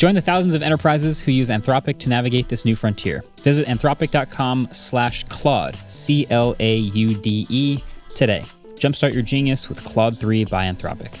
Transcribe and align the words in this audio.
Join 0.00 0.14
the 0.14 0.22
thousands 0.22 0.54
of 0.54 0.62
enterprises 0.62 1.20
who 1.20 1.30
use 1.30 1.50
Anthropic 1.50 1.98
to 1.98 2.08
navigate 2.08 2.48
this 2.48 2.64
new 2.64 2.74
frontier. 2.74 3.22
Visit 3.40 3.66
anthropic.com 3.66 4.68
slash 4.72 5.24
Claude, 5.24 5.76
C-L-A-U-D-E, 5.90 7.78
today. 8.16 8.42
Jumpstart 8.76 9.12
your 9.12 9.22
genius 9.22 9.68
with 9.68 9.84
Claude 9.84 10.16
3 10.16 10.46
by 10.46 10.64
Anthropic. 10.64 11.20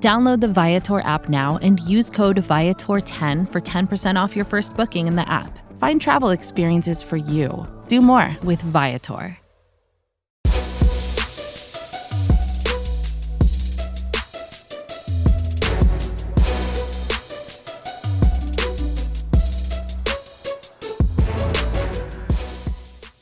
Download 0.00 0.40
the 0.40 0.48
Viator 0.48 1.00
app 1.00 1.28
now 1.28 1.58
and 1.60 1.78
use 1.80 2.08
code 2.08 2.38
Viator10 2.38 3.52
for 3.52 3.60
10% 3.60 4.16
off 4.16 4.34
your 4.34 4.46
first 4.46 4.74
booking 4.74 5.06
in 5.06 5.14
the 5.14 5.30
app. 5.30 5.58
Find 5.76 6.00
travel 6.00 6.30
experiences 6.30 7.02
for 7.02 7.18
you. 7.18 7.66
Do 7.86 8.00
more 8.00 8.34
with 8.42 8.62
Viator. 8.62 9.36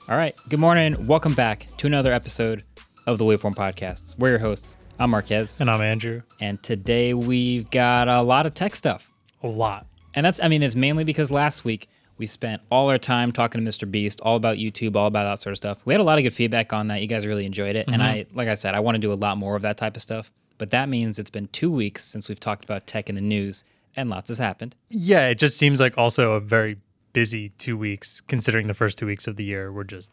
All 0.08 0.16
right. 0.16 0.34
Good 0.48 0.60
morning. 0.60 1.08
Welcome 1.08 1.34
back 1.34 1.66
to 1.78 1.88
another 1.88 2.12
episode 2.12 2.62
of 3.04 3.18
the 3.18 3.24
Waveform 3.24 3.56
Podcasts. 3.56 4.16
We're 4.16 4.30
your 4.30 4.38
hosts. 4.38 4.76
I'm 5.00 5.10
Marques. 5.10 5.60
And 5.60 5.70
I'm 5.70 5.80
Andrew. 5.80 6.22
And 6.40 6.60
today 6.60 7.14
we've 7.14 7.70
got 7.70 8.08
a 8.08 8.20
lot 8.20 8.46
of 8.46 8.54
tech 8.54 8.74
stuff. 8.74 9.16
A 9.44 9.46
lot. 9.46 9.86
And 10.12 10.26
that's, 10.26 10.40
I 10.42 10.48
mean, 10.48 10.60
it's 10.60 10.74
mainly 10.74 11.04
because 11.04 11.30
last 11.30 11.64
week 11.64 11.88
we 12.16 12.26
spent 12.26 12.62
all 12.68 12.90
our 12.90 12.98
time 12.98 13.30
talking 13.30 13.64
to 13.64 13.70
Mr. 13.70 13.88
Beast, 13.88 14.20
all 14.22 14.34
about 14.34 14.56
YouTube, 14.56 14.96
all 14.96 15.06
about 15.06 15.22
that 15.30 15.40
sort 15.40 15.52
of 15.52 15.56
stuff. 15.56 15.80
We 15.84 15.94
had 15.94 16.00
a 16.00 16.04
lot 16.04 16.18
of 16.18 16.24
good 16.24 16.32
feedback 16.32 16.72
on 16.72 16.88
that. 16.88 17.00
You 17.00 17.06
guys 17.06 17.26
really 17.26 17.46
enjoyed 17.46 17.76
it. 17.76 17.86
Mm-hmm. 17.86 17.94
And 17.94 18.02
I, 18.02 18.26
like 18.34 18.48
I 18.48 18.54
said, 18.54 18.74
I 18.74 18.80
want 18.80 18.96
to 18.96 18.98
do 18.98 19.12
a 19.12 19.14
lot 19.14 19.38
more 19.38 19.54
of 19.54 19.62
that 19.62 19.76
type 19.76 19.94
of 19.94 20.02
stuff. 20.02 20.32
But 20.58 20.72
that 20.72 20.88
means 20.88 21.20
it's 21.20 21.30
been 21.30 21.46
two 21.46 21.70
weeks 21.70 22.04
since 22.04 22.28
we've 22.28 22.40
talked 22.40 22.64
about 22.64 22.88
tech 22.88 23.08
in 23.08 23.14
the 23.14 23.20
news, 23.20 23.62
and 23.94 24.10
lots 24.10 24.30
has 24.30 24.38
happened. 24.38 24.74
Yeah, 24.88 25.28
it 25.28 25.36
just 25.36 25.56
seems 25.56 25.78
like 25.78 25.96
also 25.96 26.32
a 26.32 26.40
very 26.40 26.76
busy 27.12 27.50
two 27.50 27.78
weeks, 27.78 28.20
considering 28.22 28.66
the 28.66 28.74
first 28.74 28.98
two 28.98 29.06
weeks 29.06 29.28
of 29.28 29.36
the 29.36 29.44
year 29.44 29.70
were 29.70 29.84
just 29.84 30.10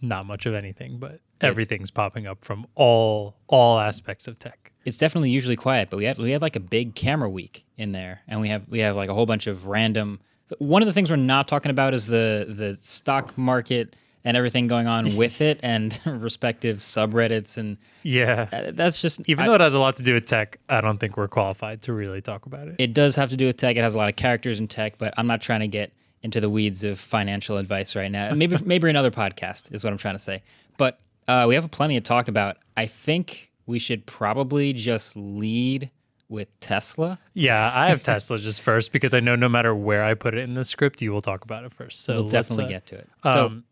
not 0.00 0.26
much 0.26 0.46
of 0.46 0.54
anything, 0.54 0.98
but 0.98 1.20
everything's 1.40 1.82
it's, 1.82 1.90
popping 1.90 2.26
up 2.26 2.44
from 2.44 2.66
all 2.74 3.36
all 3.46 3.78
aspects 3.78 4.26
of 4.26 4.38
tech. 4.38 4.72
It's 4.84 4.96
definitely 4.96 5.30
usually 5.30 5.56
quiet, 5.56 5.90
but 5.90 5.98
we 5.98 6.04
had 6.04 6.18
we 6.18 6.30
had 6.30 6.42
like 6.42 6.56
a 6.56 6.60
big 6.60 6.94
camera 6.94 7.28
week 7.28 7.64
in 7.76 7.92
there, 7.92 8.22
and 8.26 8.40
we 8.40 8.48
have 8.48 8.68
we 8.68 8.80
have 8.80 8.96
like 8.96 9.08
a 9.08 9.14
whole 9.14 9.26
bunch 9.26 9.46
of 9.46 9.66
random. 9.66 10.20
One 10.58 10.82
of 10.82 10.86
the 10.86 10.92
things 10.92 11.10
we're 11.10 11.16
not 11.16 11.48
talking 11.48 11.70
about 11.70 11.94
is 11.94 12.06
the 12.06 12.46
the 12.48 12.74
stock 12.74 13.36
market 13.36 13.96
and 14.24 14.36
everything 14.36 14.66
going 14.66 14.86
on 14.86 15.16
with 15.16 15.40
it 15.40 15.60
and 15.62 15.98
respective 16.06 16.78
subreddits 16.78 17.56
and 17.56 17.78
yeah 18.02 18.48
uh, 18.52 18.70
that's 18.72 19.00
just 19.00 19.20
even 19.28 19.44
I, 19.44 19.48
though 19.48 19.54
it 19.54 19.60
has 19.60 19.74
a 19.74 19.78
lot 19.78 19.96
to 19.96 20.02
do 20.02 20.14
with 20.14 20.26
tech 20.26 20.58
i 20.68 20.80
don't 20.80 20.98
think 20.98 21.16
we're 21.16 21.28
qualified 21.28 21.82
to 21.82 21.92
really 21.92 22.20
talk 22.20 22.46
about 22.46 22.68
it 22.68 22.76
it 22.78 22.92
does 22.92 23.16
have 23.16 23.30
to 23.30 23.36
do 23.36 23.46
with 23.46 23.56
tech 23.56 23.76
it 23.76 23.82
has 23.82 23.94
a 23.94 23.98
lot 23.98 24.08
of 24.08 24.16
characters 24.16 24.60
in 24.60 24.68
tech 24.68 24.98
but 24.98 25.14
i'm 25.16 25.26
not 25.26 25.40
trying 25.40 25.60
to 25.60 25.68
get 25.68 25.92
into 26.22 26.40
the 26.40 26.50
weeds 26.50 26.84
of 26.84 26.98
financial 26.98 27.56
advice 27.56 27.96
right 27.96 28.10
now. 28.10 28.30
Maybe 28.34 28.56
maybe 28.64 28.90
another 28.90 29.10
podcast 29.10 29.72
is 29.72 29.84
what 29.84 29.92
I'm 29.92 29.98
trying 29.98 30.14
to 30.14 30.20
say. 30.20 30.42
But 30.76 31.00
uh, 31.26 31.46
we 31.48 31.54
have 31.54 31.70
plenty 31.70 31.94
to 31.94 32.00
talk 32.00 32.28
about. 32.28 32.58
I 32.76 32.86
think 32.86 33.50
we 33.66 33.78
should 33.78 34.06
probably 34.06 34.72
just 34.72 35.16
lead 35.16 35.90
with 36.28 36.48
Tesla. 36.60 37.18
Yeah, 37.34 37.70
I 37.74 37.88
have 37.90 38.02
Tesla 38.04 38.38
just 38.38 38.62
first 38.62 38.92
because 38.92 39.14
I 39.14 39.20
know 39.20 39.36
no 39.36 39.48
matter 39.48 39.74
where 39.74 40.04
I 40.04 40.14
put 40.14 40.34
it 40.34 40.40
in 40.40 40.54
the 40.54 40.64
script, 40.64 41.02
you 41.02 41.12
will 41.12 41.22
talk 41.22 41.44
about 41.44 41.64
it 41.64 41.72
first. 41.72 42.02
So 42.02 42.14
we'll 42.14 42.28
definitely 42.28 42.66
uh, 42.66 42.68
get 42.68 42.86
to 42.86 42.96
it. 42.96 43.08
So. 43.24 43.46
Um, 43.46 43.64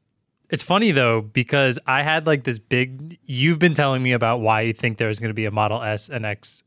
it's 0.50 0.62
funny 0.62 0.92
though 0.92 1.20
because 1.20 1.78
I 1.86 2.02
had 2.02 2.26
like 2.26 2.44
this 2.44 2.58
big. 2.58 3.18
You've 3.26 3.58
been 3.58 3.74
telling 3.74 4.02
me 4.02 4.12
about 4.12 4.40
why 4.40 4.62
you 4.62 4.72
think 4.72 4.96
there's 4.96 5.18
going 5.18 5.28
to 5.28 5.34
be 5.34 5.44
a 5.44 5.50
Model 5.50 5.82
S 5.82 6.08
and 6.08 6.24
X 6.24 6.62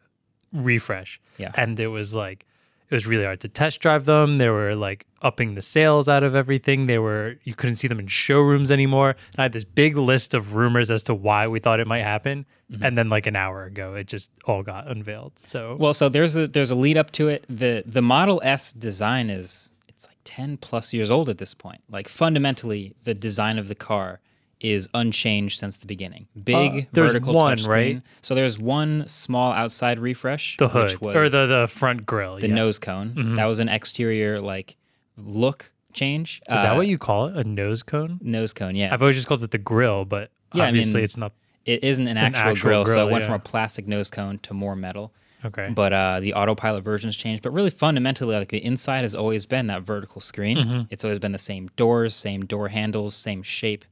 refresh. 0.53 1.19
Yeah, 1.39 1.51
and 1.55 1.79
it 1.79 1.87
was 1.87 2.15
like 2.15 2.45
it 2.91 2.95
was 2.95 3.07
really 3.07 3.23
hard 3.23 3.39
to 3.39 3.47
test 3.47 3.79
drive 3.79 4.03
them. 4.03 4.35
They 4.35 4.49
were 4.49 4.75
like 4.75 5.05
upping 5.21 5.55
the 5.55 5.61
sales 5.61 6.09
out 6.09 6.23
of 6.23 6.35
everything. 6.35 6.87
They 6.87 6.99
were 6.99 7.37
you 7.45 7.55
couldn't 7.55 7.77
see 7.77 7.87
them 7.87 7.99
in 7.99 8.07
showrooms 8.07 8.69
anymore. 8.69 9.11
And 9.11 9.39
I 9.39 9.43
had 9.43 9.53
this 9.53 9.63
big 9.63 9.95
list 9.95 10.33
of 10.33 10.55
rumors 10.55 10.91
as 10.91 11.01
to 11.03 11.13
why 11.15 11.47
we 11.47 11.61
thought 11.61 11.79
it 11.79 11.87
might 11.87 12.03
happen. 12.03 12.45
Mm-hmm. 12.69 12.83
And 12.83 12.97
then 12.97 13.07
like 13.07 13.27
an 13.27 13.37
hour 13.37 13.63
ago, 13.63 13.95
it 13.95 14.07
just 14.07 14.29
all 14.43 14.61
got 14.61 14.91
unveiled. 14.91 15.39
So 15.39 15.77
well, 15.79 15.93
so 15.93 16.09
there's 16.09 16.35
a 16.35 16.47
there's 16.47 16.69
a 16.69 16.75
lead 16.75 16.97
up 16.97 17.11
to 17.11 17.29
it. 17.29 17.45
the 17.47 17.83
The 17.85 18.01
Model 18.01 18.41
S 18.43 18.73
design 18.73 19.29
is 19.29 19.71
it's 19.87 20.05
like 20.05 20.17
ten 20.25 20.57
plus 20.57 20.91
years 20.91 21.09
old 21.09 21.29
at 21.29 21.37
this 21.37 21.53
point. 21.53 21.81
Like 21.89 22.09
fundamentally, 22.09 22.93
the 23.05 23.13
design 23.13 23.57
of 23.57 23.69
the 23.69 23.75
car 23.75 24.19
is 24.61 24.87
unchanged 24.93 25.59
since 25.59 25.77
the 25.77 25.87
beginning. 25.87 26.27
Big 26.41 26.71
uh, 26.71 26.81
there's 26.91 27.11
vertical 27.11 27.33
one, 27.33 27.57
right? 27.63 28.01
So 28.21 28.35
there's 28.35 28.59
one 28.59 29.07
small 29.07 29.51
outside 29.51 29.99
refresh. 29.99 30.57
The 30.57 30.69
hood 30.69 30.97
or 31.01 31.29
the, 31.29 31.47
the 31.47 31.67
front 31.67 32.05
grill. 32.05 32.37
The 32.37 32.47
yeah. 32.47 32.55
nose 32.55 32.79
cone. 32.79 33.09
Mm-hmm. 33.09 33.35
That 33.35 33.45
was 33.45 33.59
an 33.59 33.69
exterior 33.69 34.39
like 34.39 34.77
look 35.17 35.73
change. 35.93 36.41
Is 36.49 36.59
uh, 36.59 36.63
that 36.63 36.75
what 36.75 36.87
you 36.87 36.97
call 36.97 37.27
it? 37.27 37.35
A 37.35 37.43
nose 37.43 37.83
cone? 37.83 38.19
Nose 38.21 38.53
cone, 38.53 38.75
yeah. 38.75 38.93
I've 38.93 39.01
always 39.01 39.15
just 39.15 39.27
called 39.27 39.43
it 39.43 39.51
the 39.51 39.57
grill, 39.57 40.05
but 40.05 40.31
yeah, 40.53 40.67
obviously 40.67 40.91
I 40.91 40.95
mean, 40.95 41.03
it's 41.03 41.17
not. 41.17 41.33
It 41.65 41.83
isn't 41.83 42.07
an, 42.07 42.17
an 42.17 42.33
actual, 42.33 42.51
actual, 42.51 42.69
grill, 42.69 42.83
grill 42.85 42.95
so 42.95 43.07
it 43.07 43.11
went 43.11 43.21
yeah. 43.21 43.27
from 43.27 43.35
a 43.35 43.39
plastic 43.39 43.87
nose 43.87 44.09
cone 44.09 44.39
to 44.39 44.53
more 44.53 44.75
metal. 44.75 45.13
Okay. 45.43 45.71
But 45.73 45.93
uh, 45.93 46.19
the 46.19 46.33
autopilot 46.33 46.83
versions 46.83 47.17
changed. 47.17 47.43
But 47.43 47.51
really 47.51 47.69
fundamentally, 47.69 48.35
like 48.35 48.49
the 48.49 48.63
inside 48.63 49.01
has 49.01 49.15
always 49.15 49.45
been 49.45 49.67
that 49.67 49.81
vertical 49.81 50.21
screen. 50.21 50.57
Mm-hmm. 50.57 50.81
It's 50.89 51.03
always 51.03 51.19
been 51.19 51.31
the 51.31 51.39
same 51.39 51.69
doors, 51.75 52.15
same 52.15 52.45
door 52.45 52.67
handles, 52.69 53.15
same 53.15 53.43
shape. 53.43 53.85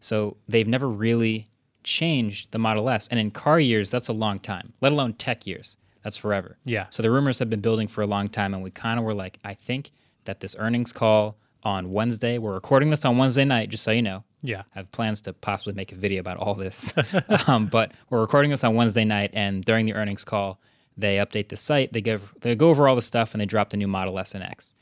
So 0.00 0.36
they've 0.48 0.66
never 0.66 0.88
really 0.88 1.50
changed 1.82 2.52
the 2.52 2.58
Model 2.58 2.88
S. 2.88 3.08
And 3.08 3.18
in 3.18 3.30
car 3.30 3.58
years, 3.58 3.90
that's 3.90 4.08
a 4.08 4.12
long 4.12 4.38
time, 4.38 4.72
let 4.80 4.92
alone 4.92 5.14
tech 5.14 5.46
years. 5.46 5.76
That's 6.02 6.16
forever. 6.16 6.58
Yeah. 6.64 6.86
So 6.90 7.02
the 7.02 7.10
rumors 7.10 7.38
have 7.40 7.50
been 7.50 7.60
building 7.60 7.88
for 7.88 8.02
a 8.02 8.06
long 8.06 8.28
time. 8.28 8.54
And 8.54 8.62
we 8.62 8.70
kind 8.70 8.98
of 8.98 9.04
were 9.04 9.14
like, 9.14 9.38
I 9.44 9.54
think 9.54 9.90
that 10.24 10.40
this 10.40 10.54
earnings 10.58 10.92
call 10.92 11.36
on 11.62 11.92
Wednesday, 11.92 12.38
we're 12.38 12.54
recording 12.54 12.90
this 12.90 13.04
on 13.04 13.18
Wednesday 13.18 13.44
night, 13.44 13.68
just 13.68 13.82
so 13.82 13.90
you 13.90 14.02
know. 14.02 14.24
Yeah. 14.40 14.62
I 14.74 14.78
have 14.78 14.92
plans 14.92 15.20
to 15.22 15.32
possibly 15.32 15.74
make 15.74 15.90
a 15.90 15.96
video 15.96 16.20
about 16.20 16.36
all 16.36 16.54
this. 16.54 16.94
um, 17.48 17.66
but 17.66 17.92
we're 18.10 18.20
recording 18.20 18.50
this 18.50 18.62
on 18.62 18.74
Wednesday 18.74 19.04
night. 19.04 19.30
And 19.32 19.64
during 19.64 19.86
the 19.86 19.94
earnings 19.94 20.24
call, 20.24 20.60
they 20.96 21.16
update 21.16 21.48
the 21.48 21.56
site, 21.56 21.92
they, 21.92 22.00
give, 22.00 22.32
they 22.40 22.54
go 22.54 22.70
over 22.70 22.88
all 22.88 22.96
the 22.96 23.02
stuff, 23.02 23.34
and 23.34 23.40
they 23.40 23.46
drop 23.46 23.70
the 23.70 23.76
new 23.76 23.88
Model 23.88 24.18
S 24.18 24.34
and 24.34 24.42
X. 24.42 24.74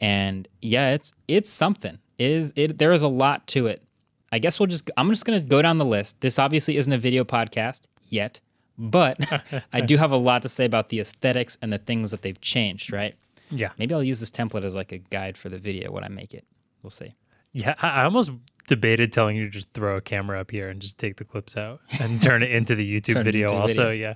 And 0.00 0.46
yeah, 0.60 0.92
it's 0.92 1.14
it's 1.26 1.50
something. 1.50 1.98
It 2.18 2.30
is 2.30 2.52
it 2.56 2.78
there 2.78 2.92
is 2.92 3.02
a 3.02 3.08
lot 3.08 3.46
to 3.48 3.66
it 3.66 3.82
I 4.32 4.38
guess 4.38 4.58
we'll 4.58 4.66
just, 4.66 4.90
I'm 4.96 5.08
just 5.08 5.24
going 5.24 5.40
to 5.40 5.46
go 5.46 5.62
down 5.62 5.78
the 5.78 5.84
list. 5.84 6.20
This 6.20 6.38
obviously 6.38 6.76
isn't 6.76 6.92
a 6.92 6.98
video 6.98 7.24
podcast 7.24 7.82
yet, 8.08 8.40
but 8.76 9.18
I 9.72 9.80
do 9.80 9.96
have 9.96 10.12
a 10.12 10.16
lot 10.16 10.42
to 10.42 10.48
say 10.48 10.64
about 10.64 10.88
the 10.88 11.00
aesthetics 11.00 11.56
and 11.62 11.72
the 11.72 11.78
things 11.78 12.10
that 12.10 12.22
they've 12.22 12.40
changed, 12.40 12.92
right? 12.92 13.14
Yeah. 13.50 13.70
Maybe 13.78 13.94
I'll 13.94 14.02
use 14.02 14.20
this 14.20 14.30
template 14.30 14.64
as 14.64 14.74
like 14.74 14.92
a 14.92 14.98
guide 14.98 15.36
for 15.36 15.48
the 15.48 15.58
video 15.58 15.92
when 15.92 16.04
I 16.04 16.08
make 16.08 16.34
it. 16.34 16.44
We'll 16.82 16.90
see. 16.90 17.14
Yeah, 17.52 17.74
I 17.80 18.04
almost 18.04 18.32
debated 18.66 19.12
telling 19.12 19.36
you 19.36 19.44
to 19.44 19.50
just 19.50 19.72
throw 19.72 19.96
a 19.96 20.00
camera 20.00 20.40
up 20.40 20.50
here 20.50 20.68
and 20.68 20.80
just 20.80 20.98
take 20.98 21.16
the 21.16 21.24
clips 21.24 21.56
out 21.56 21.80
and 22.00 22.20
turn 22.20 22.42
it 22.42 22.50
into 22.50 22.74
the 22.74 23.00
YouTube 23.00 23.24
video 23.24 23.48
into 23.48 23.60
also. 23.60 23.90
Video. 23.90 24.10
Yeah. 24.10 24.14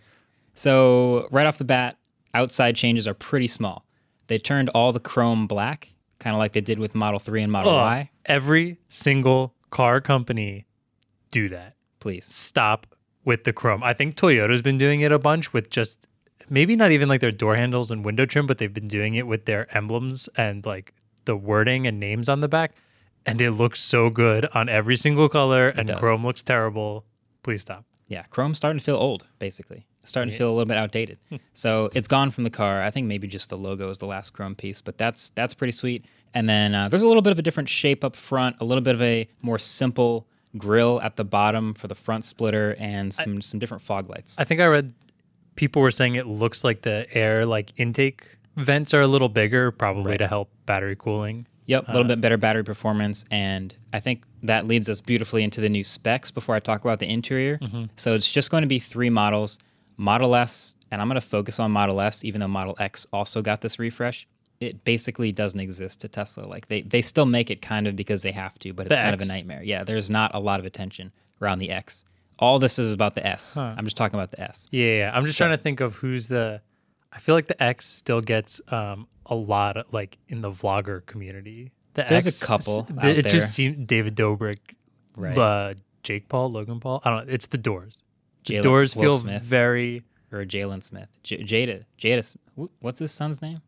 So, 0.54 1.26
right 1.30 1.46
off 1.46 1.56
the 1.56 1.64
bat, 1.64 1.96
outside 2.34 2.76
changes 2.76 3.06
are 3.06 3.14
pretty 3.14 3.46
small. 3.46 3.86
They 4.26 4.38
turned 4.38 4.68
all 4.70 4.92
the 4.92 5.00
chrome 5.00 5.46
black, 5.46 5.88
kind 6.18 6.34
of 6.34 6.38
like 6.38 6.52
they 6.52 6.60
did 6.60 6.78
with 6.78 6.94
Model 6.94 7.18
3 7.18 7.42
and 7.42 7.52
Model 7.52 7.72
oh, 7.72 7.76
Y. 7.76 8.10
Every 8.26 8.78
single 8.88 9.54
car 9.70 10.00
company 10.00 10.66
do 11.30 11.48
that. 11.48 11.74
Please 12.00 12.26
stop 12.26 12.86
with 13.24 13.44
the 13.44 13.52
chrome. 13.52 13.82
I 13.82 13.92
think 13.92 14.14
Toyota's 14.14 14.62
been 14.62 14.78
doing 14.78 15.00
it 15.00 15.12
a 15.12 15.18
bunch 15.18 15.52
with 15.52 15.70
just 15.70 16.06
maybe 16.48 16.76
not 16.76 16.90
even 16.90 17.08
like 17.08 17.20
their 17.20 17.30
door 17.30 17.56
handles 17.56 17.90
and 17.90 18.04
window 18.04 18.26
trim, 18.26 18.46
but 18.46 18.58
they've 18.58 18.72
been 18.72 18.88
doing 18.88 19.14
it 19.14 19.26
with 19.26 19.44
their 19.44 19.74
emblems 19.76 20.28
and 20.36 20.64
like 20.66 20.94
the 21.24 21.36
wording 21.36 21.86
and 21.86 22.00
names 22.00 22.28
on 22.28 22.40
the 22.40 22.48
back. 22.48 22.74
And 23.26 23.40
it 23.40 23.50
looks 23.52 23.80
so 23.80 24.08
good 24.08 24.46
on 24.54 24.68
every 24.68 24.96
single 24.96 25.28
color, 25.28 25.68
it 25.68 25.78
and 25.78 25.88
does. 25.88 26.00
chrome 26.00 26.24
looks 26.24 26.42
terrible. 26.42 27.04
Please 27.42 27.60
stop. 27.60 27.84
Yeah, 28.08 28.24
Chrome's 28.24 28.56
starting 28.56 28.78
to 28.78 28.84
feel 28.84 28.96
old, 28.96 29.24
basically. 29.38 29.86
Starting 30.04 30.30
to 30.32 30.36
feel 30.36 30.48
a 30.48 30.54
little 30.54 30.66
bit 30.66 30.78
outdated. 30.78 31.18
Hmm. 31.28 31.36
so 31.52 31.90
it's 31.94 32.08
gone 32.08 32.30
from 32.30 32.44
the 32.44 32.50
car. 32.50 32.82
I 32.82 32.90
think 32.90 33.06
maybe 33.06 33.28
just 33.28 33.50
the 33.50 33.58
logo 33.58 33.90
is 33.90 33.98
the 33.98 34.06
last 34.06 34.30
Chrome 34.30 34.54
piece, 34.54 34.80
but 34.80 34.98
that's 34.98 35.30
that's 35.30 35.54
pretty 35.54 35.72
sweet. 35.72 36.04
And 36.32 36.48
then 36.48 36.74
uh, 36.74 36.88
there's 36.88 37.02
a 37.02 37.08
little 37.08 37.22
bit 37.22 37.32
of 37.32 37.38
a 37.38 37.42
different 37.42 37.68
shape 37.68 38.04
up 38.04 38.16
front, 38.16 38.56
a 38.60 38.64
little 38.64 38.82
bit 38.82 38.94
of 38.94 39.02
a 39.02 39.28
more 39.42 39.58
simple 39.58 40.26
grill 40.56 41.00
at 41.02 41.16
the 41.16 41.24
bottom 41.24 41.74
for 41.74 41.86
the 41.86 41.94
front 41.94 42.24
splitter, 42.24 42.76
and 42.78 43.12
some 43.12 43.42
some 43.42 43.60
different 43.60 43.82
fog 43.82 44.08
lights. 44.08 44.38
I 44.38 44.44
think 44.44 44.60
I 44.60 44.66
read 44.66 44.94
people 45.56 45.82
were 45.82 45.90
saying 45.90 46.14
it 46.14 46.26
looks 46.26 46.64
like 46.64 46.82
the 46.82 47.06
air 47.12 47.44
like 47.44 47.72
intake 47.76 48.38
vents 48.56 48.94
are 48.94 49.00
a 49.00 49.06
little 49.06 49.28
bigger, 49.28 49.70
probably 49.70 50.18
to 50.18 50.26
help 50.26 50.50
battery 50.66 50.96
cooling. 50.96 51.46
Yep, 51.66 51.88
a 51.88 51.92
little 51.92 52.06
uh, 52.06 52.08
bit 52.08 52.20
better 52.20 52.36
battery 52.36 52.64
performance, 52.64 53.24
and 53.30 53.74
I 53.92 54.00
think 54.00 54.24
that 54.42 54.66
leads 54.66 54.88
us 54.88 55.00
beautifully 55.00 55.44
into 55.44 55.60
the 55.60 55.68
new 55.68 55.84
specs. 55.84 56.32
Before 56.32 56.56
I 56.56 56.58
talk 56.58 56.84
about 56.84 56.98
the 56.98 57.08
interior, 57.08 57.58
mm-hmm. 57.58 57.84
so 57.96 58.14
it's 58.14 58.30
just 58.30 58.50
going 58.50 58.62
to 58.62 58.68
be 58.68 58.80
three 58.80 59.10
models: 59.10 59.58
Model 60.00 60.34
S, 60.34 60.76
and 60.90 61.00
I'm 61.00 61.08
going 61.08 61.20
to 61.20 61.26
focus 61.26 61.60
on 61.60 61.70
Model 61.70 62.00
S, 62.00 62.24
even 62.24 62.40
though 62.40 62.48
Model 62.48 62.74
X 62.80 63.06
also 63.12 63.42
got 63.42 63.60
this 63.60 63.78
refresh. 63.78 64.26
It 64.60 64.84
basically 64.84 65.30
doesn't 65.32 65.60
exist 65.60 66.00
to 66.00 66.08
Tesla. 66.08 66.44
Like 66.44 66.68
they 66.68 66.82
they 66.82 67.02
still 67.02 67.26
make 67.26 67.50
it 67.50 67.62
kind 67.62 67.86
of 67.86 67.96
because 67.96 68.22
they 68.22 68.32
have 68.32 68.58
to, 68.60 68.72
but 68.72 68.86
it's 68.86 68.96
The 68.96 69.02
kind 69.02 69.14
of 69.14 69.20
a 69.20 69.24
nightmare. 69.26 69.62
Yeah, 69.62 69.84
there's 69.84 70.10
not 70.10 70.34
a 70.34 70.40
lot 70.40 70.58
of 70.60 70.66
attention 70.66 71.12
around 71.40 71.58
the 71.60 71.70
X. 71.70 72.04
All 72.38 72.58
this 72.58 72.78
is 72.78 72.92
about 72.92 73.14
the 73.14 73.26
S. 73.26 73.56
am 73.58 73.84
just 73.84 73.96
talking 73.96 74.18
about 74.18 74.30
the 74.30 74.40
S. 74.40 74.66
Yeah, 74.70 74.86
yeah. 74.96 75.10
I'm 75.14 75.24
just 75.26 75.36
So- 75.38 75.44
trying 75.46 75.56
to 75.56 75.62
think 75.62 75.80
of 75.80 75.96
who's 75.96 76.28
the. 76.28 76.60
I 77.12 77.18
feel 77.18 77.34
like 77.34 77.48
the 77.48 77.60
X 77.62 77.86
still 77.86 78.20
gets 78.20 78.60
um, 78.68 79.06
a 79.26 79.34
lot 79.34 79.76
of, 79.76 79.86
like 79.92 80.16
in 80.28 80.40
the 80.42 80.50
vlogger 80.50 81.04
community. 81.06 81.72
The 81.94 82.04
There's 82.08 82.26
a 82.26 82.28
X, 82.28 82.44
couple 82.46 82.84
th- 82.84 82.98
out 82.98 83.04
It 83.04 83.22
there. 83.24 83.32
just 83.32 83.52
seemed 83.52 83.86
David 83.86 84.14
Dobrik, 84.16 84.58
Right. 85.16 85.36
uh, 85.36 85.74
Jake 86.04 86.28
Paul, 86.28 86.52
Logan 86.52 86.78
Paul. 86.80 87.02
I 87.04 87.10
don't 87.10 87.26
know. 87.26 87.32
It's 87.32 87.46
the 87.46 87.58
Doors. 87.58 87.98
The 88.44 88.54
Jalen- 88.54 88.62
Doors 88.62 88.96
Will 88.96 89.02
feel 89.02 89.18
Smith. 89.18 89.42
very. 89.42 90.02
or 90.32 90.44
Jalen 90.44 90.82
Smith, 90.82 91.08
J- 91.22 91.42
Jada, 91.42 91.84
Jada. 91.98 92.36
What's 92.80 92.98
his 93.00 93.10
son's 93.12 93.42
name? 93.42 93.60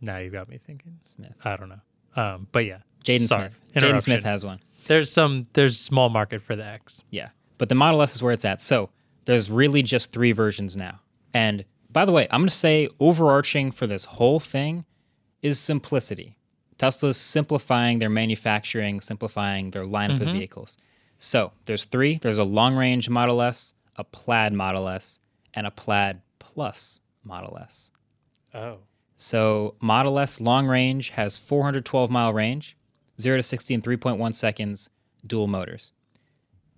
Now 0.00 0.18
you 0.18 0.30
got 0.30 0.48
me 0.48 0.58
thinking. 0.58 0.98
Smith. 1.02 1.34
I 1.44 1.56
don't 1.56 1.68
know. 1.68 1.80
Um, 2.16 2.46
but 2.52 2.64
yeah, 2.64 2.78
Jaden 3.04 3.28
Smith. 3.28 3.58
Jaden 3.74 4.02
Smith 4.02 4.24
has 4.24 4.44
one. 4.44 4.60
There's 4.86 5.10
some. 5.10 5.46
There's 5.52 5.78
small 5.78 6.08
market 6.08 6.42
for 6.42 6.56
the 6.56 6.64
X. 6.64 7.04
Yeah. 7.10 7.28
But 7.58 7.68
the 7.68 7.74
Model 7.76 8.02
S 8.02 8.14
is 8.16 8.22
where 8.22 8.32
it's 8.32 8.44
at. 8.44 8.60
So 8.60 8.90
there's 9.26 9.50
really 9.50 9.82
just 9.82 10.10
three 10.12 10.32
versions 10.32 10.76
now. 10.76 11.00
And 11.32 11.64
by 11.90 12.04
the 12.04 12.12
way, 12.12 12.26
I'm 12.30 12.40
going 12.40 12.48
to 12.48 12.54
say 12.54 12.88
overarching 12.98 13.70
for 13.70 13.86
this 13.86 14.04
whole 14.04 14.40
thing 14.40 14.84
is 15.42 15.60
simplicity. 15.60 16.36
Tesla's 16.78 17.16
simplifying 17.16 18.00
their 18.00 18.10
manufacturing, 18.10 19.00
simplifying 19.00 19.70
their 19.70 19.84
lineup 19.84 20.20
of 20.20 20.28
vehicles. 20.28 20.76
So 21.22 21.52
there's 21.66 21.84
three 21.84 22.18
there's 22.20 22.38
a 22.38 22.44
long 22.44 22.74
range 22.74 23.08
Model 23.08 23.42
S, 23.42 23.74
a 23.94 24.02
plaid 24.02 24.52
Model 24.52 24.88
S, 24.88 25.20
and 25.54 25.68
a 25.68 25.70
plaid 25.70 26.20
plus 26.40 27.00
Model 27.22 27.56
S. 27.62 27.92
Oh. 28.52 28.78
So 29.16 29.76
Model 29.80 30.18
S 30.18 30.40
long 30.40 30.66
range 30.66 31.10
has 31.10 31.36
412 31.38 32.10
mile 32.10 32.32
range, 32.32 32.76
0 33.20 33.36
to 33.36 33.42
60 33.44 33.72
in 33.72 33.82
3.1 33.82 34.34
seconds, 34.34 34.90
dual 35.24 35.46
motors. 35.46 35.92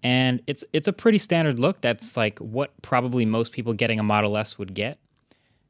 And 0.03 0.43
it's 0.47 0.63
it's 0.75 0.89
a 0.89 0.93
pretty 0.93 1.17
standard 1.17 1.59
look. 1.59 1.81
That's 1.81 2.15
like 2.15 2.39
what 2.39 2.71
probably 2.83 3.25
most 3.25 3.51
people 3.51 3.73
getting 3.73 3.99
a 3.99 4.03
Model 4.03 4.37
S 4.37 4.59
would 4.59 4.75
get. 4.75 4.99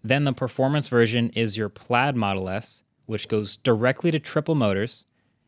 Then 0.03 0.25
the 0.25 0.33
performance 0.33 0.89
version 0.89 1.31
is 1.31 1.57
your 1.57 1.69
plaid 1.69 2.17
Model 2.17 2.49
S, 2.49 2.83
which 3.07 3.29
goes 3.29 3.57
directly 3.57 4.11
to 4.11 4.19
triple 4.19 4.57
motors. 4.57 5.07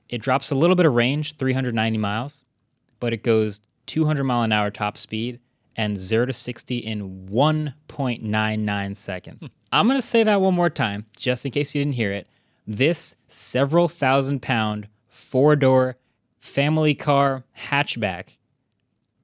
It 0.09 0.23
drops 0.23 0.53
a 0.53 0.55
little 0.55 0.77
bit 0.77 0.87
of 0.87 0.95
range, 0.95 1.37
390 1.39 1.99
miles, 1.99 2.45
but 3.01 3.13
it 3.13 3.23
goes 3.23 3.61
200 3.87 4.25
mile 4.25 4.43
an 4.43 4.53
hour 4.53 4.71
top 4.71 4.99
speed 4.99 5.41
and 5.77 5.97
0 5.99 6.27
to 6.27 6.33
60 6.33 6.79
in 6.79 7.29
1.99 7.31 8.97
seconds. 8.97 9.43
Hmm. 9.43 9.47
I'm 9.73 9.87
going 9.87 9.99
to 9.99 10.07
say 10.07 10.23
that 10.23 10.41
one 10.41 10.55
more 10.55 10.71
time, 10.71 11.07
just 11.19 11.45
in 11.45 11.53
case 11.53 11.75
you 11.75 11.83
didn't 11.83 11.97
hear 11.97 12.13
it. 12.13 12.29
This 12.67 13.15
several 13.29 13.89
thousand 13.89 14.43
pound 14.43 14.89
four 15.09 15.55
door 15.55 15.97
family 16.39 16.95
car 16.95 17.45
hatchback 17.57 18.39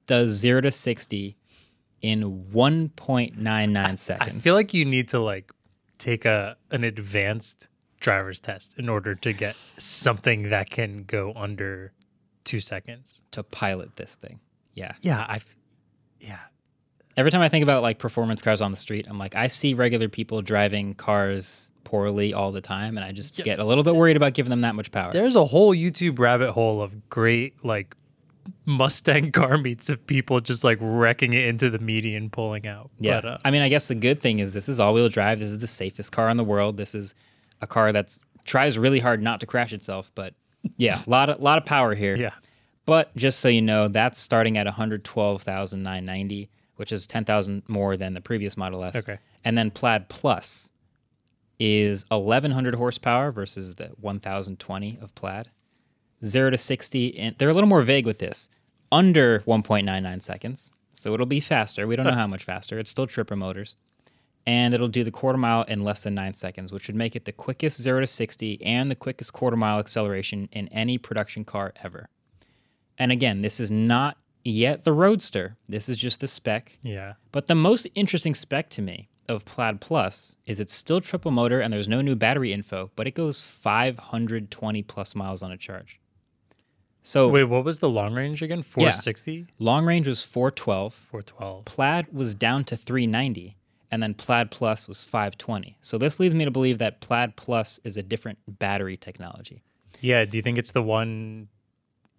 does 0.05 0.31
0 0.31 0.61
to 0.61 0.71
60 0.71 1.37
in 2.01 2.45
1.99 2.53 3.97
seconds. 3.97 4.35
I 4.35 4.39
feel 4.39 4.55
like 4.55 4.73
you 4.73 4.85
need 4.85 5.09
to 5.09 5.19
like 5.19 5.51
take 5.97 6.25
a 6.25 6.57
an 6.71 6.83
advanced 6.83 7.69
driver's 7.99 8.39
test 8.39 8.77
in 8.77 8.89
order 8.89 9.15
to 9.15 9.31
get 9.31 9.55
something 9.77 10.49
that 10.49 10.69
can 10.69 11.03
go 11.05 11.31
under 11.35 11.93
two 12.43 12.59
seconds. 12.59 13.21
to 13.31 13.43
pilot 13.43 13.95
this 13.95 14.15
thing. 14.15 14.39
Yeah. 14.73 14.93
Yeah, 15.01 15.25
I. 15.27 15.35
f- 15.35 15.55
Yeah, 16.19 16.39
Every 17.15 17.29
time 17.31 17.41
I 17.41 17.49
think 17.49 17.61
about 17.63 17.83
like 17.83 17.99
performance 17.99 18.41
cars 18.41 18.59
on 18.61 18.71
the 18.71 18.77
street, 18.77 19.05
I'm 19.09 19.19
like, 19.19 19.35
I 19.35 19.47
see 19.47 19.73
regular 19.75 20.09
people 20.09 20.41
driving 20.41 20.95
cars 20.95 21.71
poorly 21.83 22.33
all 22.33 22.51
the 22.51 22.61
time, 22.61 22.97
and 22.97 23.05
I 23.05 23.11
just 23.11 23.35
get 23.35 23.59
a 23.59 23.63
little 23.65 23.83
bit 23.83 23.95
worried 23.95 24.17
about 24.17 24.33
giving 24.33 24.49
them 24.49 24.61
that 24.61 24.73
much 24.73 24.91
power. 24.91 25.11
there's 25.11 25.35
a 25.35 25.45
whole 25.45 25.75
YouTube 25.75 26.17
rabbit 26.17 26.53
hole 26.53 26.81
of 26.81 27.09
great 27.09 27.63
like 27.63 27.95
Mustang 28.65 29.31
car 29.39 29.57
meets 29.57 29.89
of 29.89 30.05
people 30.07 30.41
just 30.41 30.63
like 30.63 30.77
wrecking 30.81 31.33
it 31.33 31.45
into 31.45 31.69
the 31.69 31.79
median, 31.79 32.29
pulling 32.29 32.65
out. 32.67 32.89
Yeah. 32.97 33.21
but, 33.21 33.25
uh, 33.27 33.37
I 33.45 33.51
mean, 33.51 33.61
I 33.61 33.69
guess 33.69 33.87
the 33.87 33.95
good 33.95 34.19
thing 34.19 34.39
is 34.39 34.53
this 34.53 34.67
is 34.67 34.79
all 34.79 34.93
wheel 34.93 35.07
drive. 35.09 35.39
This 35.39 35.51
is 35.51 35.59
the 35.59 35.67
safest 35.67 36.11
car 36.11 36.29
in 36.29 36.37
the 36.37 36.43
world. 36.43 36.77
This 36.77 36.95
is 36.95 37.13
a 37.61 37.67
car 37.67 37.91
that's 37.91 38.21
tries 38.43 38.77
really 38.79 38.99
hard 38.99 39.21
not 39.21 39.39
to 39.41 39.45
crash 39.45 39.71
itself, 39.71 40.11
but 40.15 40.33
yeah, 40.77 41.01
a 41.05 41.09
lot 41.09 41.29
of 41.29 41.39
lot 41.39 41.57
of 41.57 41.65
power 41.65 41.93
here. 41.95 42.15
yeah. 42.15 42.31
But 42.85 43.15
just 43.15 43.39
so 43.39 43.47
you 43.47 43.61
know, 43.61 43.87
that's 43.87 44.19
starting 44.19 44.57
at 44.57 44.65
112,990, 44.65 46.49
which 46.75 46.91
is 46.91 47.07
10,000 47.07 47.63
more 47.69 47.95
than 47.95 48.13
the 48.13 48.19
previous 48.19 48.57
Model 48.57 48.83
S. 48.83 48.97
Okay. 48.97 49.19
And 49.45 49.57
then 49.57 49.71
Plaid 49.71 50.09
Plus 50.09 50.71
is 51.59 52.05
1,100 52.09 52.75
horsepower 52.75 53.31
versus 53.31 53.75
the 53.75 53.91
1,020 54.01 54.97
of 55.01 55.15
Plaid. 55.15 55.49
Zero 56.25 56.49
to 56.49 56.57
60, 56.57 57.19
and 57.19 57.35
they're 57.37 57.49
a 57.49 57.53
little 57.53 57.69
more 57.69 57.81
vague 57.81 58.05
with 58.05 58.19
this. 58.19 58.49
Under 58.91 59.39
1.99 59.41 60.21
seconds, 60.21 60.71
so 60.93 61.13
it'll 61.13 61.25
be 61.25 61.39
faster. 61.39 61.87
We 61.87 61.95
don't 61.95 62.05
know 62.05 62.11
how 62.13 62.27
much 62.27 62.43
faster. 62.43 62.79
It's 62.79 62.91
still 62.91 63.07
tripper 63.07 63.35
motors, 63.35 63.75
and 64.45 64.73
it'll 64.73 64.87
do 64.87 65.03
the 65.03 65.11
quarter 65.11 65.37
mile 65.37 65.63
in 65.63 65.83
less 65.83 66.03
than 66.03 66.15
nine 66.15 66.33
seconds, 66.33 66.73
which 66.73 66.87
would 66.87 66.95
make 66.95 67.15
it 67.15 67.25
the 67.25 67.31
quickest 67.31 67.81
zero 67.81 67.99
to 67.99 68.07
60 68.07 68.61
and 68.63 68.91
the 68.91 68.95
quickest 68.95 69.33
quarter 69.33 69.55
mile 69.57 69.79
acceleration 69.79 70.49
in 70.51 70.67
any 70.69 70.97
production 70.97 71.45
car 71.45 71.73
ever. 71.83 72.09
And 72.97 73.11
again, 73.11 73.41
this 73.41 73.59
is 73.59 73.71
not 73.71 74.17
yet 74.43 74.83
the 74.83 74.91
Roadster. 74.91 75.57
This 75.67 75.89
is 75.89 75.97
just 75.97 76.19
the 76.19 76.27
spec. 76.27 76.77
Yeah. 76.83 77.13
But 77.31 77.47
the 77.47 77.55
most 77.55 77.87
interesting 77.95 78.35
spec 78.35 78.69
to 78.71 78.81
me 78.81 79.09
of 79.29 79.45
Plaid 79.45 79.79
Plus 79.79 80.35
is 80.45 80.59
it's 80.59 80.73
still 80.73 80.99
triple 80.99 81.31
motor 81.31 81.61
and 81.61 81.73
there's 81.73 81.87
no 81.87 82.01
new 82.01 82.15
battery 82.15 82.51
info, 82.51 82.91
but 82.95 83.07
it 83.07 83.15
goes 83.15 83.41
520 83.41 84.83
plus 84.83 85.15
miles 85.15 85.41
on 85.41 85.51
a 85.51 85.57
charge. 85.57 85.99
So 87.01 87.27
Wait, 87.27 87.43
what 87.45 87.65
was 87.65 87.79
the 87.79 87.89
long 87.89 88.13
range 88.13 88.41
again? 88.41 88.63
460? 88.63 89.47
long 89.59 89.85
range 89.85 90.07
was 90.07 90.23
412, 90.23 90.93
412. 90.93 91.65
Plaid 91.65 92.07
was 92.13 92.33
down 92.33 92.63
to 92.65 92.77
390, 92.77 93.57
and 93.93 94.01
then 94.01 94.15
Plaid 94.15 94.49
Plus 94.49 94.87
was 94.87 95.03
520. 95.03 95.77
So 95.81 95.99
this 95.99 96.19
leads 96.19 96.33
me 96.33 96.45
to 96.45 96.51
believe 96.51 96.79
that 96.79 96.99
Plaid 96.99 97.35
Plus 97.35 97.79
is 97.83 97.95
a 97.95 98.01
different 98.01 98.39
battery 98.47 98.97
technology. 98.97 99.61
Yeah. 100.01 100.25
Do 100.25 100.35
you 100.35 100.41
think 100.41 100.57
it's 100.57 100.71
the 100.71 100.81
one? 100.81 101.47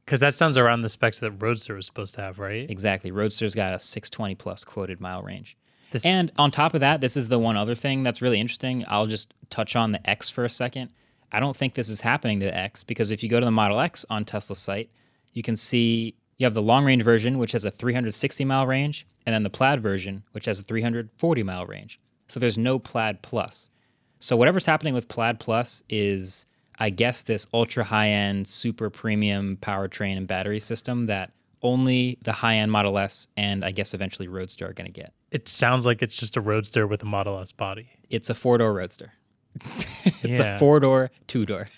Because 0.04 0.20
that 0.20 0.34
sounds 0.34 0.56
around 0.56 0.82
the 0.82 0.88
specs 0.88 1.18
that 1.18 1.32
Roadster 1.32 1.74
was 1.74 1.84
supposed 1.86 2.14
to 2.14 2.20
have, 2.20 2.38
right? 2.38 2.70
Exactly. 2.70 3.10
Roadster's 3.10 3.56
got 3.56 3.74
a 3.74 3.80
620 3.80 4.36
plus 4.36 4.62
quoted 4.62 5.00
mile 5.00 5.22
range. 5.24 5.56
This- 5.90 6.06
and 6.06 6.30
on 6.36 6.52
top 6.52 6.74
of 6.74 6.80
that, 6.80 7.00
this 7.00 7.16
is 7.16 7.28
the 7.28 7.40
one 7.40 7.56
other 7.56 7.74
thing 7.74 8.04
that's 8.04 8.22
really 8.22 8.38
interesting. 8.38 8.84
I'll 8.86 9.08
just 9.08 9.34
touch 9.50 9.74
on 9.74 9.90
the 9.90 10.08
X 10.08 10.30
for 10.30 10.44
a 10.44 10.48
second. 10.48 10.90
I 11.32 11.40
don't 11.40 11.56
think 11.56 11.74
this 11.74 11.88
is 11.88 12.02
happening 12.02 12.38
to 12.38 12.46
the 12.46 12.56
X 12.56 12.84
because 12.84 13.10
if 13.10 13.24
you 13.24 13.28
go 13.28 13.40
to 13.40 13.44
the 13.44 13.50
Model 13.50 13.80
X 13.80 14.04
on 14.08 14.24
Tesla's 14.24 14.60
site, 14.60 14.90
you 15.32 15.42
can 15.42 15.56
see 15.56 16.14
you 16.38 16.46
have 16.46 16.54
the 16.54 16.62
long 16.62 16.84
range 16.84 17.02
version, 17.02 17.38
which 17.38 17.52
has 17.52 17.64
a 17.64 17.70
360 17.70 18.44
mile 18.44 18.66
range, 18.66 19.06
and 19.26 19.32
then 19.34 19.42
the 19.42 19.50
Plaid 19.50 19.80
version, 19.80 20.24
which 20.32 20.46
has 20.46 20.58
a 20.60 20.62
340 20.62 21.42
mile 21.42 21.66
range. 21.66 22.00
So 22.28 22.40
there's 22.40 22.58
no 22.58 22.78
Plaid 22.78 23.22
Plus. 23.22 23.70
So 24.18 24.36
whatever's 24.36 24.66
happening 24.66 24.94
with 24.94 25.08
Plaid 25.08 25.38
Plus 25.38 25.82
is, 25.88 26.46
I 26.78 26.90
guess, 26.90 27.22
this 27.22 27.46
ultra 27.52 27.84
high 27.84 28.08
end, 28.08 28.48
super 28.48 28.90
premium 28.90 29.58
powertrain 29.60 30.16
and 30.16 30.26
battery 30.26 30.60
system 30.60 31.06
that 31.06 31.32
only 31.62 32.18
the 32.22 32.32
high 32.32 32.56
end 32.56 32.72
Model 32.72 32.98
S 32.98 33.28
and 33.36 33.64
I 33.64 33.70
guess 33.70 33.94
eventually 33.94 34.28
Roadster 34.28 34.68
are 34.68 34.72
going 34.72 34.86
to 34.86 34.92
get. 35.00 35.12
It 35.30 35.48
sounds 35.48 35.86
like 35.86 36.02
it's 36.02 36.16
just 36.16 36.36
a 36.36 36.40
Roadster 36.40 36.86
with 36.86 37.02
a 37.02 37.06
Model 37.06 37.38
S 37.40 37.52
body. 37.52 37.88
It's 38.10 38.28
a 38.30 38.34
four 38.34 38.58
door 38.58 38.72
Roadster. 38.72 39.12
it's 40.04 40.40
Yeah. 40.40 40.56
a 40.56 40.58
four 40.58 40.80
door, 40.80 41.10
two 41.26 41.46
door. 41.46 41.66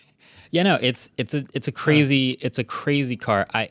Yeah, 0.53 0.63
no, 0.63 0.79
it's 0.81 1.11
it's 1.19 1.35
a 1.35 1.45
it's 1.55 1.67
a 1.67 1.73
crazy 1.73 2.31
it's 2.41 2.59
a 2.61 2.65
crazy 2.65 3.17
car. 3.17 3.47
I 3.53 3.71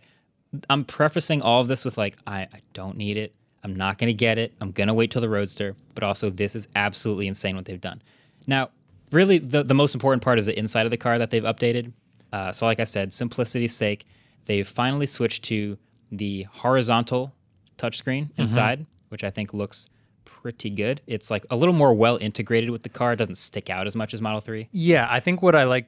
I'm 0.70 0.86
prefacing 0.86 1.42
all 1.42 1.62
of 1.62 1.68
this 1.68 1.86
with 1.86 1.98
like 1.98 2.18
I, 2.26 2.42
I 2.42 2.62
don't 2.74 2.98
need 2.98 3.18
it. 3.18 3.34
I'm 3.64 3.76
not 3.76 3.98
gonna 3.98 4.14
get 4.14 4.38
it. 4.38 4.54
I'm 4.62 4.72
gonna 4.72 4.94
wait 4.94 5.12
till 5.12 5.22
the 5.22 5.30
Roadster. 5.30 5.76
But 5.94 6.04
also, 6.04 6.30
this 6.30 6.56
is 6.56 6.68
absolutely 6.76 7.28
insane 7.28 7.56
what 7.56 7.66
they've 7.66 7.82
done. 7.82 8.02
Now, 8.48 8.70
really, 9.12 9.38
the 9.38 9.64
the 9.64 9.74
most 9.74 9.94
important 9.96 10.24
part 10.24 10.40
is 10.40 10.46
the 10.46 10.58
inside 10.58 10.86
of 10.86 10.92
the 10.92 10.98
car 10.98 11.18
that 11.18 11.30
they've 11.32 11.44
updated. 11.44 11.94
Uh, 12.32 12.52
so, 12.52 12.66
like 12.66 12.80
I 12.80 12.84
said, 12.84 13.14
simplicity's 13.14 13.76
sake, 13.76 14.06
they've 14.46 14.68
finally 14.68 15.06
switched 15.06 15.44
to 15.46 15.78
the 16.12 16.44
horizontal 16.52 17.34
touchscreen 17.78 18.30
inside, 18.38 18.86
which 19.10 19.24
I 19.24 19.30
think 19.30 19.54
looks 19.54 19.90
pretty 20.26 20.70
good. 20.70 21.02
It's 21.08 21.32
like 21.32 21.46
a 21.50 21.56
little 21.56 21.74
more 21.74 21.94
well 21.94 22.18
integrated 22.22 22.70
with 22.70 22.84
the 22.84 22.90
car. 22.90 23.14
It 23.14 23.16
doesn't 23.16 23.36
stick 23.36 23.70
out 23.70 23.88
as 23.88 23.96
much 23.96 24.14
as 24.14 24.22
Model 24.22 24.42
3. 24.42 24.70
Yeah, 24.72 25.08
I 25.10 25.20
think 25.20 25.42
what 25.42 25.56
I 25.56 25.64
like, 25.64 25.88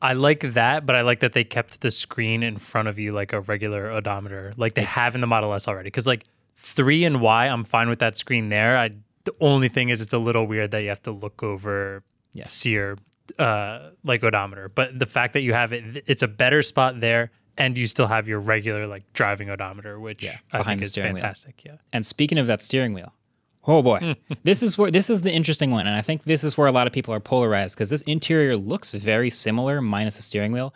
I 0.00 0.12
like 0.12 0.40
that, 0.52 0.86
but 0.86 0.94
I 0.96 1.00
like 1.02 1.20
that 1.20 1.32
they 1.32 1.44
kept 1.44 1.80
the 1.80 1.90
screen 1.90 2.42
in 2.42 2.56
front 2.56 2.88
of 2.88 2.98
you 2.98 3.12
like 3.12 3.32
a 3.32 3.40
regular 3.40 3.90
odometer, 3.90 4.52
like 4.56 4.74
they 4.74 4.84
have 4.84 5.14
in 5.14 5.20
the 5.20 5.26
Model 5.26 5.52
S 5.54 5.66
already. 5.66 5.88
Because 5.88 6.06
like 6.06 6.24
three 6.56 7.04
and 7.04 7.20
Y, 7.20 7.46
I'm 7.46 7.64
fine 7.64 7.88
with 7.88 7.98
that 7.98 8.16
screen 8.18 8.48
there. 8.48 8.76
I 8.78 8.90
the 9.24 9.34
only 9.40 9.68
thing 9.68 9.88
is 9.90 10.00
it's 10.00 10.14
a 10.14 10.18
little 10.18 10.46
weird 10.46 10.70
that 10.70 10.82
you 10.82 10.88
have 10.88 11.02
to 11.02 11.10
look 11.12 11.42
over 11.42 12.02
Yeah. 12.32 12.44
to 12.44 12.50
see 12.50 12.70
your 12.70 12.96
uh, 13.38 13.90
like 14.04 14.22
odometer. 14.24 14.68
But 14.68 14.98
the 14.98 15.06
fact 15.06 15.32
that 15.34 15.40
you 15.42 15.52
have 15.52 15.72
it, 15.72 16.04
it's 16.06 16.22
a 16.22 16.28
better 16.28 16.62
spot 16.62 17.00
there, 17.00 17.30
and 17.58 17.76
you 17.76 17.86
still 17.86 18.06
have 18.06 18.26
your 18.28 18.38
regular 18.40 18.86
like 18.86 19.02
driving 19.12 19.50
odometer, 19.50 19.98
which 20.00 20.22
Yeah, 20.22 20.38
I 20.52 20.62
think 20.62 20.80
is 20.82 20.90
steering 20.90 21.14
wheel. 21.14 21.20
fantastic. 21.20 21.62
Yeah. 21.64 21.76
And 21.92 22.06
speaking 22.06 22.38
of 22.38 22.46
that 22.46 22.62
steering 22.62 22.94
wheel, 22.94 23.12
oh 23.66 23.82
boy, 23.82 23.98
hmm. 23.98 24.34
this 24.44 24.62
is 24.62 24.78
where 24.78 24.90
this 24.90 25.10
is 25.10 25.22
the 25.22 25.32
interesting 25.32 25.70
one, 25.70 25.86
and 25.86 25.96
I 25.96 26.00
think 26.00 26.24
this 26.24 26.44
is 26.44 26.56
where 26.56 26.66
a 26.66 26.72
lot 26.72 26.86
of 26.86 26.92
people 26.92 27.14
are 27.14 27.20
polarized 27.20 27.76
because 27.76 27.90
this 27.90 28.02
interior 28.02 28.56
looks 28.56 28.92
very 28.92 29.30
similar, 29.30 29.80
minus 29.80 30.16
the 30.16 30.22
steering 30.22 30.52
wheel. 30.52 30.74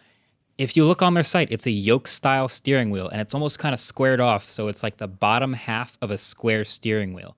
If 0.59 0.77
you 0.77 0.85
look 0.85 1.03
on 1.03 1.15
their 1.15 1.23
site, 1.23 1.51
it's 1.51 1.67
a 1.67 1.71
yoke 1.71 2.07
style 2.07 2.49
steering 2.49 2.91
wheel, 2.91 3.09
and 3.09 3.21
it's 3.21 3.35
almost 3.35 3.59
kind 3.59 3.73
of 3.73 3.81
squared 3.81 4.21
off, 4.21 4.45
so 4.45 4.69
it's 4.69 4.83
like 4.83 4.99
the 4.99 5.09
bottom 5.09 5.55
half 5.55 5.97
of 6.03 6.11
a 6.11 6.19
square 6.19 6.65
steering 6.65 7.15
wheel, 7.15 7.37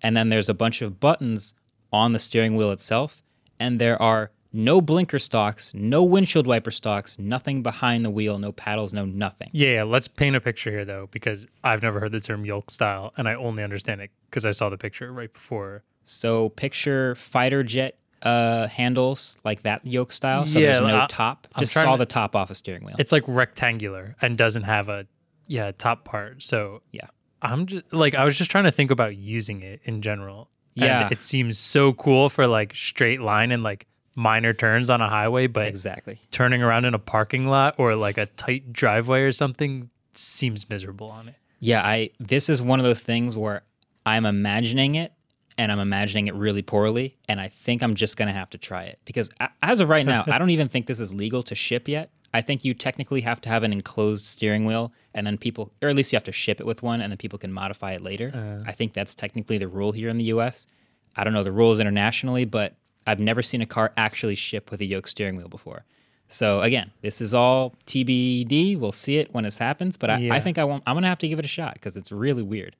and 0.00 0.16
then 0.16 0.28
there's 0.28 0.48
a 0.48 0.54
bunch 0.54 0.82
of 0.82 1.00
buttons 1.00 1.54
on 1.92 2.12
the 2.12 2.18
steering 2.18 2.56
wheel 2.56 2.70
itself, 2.70 3.22
and 3.58 3.78
there 3.78 4.00
are 4.00 4.30
no 4.52 4.80
blinker 4.80 5.18
stalks, 5.18 5.72
no 5.74 6.02
windshield 6.02 6.46
wiper 6.46 6.70
stalks, 6.70 7.18
nothing 7.18 7.62
behind 7.62 8.04
the 8.04 8.10
wheel, 8.10 8.38
no 8.38 8.52
paddles, 8.52 8.92
no 8.92 9.04
nothing. 9.04 9.48
Yeah, 9.52 9.68
yeah, 9.74 9.82
let's 9.84 10.08
paint 10.08 10.36
a 10.36 10.40
picture 10.40 10.70
here 10.70 10.84
though, 10.84 11.08
because 11.10 11.46
I've 11.64 11.82
never 11.82 12.00
heard 12.00 12.12
the 12.12 12.20
term 12.20 12.44
yoke 12.44 12.70
style, 12.70 13.12
and 13.16 13.28
I 13.28 13.34
only 13.34 13.62
understand 13.62 14.00
it 14.00 14.10
because 14.30 14.44
I 14.46 14.50
saw 14.50 14.68
the 14.68 14.78
picture 14.78 15.12
right 15.12 15.32
before. 15.32 15.84
So 16.04 16.48
picture 16.50 17.14
fighter 17.14 17.62
jet 17.62 17.96
uh, 18.22 18.68
handles 18.68 19.38
like 19.44 19.62
that 19.62 19.86
yoke 19.86 20.12
style. 20.12 20.46
So 20.46 20.58
Yeah, 20.58 20.72
there's 20.72 20.80
no 20.80 21.02
I- 21.02 21.06
top. 21.08 21.48
I'm 21.54 21.60
Just 21.60 21.72
saw 21.72 21.92
to- 21.92 21.98
the 21.98 22.06
top 22.06 22.36
off 22.36 22.50
a 22.50 22.54
steering 22.54 22.84
wheel. 22.84 22.96
It's 22.98 23.12
like 23.12 23.24
rectangular 23.26 24.16
and 24.22 24.36
doesn't 24.38 24.62
have 24.64 24.88
a 24.88 25.06
yeah 25.48 25.72
top 25.76 26.04
part. 26.04 26.42
So 26.42 26.82
Yeah. 26.92 27.06
I'm 27.42 27.66
just 27.66 27.84
like 27.92 28.14
I 28.14 28.24
was 28.24 28.38
just 28.38 28.50
trying 28.50 28.64
to 28.64 28.70
think 28.70 28.90
about 28.92 29.16
using 29.16 29.62
it 29.62 29.80
in 29.84 30.02
general. 30.02 30.48
And 30.76 30.84
Yeah. 30.86 31.08
it 31.10 31.20
seems 31.20 31.58
so 31.58 31.92
cool 31.94 32.28
for 32.28 32.46
like 32.46 32.74
straight 32.76 33.20
line 33.20 33.50
and 33.50 33.62
like 33.64 33.86
minor 34.16 34.52
turns 34.52 34.90
on 34.90 35.00
a 35.00 35.08
highway, 35.08 35.46
but 35.46 35.66
exactly. 35.66 36.20
turning 36.30 36.62
around 36.62 36.84
in 36.84 36.94
a 36.94 36.98
parking 36.98 37.46
lot 37.46 37.76
or 37.78 37.96
like 37.96 38.18
a 38.18 38.26
tight 38.26 38.72
driveway 38.72 39.22
or 39.22 39.32
something 39.32 39.90
seems 40.14 40.68
miserable 40.68 41.10
on 41.10 41.28
it. 41.28 41.34
Yeah, 41.60 41.82
I. 41.82 42.10
This 42.18 42.48
is 42.48 42.60
one 42.60 42.80
of 42.80 42.84
those 42.84 43.00
things 43.00 43.36
where 43.36 43.62
I'm 44.04 44.26
imagining 44.26 44.96
it, 44.96 45.12
and 45.56 45.70
I'm 45.70 45.78
imagining 45.78 46.26
it 46.26 46.34
really 46.34 46.62
poorly, 46.62 47.16
and 47.28 47.40
I 47.40 47.48
think 47.48 47.82
I'm 47.82 47.94
just 47.94 48.16
gonna 48.16 48.32
have 48.32 48.50
to 48.50 48.58
try 48.58 48.84
it 48.84 48.98
because 49.04 49.30
as 49.62 49.80
of 49.80 49.88
right 49.88 50.04
now, 50.04 50.24
I 50.26 50.38
don't 50.38 50.50
even 50.50 50.68
think 50.68 50.86
this 50.86 51.00
is 51.00 51.14
legal 51.14 51.42
to 51.44 51.54
ship 51.54 51.88
yet. 51.88 52.10
I 52.34 52.40
think 52.40 52.64
you 52.64 52.72
technically 52.72 53.20
have 53.20 53.40
to 53.42 53.48
have 53.50 53.62
an 53.62 53.72
enclosed 53.72 54.24
steering 54.24 54.64
wheel, 54.64 54.92
and 55.14 55.26
then 55.26 55.36
people, 55.36 55.72
or 55.82 55.88
at 55.88 55.94
least 55.96 56.12
you 56.12 56.16
have 56.16 56.24
to 56.24 56.32
ship 56.32 56.60
it 56.60 56.66
with 56.66 56.82
one, 56.82 57.00
and 57.00 57.12
then 57.12 57.18
people 57.18 57.38
can 57.38 57.52
modify 57.52 57.92
it 57.92 58.02
later. 58.02 58.32
Uh. 58.34 58.68
I 58.68 58.72
think 58.72 58.92
that's 58.92 59.14
technically 59.14 59.58
the 59.58 59.68
rule 59.68 59.92
here 59.92 60.08
in 60.08 60.16
the 60.16 60.24
U.S. 60.24 60.66
I 61.14 61.24
don't 61.24 61.34
know 61.34 61.42
the 61.42 61.52
rules 61.52 61.78
internationally, 61.78 62.44
but 62.44 62.74
I've 63.06 63.20
never 63.20 63.42
seen 63.42 63.62
a 63.62 63.66
car 63.66 63.92
actually 63.96 64.34
ship 64.34 64.70
with 64.70 64.80
a 64.80 64.84
yoke 64.84 65.06
steering 65.06 65.36
wheel 65.36 65.48
before. 65.48 65.84
So 66.28 66.62
again, 66.62 66.92
this 67.02 67.20
is 67.20 67.34
all 67.34 67.74
TBD. 67.86 68.78
We'll 68.78 68.92
see 68.92 69.18
it 69.18 69.32
when 69.34 69.44
this 69.44 69.58
happens, 69.58 69.96
but 69.96 70.10
I, 70.10 70.18
Yeah. 70.18 70.34
I 70.34 70.40
think 70.40 70.58
I 70.58 70.64
won't. 70.64 70.82
I'm 70.86 70.96
gonna 70.96 71.08
have 71.08 71.18
to 71.18 71.28
give 71.28 71.38
it 71.38 71.44
a 71.44 71.48
shot 71.48 71.74
because 71.74 71.96
it's 71.96 72.10
really 72.10 72.42
weird. 72.42 72.76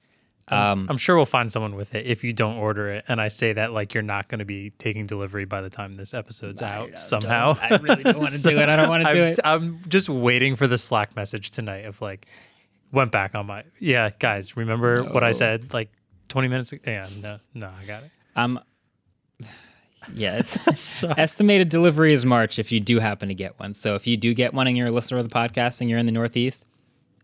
Um, 0.49 0.87
I'm 0.91 0.99
sure 0.99 1.17
we'll 1.17 1.25
find 1.25 1.51
someone 1.53 1.77
with 1.77 1.95
it 1.95 2.05
if 2.05 2.25
you 2.25 2.33
don't 2.33 2.57
order 2.57 2.89
it. 2.89 3.05
And 3.09 3.21
I 3.21 3.29
say 3.29 3.53
that 3.53 3.73
like 3.73 3.95
you're 3.95 4.03
not 4.03 4.29
going 4.29 4.41
to 4.41 4.45
be 4.45 4.71
taking 4.71 5.07
delivery 5.07 5.45
by 5.45 5.61
the 5.61 5.71
time 5.71 5.95
this 5.95 6.15
episode's 6.15 6.61
out 6.61 6.99
somehow. 6.99 7.57
I 7.61 7.77
really 7.77 8.03
don't 8.03 8.19
want 8.19 8.33
to 8.33 8.43
do 8.51 8.59
it. 8.59 8.69
I 8.69 8.77
don't 8.77 8.89
want 8.89 9.05
to 9.05 9.11
do 9.13 9.23
it. 9.23 9.39
I'm 9.45 9.79
just 9.89 10.09
waiting 10.09 10.57
for 10.57 10.67
the 10.67 10.77
Slack 10.79 11.15
message 11.15 11.53
tonight 11.53 11.85
of 11.87 12.01
like, 12.03 12.27
went 12.91 13.13
back 13.13 13.35
on 13.35 13.47
my 13.47 13.63
yeah, 13.79 14.11
guys. 14.19 14.57
Remember 14.57 15.05
what 15.05 15.23
I 15.25 15.31
said 15.31 15.73
like 15.73 15.91
20 16.29 16.49
minutes 16.49 16.73
ago? 16.73 16.83
Yeah, 16.91 17.07
no, 17.21 17.39
no, 17.55 17.71
I 17.81 17.85
got 17.87 18.03
it. 18.03 18.11
Um, 18.37 18.61
yeah, 20.15 20.39
it's 20.39 20.59
So- 20.81 21.13
estimated 21.17 21.69
delivery 21.69 22.13
is 22.13 22.25
March 22.25 22.59
if 22.59 22.73
you 22.73 22.81
do 22.81 22.99
happen 23.01 23.29
to 23.29 23.35
get 23.35 23.59
one. 23.59 23.75
So 23.75 23.95
if 23.95 24.07
you 24.07 24.17
do 24.17 24.35
get 24.35 24.55
one 24.55 24.67
and 24.67 24.77
you're 24.77 24.89
a 24.89 24.91
listener 24.91 25.19
of 25.19 25.29
the 25.29 25.35
podcast 25.35 25.81
and 25.81 25.89
you're 25.91 25.99
in 25.99 26.07
the 26.07 26.13
Northeast, 26.13 26.67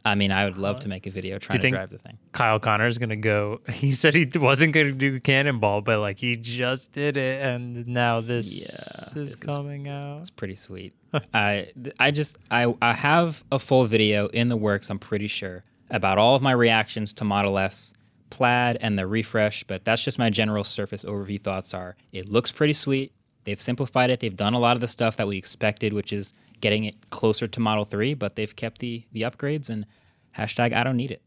I 0.04 0.14
mean, 0.14 0.30
I 0.32 0.44
would 0.44 0.56
love 0.56 0.76
uh-huh. 0.76 0.82
to 0.82 0.88
make 0.88 1.06
a 1.06 1.10
video 1.10 1.38
trying 1.38 1.58
to 1.58 1.62
think- 1.62 1.74
drive 1.74 1.90
the 1.90 1.98
thing. 1.98 2.18
Kyle 2.32 2.58
Conner 2.60 2.86
is 2.86 2.98
gonna 2.98 3.16
go. 3.16 3.60
He 3.72 3.92
said 3.92 4.14
he 4.14 4.26
wasn't 4.36 4.72
gonna 4.72 4.92
do 4.92 5.18
Cannonball, 5.20 5.82
but 5.82 5.98
like 5.98 6.18
he 6.18 6.36
just 6.36 6.92
did 6.92 7.16
it, 7.16 7.42
and 7.44 7.86
now 7.86 8.20
this 8.20 8.52
Yeah, 8.60 9.08
is 9.08 9.12
this 9.12 9.28
is- 9.30 9.42
coming 9.42 9.88
out. 9.88 10.20
It's 10.20 10.30
pretty 10.30 10.54
sweet. 10.54 10.94
I 11.34 11.72
I 11.98 12.10
just 12.10 12.38
I 12.50 12.74
I 12.80 12.94
have 12.94 13.42
a 13.50 13.58
full 13.58 13.84
video 13.86 14.28
in 14.28 14.48
the 14.48 14.56
works. 14.56 14.88
I'm 14.88 14.98
pretty 14.98 15.26
sure 15.26 15.64
about 15.90 16.18
all 16.18 16.34
of 16.34 16.42
my 16.42 16.52
reactions 16.52 17.12
to 17.14 17.24
Model 17.24 17.58
S 17.58 17.92
Plaid 18.30 18.78
and 18.80 18.98
the 18.98 19.06
refresh, 19.06 19.64
but 19.64 19.84
that's 19.84 20.02
just 20.04 20.18
my 20.18 20.30
general 20.30 20.64
surface 20.64 21.04
overview 21.04 21.40
thoughts. 21.40 21.74
Are 21.74 21.96
it 22.12 22.28
looks 22.28 22.52
pretty 22.52 22.72
sweet. 22.72 23.12
They've 23.44 23.60
simplified 23.60 24.10
it. 24.10 24.20
They've 24.20 24.36
done 24.36 24.54
a 24.54 24.58
lot 24.58 24.76
of 24.76 24.80
the 24.80 24.88
stuff 24.88 25.16
that 25.16 25.26
we 25.26 25.38
expected, 25.38 25.92
which 25.92 26.12
is 26.12 26.34
getting 26.60 26.84
it 26.84 27.10
closer 27.10 27.46
to 27.46 27.60
Model 27.60 27.84
3, 27.84 28.14
but 28.14 28.36
they've 28.36 28.54
kept 28.54 28.78
the 28.78 29.04
the 29.12 29.22
upgrades 29.22 29.70
and 29.70 29.86
hashtag 30.36 30.72
I 30.74 30.84
don't 30.84 30.96
need 30.96 31.10
it. 31.12 31.22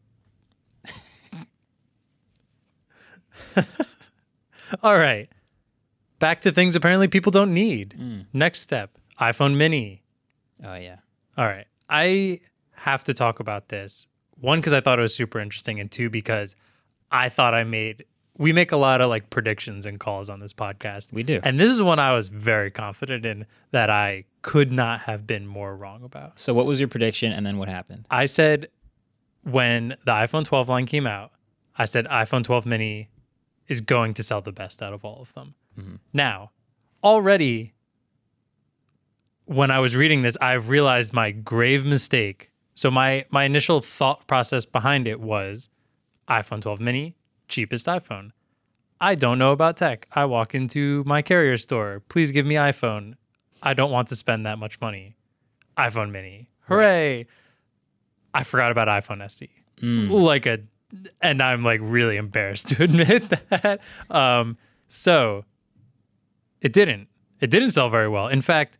All 4.82 4.96
right, 4.96 5.28
back 6.18 6.40
to 6.42 6.52
things 6.52 6.76
apparently 6.76 7.08
people 7.08 7.30
don't 7.30 7.52
need. 7.52 7.96
Mm. 7.98 8.26
Next 8.32 8.60
step: 8.60 8.98
iPhone 9.20 9.56
Mini. 9.56 10.02
Oh 10.64 10.74
yeah. 10.74 10.96
All 11.36 11.46
right. 11.46 11.66
I 11.88 12.40
have 12.72 13.04
to 13.04 13.14
talk 13.14 13.40
about 13.40 13.68
this. 13.68 14.06
One, 14.40 14.58
because 14.58 14.72
I 14.72 14.80
thought 14.80 14.98
it 14.98 15.02
was 15.02 15.14
super 15.14 15.38
interesting, 15.38 15.78
and 15.78 15.90
two, 15.90 16.10
because 16.10 16.56
I 17.12 17.28
thought 17.28 17.54
I 17.54 17.64
made. 17.64 18.04
We 18.38 18.52
make 18.52 18.72
a 18.72 18.76
lot 18.76 19.00
of 19.00 19.08
like 19.08 19.30
predictions 19.30 19.86
and 19.86 20.00
calls 20.00 20.28
on 20.28 20.40
this 20.40 20.52
podcast. 20.52 21.12
We 21.12 21.22
do. 21.22 21.40
And 21.44 21.60
this 21.60 21.70
is 21.70 21.82
one 21.82 21.98
I 21.98 22.14
was 22.14 22.28
very 22.28 22.70
confident 22.70 23.26
in 23.26 23.46
that 23.70 23.90
I 23.90 24.24
could 24.40 24.72
not 24.72 25.00
have 25.00 25.26
been 25.26 25.46
more 25.46 25.76
wrong 25.76 26.02
about. 26.02 26.40
So 26.40 26.54
what 26.54 26.66
was 26.66 26.80
your 26.80 26.88
prediction 26.88 27.32
and 27.32 27.44
then 27.44 27.58
what 27.58 27.68
happened? 27.68 28.06
I 28.10 28.24
said 28.24 28.68
when 29.44 29.96
the 30.04 30.12
iPhone 30.12 30.44
12 30.44 30.68
line 30.68 30.86
came 30.86 31.06
out, 31.06 31.32
I 31.76 31.84
said 31.84 32.06
iPhone 32.06 32.42
12 32.42 32.66
mini 32.66 33.10
is 33.68 33.80
going 33.80 34.14
to 34.14 34.22
sell 34.22 34.40
the 34.40 34.52
best 34.52 34.82
out 34.82 34.92
of 34.92 35.04
all 35.04 35.20
of 35.20 35.32
them. 35.34 35.54
Mm-hmm. 35.78 35.96
Now, 36.12 36.50
already 37.04 37.74
when 39.46 39.70
I 39.70 39.80
was 39.80 39.96
reading 39.96 40.22
this, 40.22 40.36
I've 40.40 40.68
realized 40.68 41.12
my 41.12 41.30
grave 41.30 41.84
mistake. 41.84 42.50
So 42.74 42.90
my 42.90 43.24
my 43.30 43.44
initial 43.44 43.80
thought 43.80 44.26
process 44.26 44.64
behind 44.64 45.06
it 45.06 45.20
was 45.20 45.68
iPhone 46.32 46.62
12 46.62 46.80
mini, 46.80 47.14
cheapest 47.48 47.86
iPhone. 47.86 48.30
I 49.00 49.14
don't 49.14 49.38
know 49.38 49.52
about 49.52 49.76
tech. 49.76 50.06
I 50.12 50.24
walk 50.24 50.54
into 50.54 51.02
my 51.04 51.22
carrier 51.22 51.56
store. 51.56 52.02
Please 52.08 52.30
give 52.30 52.46
me 52.46 52.54
iPhone. 52.54 53.14
I 53.62 53.74
don't 53.74 53.90
want 53.90 54.08
to 54.08 54.16
spend 54.16 54.46
that 54.46 54.58
much 54.58 54.80
money. 54.80 55.16
iPhone 55.76 56.10
mini. 56.10 56.48
Hooray. 56.68 57.26
I 58.32 58.44
forgot 58.44 58.70
about 58.72 58.88
iPhone 58.88 59.22
SE. 59.24 59.50
Like 60.10 60.46
a 60.46 60.60
and 61.20 61.42
I'm 61.42 61.64
like 61.64 61.80
really 61.82 62.16
embarrassed 62.16 62.68
to 62.68 62.82
admit 62.88 63.28
that. 63.50 63.80
Um 64.10 64.56
so 64.88 65.44
it 66.60 66.72
didn't. 66.72 67.08
It 67.40 67.50
didn't 67.50 67.72
sell 67.72 67.90
very 67.90 68.08
well. 68.08 68.28
In 68.28 68.40
fact, 68.40 68.78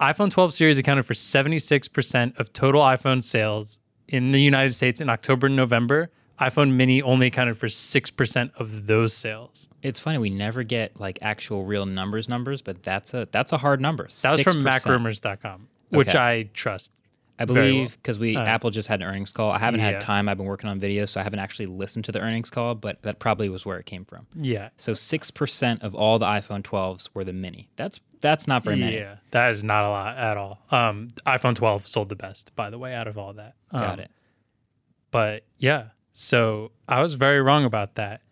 iPhone 0.00 0.30
12 0.30 0.54
series 0.54 0.78
accounted 0.78 1.04
for 1.06 1.14
76% 1.14 2.38
of 2.38 2.52
total 2.52 2.82
iPhone 2.82 3.22
sales 3.24 3.80
in 4.06 4.30
the 4.30 4.40
United 4.40 4.74
States 4.74 5.00
in 5.00 5.08
October 5.08 5.48
and 5.48 5.56
November. 5.56 6.10
iPhone 6.40 6.72
mini 6.72 7.02
only 7.02 7.26
accounted 7.26 7.58
for 7.58 7.66
6% 7.66 8.50
of 8.60 8.86
those 8.86 9.12
sales. 9.12 9.68
It's 9.82 9.98
funny 10.00 10.18
we 10.18 10.30
never 10.30 10.62
get 10.62 10.98
like 11.00 11.18
actual 11.22 11.64
real 11.64 11.84
numbers 11.86 12.28
numbers, 12.28 12.62
but 12.62 12.82
that's 12.82 13.12
a 13.14 13.26
that's 13.30 13.52
a 13.52 13.58
hard 13.58 13.80
number. 13.80 14.04
That 14.22 14.32
was 14.32 14.42
from 14.42 14.62
6%. 14.62 14.64
macrumors.com, 14.64 15.68
which 15.90 16.08
Okay. 16.10 16.18
I 16.18 16.50
trust. 16.54 16.92
I 17.40 17.44
believe 17.44 17.96
because 17.96 18.18
we 18.18 18.36
Apple 18.36 18.70
just 18.70 18.88
had 18.88 19.00
an 19.00 19.06
earnings 19.08 19.30
call. 19.32 19.52
I 19.52 19.58
haven't 19.60 19.78
Yeah. 19.78 19.90
had 19.92 20.00
time. 20.00 20.28
I've 20.28 20.36
been 20.38 20.46
working 20.46 20.68
on 20.68 20.80
videos, 20.80 21.10
so 21.10 21.20
I 21.20 21.22
haven't 21.22 21.38
actually 21.38 21.66
listened 21.66 22.04
to 22.06 22.12
the 22.12 22.18
earnings 22.18 22.50
call. 22.50 22.74
But 22.74 23.00
that 23.02 23.20
probably 23.20 23.48
was 23.48 23.64
where 23.64 23.78
it 23.78 23.86
came 23.86 24.04
from. 24.04 24.26
Yeah. 24.34 24.70
So 24.76 24.92
six 24.92 25.30
percent 25.30 25.82
of 25.84 25.94
all 25.94 26.18
the 26.18 26.26
iPhone 26.26 26.62
12s 26.64 27.10
were 27.14 27.22
the 27.22 27.32
mini. 27.32 27.68
That's 27.76 28.00
that's 28.20 28.48
not 28.48 28.64
very 28.64 28.74
many. 28.76 28.96
Yeah, 28.96 29.16
that 29.30 29.50
is 29.52 29.62
not 29.62 29.84
a 29.84 29.88
lot 29.88 30.16
at 30.18 30.36
all. 30.36 30.58
Um, 30.72 31.08
iPhone 31.26 31.54
12 31.54 31.86
sold 31.86 32.08
the 32.08 32.16
best, 32.16 32.50
by 32.56 32.70
the 32.70 32.78
way, 32.78 32.92
out 32.92 33.06
of 33.06 33.16
all 33.16 33.32
that. 33.34 33.54
Um, 33.70 33.80
Got 33.80 34.00
it. 34.00 34.10
But 35.12 35.44
yeah, 35.58 35.84
so 36.20 36.72
I 36.88 37.00
was 37.00 37.14
very 37.14 37.40
wrong 37.40 37.64
about 37.64 37.94
that. 37.94 38.22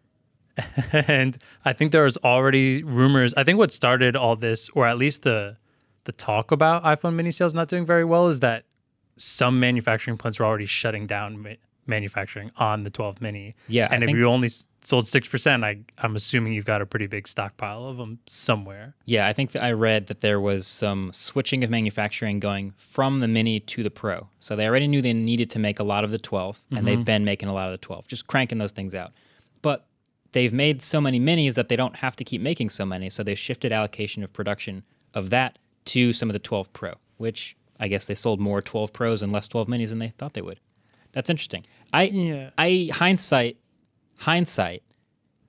and 0.93 1.38
I 1.64 1.73
think 1.73 1.93
there 1.93 2.02
was 2.02 2.16
already 2.19 2.83
rumors. 2.83 3.33
I 3.37 3.45
think 3.45 3.59
what 3.59 3.73
started 3.73 4.16
all 4.16 4.35
this, 4.35 4.69
or 4.71 4.88
at 4.88 4.99
least 4.99 5.23
the 5.23 5.57
the 6.02 6.11
talk 6.11 6.50
about 6.50 6.83
iPhone 6.83 7.14
mini 7.14 7.31
sales 7.31 7.55
not 7.55 7.69
doing 7.69 7.87
very 7.87 8.05
well, 8.05 8.26
is 8.26 8.40
that 8.40 8.64
some 9.16 9.61
manufacturing 9.61 10.19
plants 10.19 10.40
were 10.40 10.47
already 10.47 10.66
shutting 10.66 11.07
down 11.07 11.40
manufacturing 11.87 12.50
on 12.57 12.83
the 12.83 12.90
12 12.90 13.21
mini. 13.21 13.55
Yeah, 13.69 13.88
I 13.90 13.95
and 13.95 14.02
if 14.02 14.09
think- 14.09 14.19
you 14.19 14.26
only 14.26 14.49
sold 14.87 15.09
six 15.09 15.26
percent, 15.26 15.64
I 15.64 15.78
I'm 15.99 16.14
assuming 16.14 16.52
you've 16.52 16.64
got 16.64 16.81
a 16.81 16.87
pretty 16.87 17.07
big 17.07 17.26
stockpile 17.26 17.87
of 17.87 17.97
them 17.97 18.21
somewhere. 18.26 18.95
Yeah, 19.05 19.26
I 19.26 19.33
think 19.33 19.52
that 19.52 19.62
I 19.62 19.73
read 19.73 20.07
that 20.07 20.21
there 20.21 20.40
was 20.40 20.66
some 20.66 21.12
switching 21.12 21.64
of 21.64 21.71
manufacturing 21.71 22.38
going 22.40 22.73
from 22.76 23.21
the 23.21 23.28
Mini 23.28 23.61
to 23.61 23.83
the 23.83 23.90
Pro. 23.90 24.28
So 24.38 24.55
they 24.55 24.66
already 24.66 24.87
knew 24.87 25.02
they 25.02 25.12
needed 25.12 25.50
to 25.50 25.59
make 25.59 25.81
a 25.81 25.85
lot 25.85 26.05
of 26.05 26.11
the 26.11 26.19
12, 26.19 26.64
and 26.71 26.87
they've 26.87 26.97
mm-hmm. 26.97 27.05
been 27.05 27.25
making 27.25 27.49
a 27.49 27.55
lot 27.55 27.66
of 27.66 27.73
the 27.73 27.78
12, 27.78 28.07
just 28.07 28.26
cranking 28.26 28.59
those 28.59 28.73
things 28.73 28.95
out. 28.95 29.12
But 29.62 29.87
they've 30.33 30.52
made 30.52 30.83
so 30.83 31.00
many 31.00 31.19
Minis 31.19 31.55
that 31.55 31.69
they 31.69 31.76
don't 31.76 31.97
have 31.97 32.14
to 32.16 32.25
keep 32.25 32.40
making 32.40 32.71
so 32.71 32.87
many. 32.87 33.11
So 33.11 33.23
they 33.23 33.35
shifted 33.35 33.73
allocation 33.73 34.23
of 34.23 34.33
production 34.33 34.85
of 35.14 35.31
that 35.31 35.59
to 35.87 36.12
some 36.12 36.28
of 36.28 36.33
the 36.33 36.38
12 36.38 36.73
Pro, 36.73 36.95
which 37.16 37.57
I 37.78 37.88
guess 37.88 38.07
they 38.07 38.14
sold 38.14 38.40
more 38.40 38.62
12 38.62 38.93
Pros 38.93 39.23
and 39.23 39.33
less 39.33 39.49
12 39.49 39.69
Minis 39.69 39.90
than 39.90 39.99
they 39.99 40.12
thought 40.19 40.35
they 40.35 40.43
would. 40.43 40.61
That's 41.17 41.31
interesting. 41.31 41.65
I 41.95 42.03
Yeah. 42.03 42.51
I 42.59 42.91
hindsight 42.93 43.57
hindsight 44.19 44.83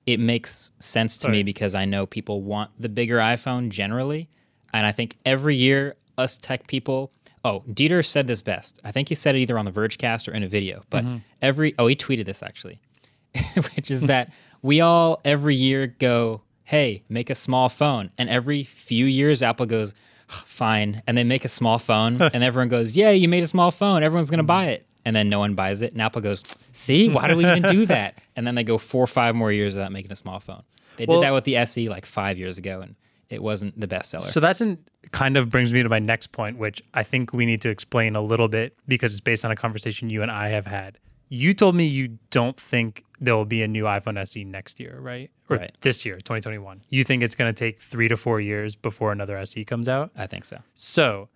it 0.06 0.18
makes 0.18 0.72
sense 0.78 1.18
to 1.18 1.28
me 1.28 1.42
because 1.42 1.74
I 1.74 1.84
know 1.84 2.06
people 2.06 2.40
want 2.40 2.70
the 2.80 2.88
bigger 2.88 3.18
iPhone 3.18 3.68
generally, 3.68 4.30
and 4.72 4.86
I 4.86 4.92
think 4.92 5.18
every 5.26 5.56
year 5.56 5.96
us 6.16 6.38
tech 6.38 6.66
people. 6.68 7.12
Oh, 7.44 7.64
Dieter 7.68 8.02
said 8.02 8.26
this 8.26 8.40
best. 8.40 8.80
I 8.82 8.92
think 8.92 9.10
he 9.10 9.14
said 9.14 9.36
it 9.36 9.40
either 9.40 9.58
on 9.58 9.66
the 9.66 9.70
Vergecast 9.70 10.26
or 10.26 10.32
in 10.32 10.42
a 10.42 10.48
video. 10.48 10.84
But 10.88 11.04
mm-hmm. 11.04 11.18
every 11.42 11.74
oh, 11.78 11.86
he 11.86 11.96
tweeted 11.96 12.24
this 12.24 12.42
actually, 12.42 12.80
which 13.76 13.90
is 13.90 14.00
that 14.04 14.32
we 14.62 14.80
all 14.80 15.20
every 15.26 15.54
year 15.54 15.86
go, 15.86 16.40
"Hey, 16.64 17.02
make 17.10 17.28
a 17.28 17.34
small 17.34 17.68
phone," 17.68 18.10
and 18.16 18.30
every 18.30 18.64
few 18.64 19.04
years 19.04 19.42
Apple 19.42 19.66
goes, 19.66 19.92
"Fine," 20.26 21.02
and 21.06 21.18
they 21.18 21.24
make 21.24 21.44
a 21.44 21.50
small 21.50 21.78
phone, 21.78 22.22
and 22.22 22.42
everyone 22.42 22.68
goes, 22.68 22.96
"Yeah, 22.96 23.10
you 23.10 23.28
made 23.28 23.42
a 23.42 23.46
small 23.46 23.70
phone. 23.70 24.02
Everyone's 24.02 24.30
gonna 24.30 24.42
mm-hmm. 24.42 24.46
buy 24.46 24.66
it." 24.68 24.87
And 25.08 25.16
then 25.16 25.30
no 25.30 25.38
one 25.38 25.54
buys 25.54 25.80
it, 25.80 25.92
and 25.92 26.02
Apple 26.02 26.20
goes, 26.20 26.42
"See, 26.72 27.08
why 27.08 27.28
do 27.28 27.36
we 27.36 27.46
even 27.46 27.62
do 27.62 27.86
that?" 27.96 28.20
And 28.36 28.46
then 28.46 28.54
they 28.56 28.62
go 28.64 28.76
four 28.76 29.04
or 29.04 29.06
five 29.06 29.34
more 29.34 29.50
years 29.50 29.74
without 29.74 29.90
making 29.90 30.12
a 30.12 30.16
small 30.16 30.38
phone. 30.38 30.62
They 30.96 31.06
Well- 31.06 31.20
did 31.20 31.26
that 31.26 31.32
with 31.32 31.44
the 31.44 31.56
SE 31.56 31.88
like 31.88 32.04
five 32.04 32.36
years 32.36 32.58
ago, 32.58 32.82
and 32.82 32.94
it 33.30 33.42
wasn't 33.42 33.80
the 33.80 33.86
best 33.88 34.10
seller. 34.10 34.24
So 34.24 34.38
that's 34.40 34.60
in, 34.60 34.76
kind 35.12 35.36
of 35.38 35.48
brings 35.48 35.72
me 35.72 35.82
to 35.82 35.88
my 35.88 35.98
next 35.98 36.32
point, 36.32 36.58
which 36.58 36.82
I 36.92 37.04
think 37.04 37.32
we 37.32 37.46
need 37.46 37.62
to 37.62 37.70
explain 37.70 38.16
a 38.16 38.20
little 38.20 38.48
bit 38.48 38.76
because 38.86 39.12
it's 39.12 39.20
based 39.22 39.44
on 39.46 39.50
a 39.50 39.56
conversation 39.56 40.10
you 40.10 40.20
and 40.22 40.30
I 40.30 40.48
have 40.48 40.66
had. 40.66 40.98
You 41.30 41.54
told 41.54 41.74
me 41.74 41.84
you 41.86 42.18
don't 42.30 42.58
think 42.60 43.04
there 43.20 43.34
will 43.36 43.44
be 43.44 43.62
a 43.62 43.68
new 43.68 43.84
iPhone 43.84 44.18
SE 44.18 44.44
next 44.44 44.78
year, 44.80 44.98
right? 45.00 45.30
Or 45.48 45.56
Right. 45.58 45.72
this 45.82 46.04
year, 46.06 46.16
2021. 46.16 46.82
You 46.90 47.02
think 47.04 47.22
it's 47.22 47.34
going 47.34 47.52
to 47.54 47.58
take 47.58 47.80
three 47.80 48.08
to 48.08 48.16
four 48.16 48.40
years 48.40 48.76
before 48.76 49.12
another 49.12 49.36
SE 49.38 49.64
comes 49.64 49.88
out? 49.88 50.10
I 50.16 50.26
think 50.26 50.44
so. 50.44 50.58
So, 50.74 51.28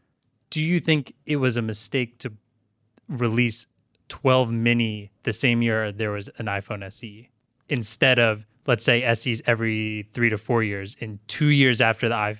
do 0.51 0.61
you 0.63 0.81
think 0.81 1.15
it 1.27 1.37
was 1.37 1.57
a 1.57 1.63
mistake 1.63 2.19
to 2.19 2.33
release 3.09 3.67
12 4.09 4.51
mini 4.53 5.11
the 5.23 5.33
same 5.33 5.63
year 5.63 5.93
there 5.93 6.11
was 6.11 6.29
an 6.39 6.47
iPhone 6.47 6.85
SE 6.85 7.31
instead 7.69 8.19
of 8.19 8.47
let's 8.67 8.85
say 8.85 9.03
SEs 9.15 9.43
every 9.47 10.09
3 10.13 10.31
to 10.31 10.39
4 10.39 10.63
years 10.63 10.97
in 11.01 11.19
2 11.29 11.47
years 11.47 11.81
after 11.81 12.09
the 12.09 12.15
i 12.15 12.37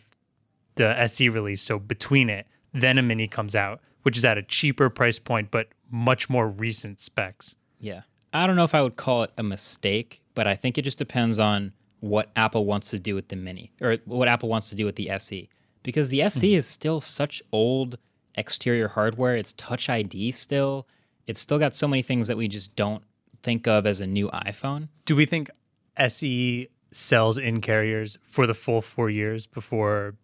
the 0.75 0.99
SE 1.01 1.29
release 1.29 1.61
so 1.63 1.79
between 1.79 2.31
it 2.31 2.47
then 2.73 2.99
a 2.99 3.03
mini 3.03 3.27
comes 3.29 3.55
out 3.55 3.81
which 4.03 4.17
is 4.17 4.25
at 4.25 4.39
a 4.39 4.43
cheaper 4.43 4.91
price 4.91 5.19
point 5.19 5.51
but 5.51 5.69
much 5.93 6.29
more 6.29 6.49
recent 6.49 7.01
specs. 7.01 7.55
Yeah. 7.79 8.03
I 8.33 8.47
don't 8.47 8.57
know 8.57 8.65
if 8.65 8.75
I 8.75 8.83
would 8.83 8.97
call 8.97 9.23
it 9.23 9.31
a 9.37 9.43
mistake, 9.43 10.23
but 10.35 10.49
I 10.49 10.57
think 10.57 10.79
it 10.79 10.83
just 10.83 10.99
depends 10.99 11.39
on 11.39 11.75
what 12.01 12.31
Apple 12.35 12.65
wants 12.65 12.91
to 12.91 12.99
do 12.99 13.15
with 13.15 13.29
the 13.29 13.37
Mini 13.37 13.71
or 13.81 13.99
what 14.07 14.27
Apple 14.27 14.49
wants 14.49 14.71
to 14.71 14.77
do 14.77 14.87
with 14.87 14.97
the 14.97 15.11
SE. 15.11 15.49
Because 15.83 16.09
the 16.09 16.23
SE 16.23 16.49
mm-hmm. 16.49 16.57
is 16.57 16.67
still 16.67 17.01
such 17.01 17.43
old 17.53 17.99
exterior 18.35 18.89
hardware. 18.89 19.37
It's 19.37 19.53
Touch 19.55 19.89
ID 19.89 20.33
still. 20.33 20.87
It's 21.27 21.41
still 21.41 21.59
got 21.59 21.75
so 21.75 21.87
many 21.87 22.03
things 22.03 22.27
that 22.27 22.37
we 22.37 22.49
just 22.49 22.75
don't 22.77 23.03
think 23.43 23.67
of 23.67 23.87
as 23.87 24.01
a 24.01 24.07
new 24.07 24.29
iPhone. 24.31 24.89
Do 25.05 25.17
we 25.17 25.27
think 25.27 25.51
SE 25.97 26.69
sells 26.91 27.39
in 27.39 27.61
carriers 27.61 28.19
for 28.23 28.47
the 28.47 28.55
full 28.55 28.83
4 28.83 29.11
years 29.11 29.47
before 29.47 30.15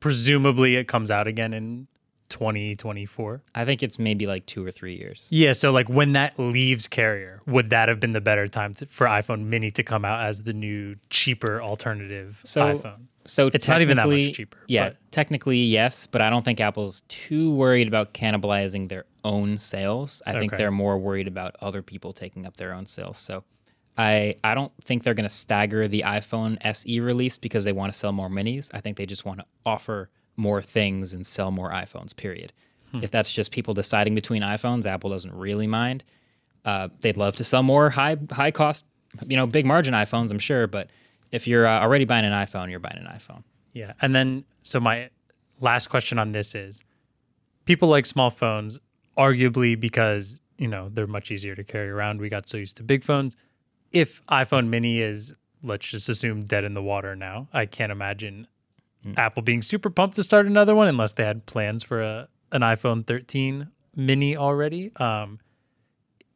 presumably 0.00 0.76
it 0.76 0.88
comes 0.88 1.10
out 1.10 1.26
again 1.26 1.52
in 1.52 1.86
2024? 2.28 3.42
I 3.54 3.64
think 3.64 3.82
it's 3.82 3.98
maybe 3.98 4.26
like 4.26 4.46
two 4.46 4.64
or 4.64 4.70
three 4.70 4.94
years. 4.96 5.28
Yeah, 5.32 5.52
so 5.52 5.72
like 5.72 5.88
when 5.88 6.12
that 6.12 6.38
leaves 6.38 6.86
carrier, 6.88 7.40
would 7.46 7.70
that 7.70 7.88
have 7.88 8.00
been 8.00 8.12
the 8.12 8.20
better 8.20 8.48
time 8.48 8.74
to, 8.74 8.86
for 8.86 9.06
iPhone 9.06 9.44
Mini 9.46 9.70
to 9.72 9.82
come 9.82 10.04
out 10.04 10.24
as 10.24 10.42
the 10.42 10.52
new 10.52 10.96
cheaper 11.10 11.60
alternative 11.62 12.40
So- 12.44 12.78
iPhone? 12.78 13.00
So 13.28 13.48
It's 13.52 13.66
not 13.66 13.82
even 13.82 13.96
that 13.96 14.06
much 14.08 14.34
cheaper, 14.34 14.58
Yeah, 14.68 14.90
but- 14.90 14.98
technically 15.10 15.58
yes, 15.58 16.06
but 16.06 16.20
I 16.22 16.30
don't 16.30 16.44
think 16.44 16.60
Apple's 16.60 17.02
too 17.08 17.52
worried 17.52 17.88
about 17.88 18.14
cannibalizing 18.14 18.88
their 18.88 19.04
own 19.24 19.58
sales. 19.58 20.22
I 20.24 20.38
think 20.38 20.56
they're 20.56 20.70
more 20.70 20.96
worried 20.96 21.26
about 21.26 21.56
other 21.60 21.82
people 21.82 22.12
taking 22.12 22.46
up 22.46 22.56
their 22.56 22.72
own 22.72 22.86
sales. 22.86 23.18
So 23.18 23.42
I 23.98 24.36
I 24.44 24.54
don't 24.54 24.70
think 24.80 25.02
they're 25.02 25.14
going 25.14 25.28
to 25.28 25.34
stagger 25.34 25.88
the 25.88 26.04
iPhone 26.06 26.56
SE 26.60 27.00
release 27.00 27.36
because 27.36 27.64
they 27.64 27.72
want 27.72 27.92
to 27.92 27.98
sell 27.98 28.12
more 28.12 28.28
minis. 28.28 28.70
I 28.72 28.80
think 28.80 28.96
they 28.96 29.06
just 29.06 29.24
want 29.24 29.40
to 29.40 29.46
offer 29.64 30.08
more 30.36 30.62
things 30.62 31.12
and 31.14 31.26
sell 31.26 31.50
more 31.50 31.70
iPhones. 31.70 32.14
Period. 32.14 32.52
Hmm. 32.92 33.00
If 33.02 33.10
that's 33.10 33.32
just 33.32 33.50
people 33.52 33.74
deciding 33.74 34.14
between 34.14 34.42
iPhones, 34.42 34.86
Apple 34.86 35.10
doesn't 35.10 35.34
really 35.34 35.66
mind. 35.66 36.04
Uh, 36.64 36.88
they'd 37.00 37.16
love 37.16 37.36
to 37.36 37.44
sell 37.44 37.62
more 37.62 37.90
high 37.90 38.16
high 38.30 38.50
cost, 38.50 38.84
you 39.26 39.36
know, 39.36 39.46
big 39.46 39.66
margin 39.66 39.94
iPhones. 39.94 40.30
I'm 40.30 40.38
sure, 40.38 40.66
but 40.66 40.90
if 41.32 41.46
you're 41.46 41.66
uh, 41.66 41.80
already 41.80 42.04
buying 42.04 42.24
an 42.24 42.32
iPhone, 42.32 42.70
you're 42.70 42.80
buying 42.80 42.98
an 42.98 43.06
iPhone. 43.06 43.42
Yeah. 43.72 43.92
And 44.00 44.14
then, 44.14 44.44
so 44.62 44.80
my 44.80 45.10
last 45.60 45.88
question 45.88 46.18
on 46.18 46.32
this 46.32 46.54
is 46.54 46.82
people 47.66 47.88
like 47.88 48.06
small 48.06 48.30
phones, 48.30 48.78
arguably 49.16 49.78
because, 49.78 50.40
you 50.58 50.68
know, 50.68 50.88
they're 50.88 51.06
much 51.06 51.30
easier 51.30 51.54
to 51.54 51.64
carry 51.64 51.90
around. 51.90 52.20
We 52.20 52.28
got 52.28 52.48
so 52.48 52.56
used 52.56 52.76
to 52.78 52.82
big 52.82 53.04
phones. 53.04 53.36
If 53.92 54.24
iPhone 54.26 54.68
mini 54.68 55.00
is, 55.00 55.34
let's 55.62 55.86
just 55.86 56.08
assume, 56.08 56.42
dead 56.42 56.64
in 56.64 56.74
the 56.74 56.82
water 56.82 57.14
now, 57.14 57.48
I 57.52 57.66
can't 57.66 57.92
imagine 57.92 58.46
Apple 59.16 59.42
being 59.42 59.62
super 59.62 59.90
pumped 59.90 60.16
to 60.16 60.22
start 60.22 60.46
another 60.46 60.74
one 60.74 60.88
unless 60.88 61.12
they 61.12 61.24
had 61.24 61.46
plans 61.46 61.84
for 61.84 62.02
a, 62.02 62.28
an 62.52 62.62
iPhone 62.62 63.06
13 63.06 63.68
mini 63.94 64.36
already. 64.36 64.94
Um, 64.96 65.40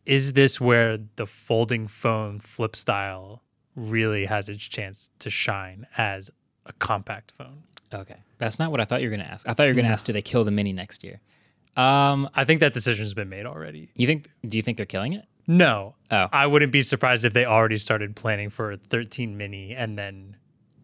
is 0.06 0.32
this 0.32 0.60
where 0.60 0.98
the 1.16 1.26
folding 1.26 1.86
phone 1.86 2.40
flip 2.40 2.74
style 2.74 3.42
really 3.76 4.26
has 4.26 4.48
its 4.48 4.64
chance 4.64 5.10
to 5.20 5.30
shine 5.30 5.86
as 5.96 6.30
a 6.66 6.72
compact 6.74 7.32
phone? 7.36 7.62
Okay. 7.92 8.16
That's 8.38 8.58
not 8.58 8.70
what 8.70 8.80
I 8.80 8.84
thought 8.84 9.02
you 9.02 9.08
were 9.08 9.16
going 9.16 9.26
to 9.26 9.32
ask. 9.32 9.48
I 9.48 9.54
thought 9.54 9.64
you 9.64 9.70
were 9.70 9.74
going 9.74 9.86
to 9.86 9.92
ask, 9.92 10.06
do 10.06 10.12
they 10.12 10.22
kill 10.22 10.44
the 10.44 10.50
mini 10.50 10.72
next 10.72 11.04
year? 11.04 11.20
Um, 11.76 12.28
I 12.34 12.44
think 12.44 12.60
that 12.60 12.72
decision's 12.72 13.14
been 13.14 13.28
made 13.28 13.46
already. 13.46 13.90
you 13.94 14.06
think, 14.06 14.28
do 14.46 14.56
you 14.56 14.62
think 14.62 14.76
they're 14.76 14.86
killing 14.86 15.12
it? 15.12 15.24
No. 15.46 15.94
Oh. 16.10 16.28
I 16.32 16.46
wouldn't 16.46 16.72
be 16.72 16.82
surprised 16.82 17.24
if 17.24 17.32
they 17.32 17.44
already 17.44 17.76
started 17.76 18.16
planning 18.16 18.50
for 18.50 18.72
a 18.72 18.76
13 18.76 19.36
mini 19.36 19.74
and 19.74 19.98
then 19.98 20.36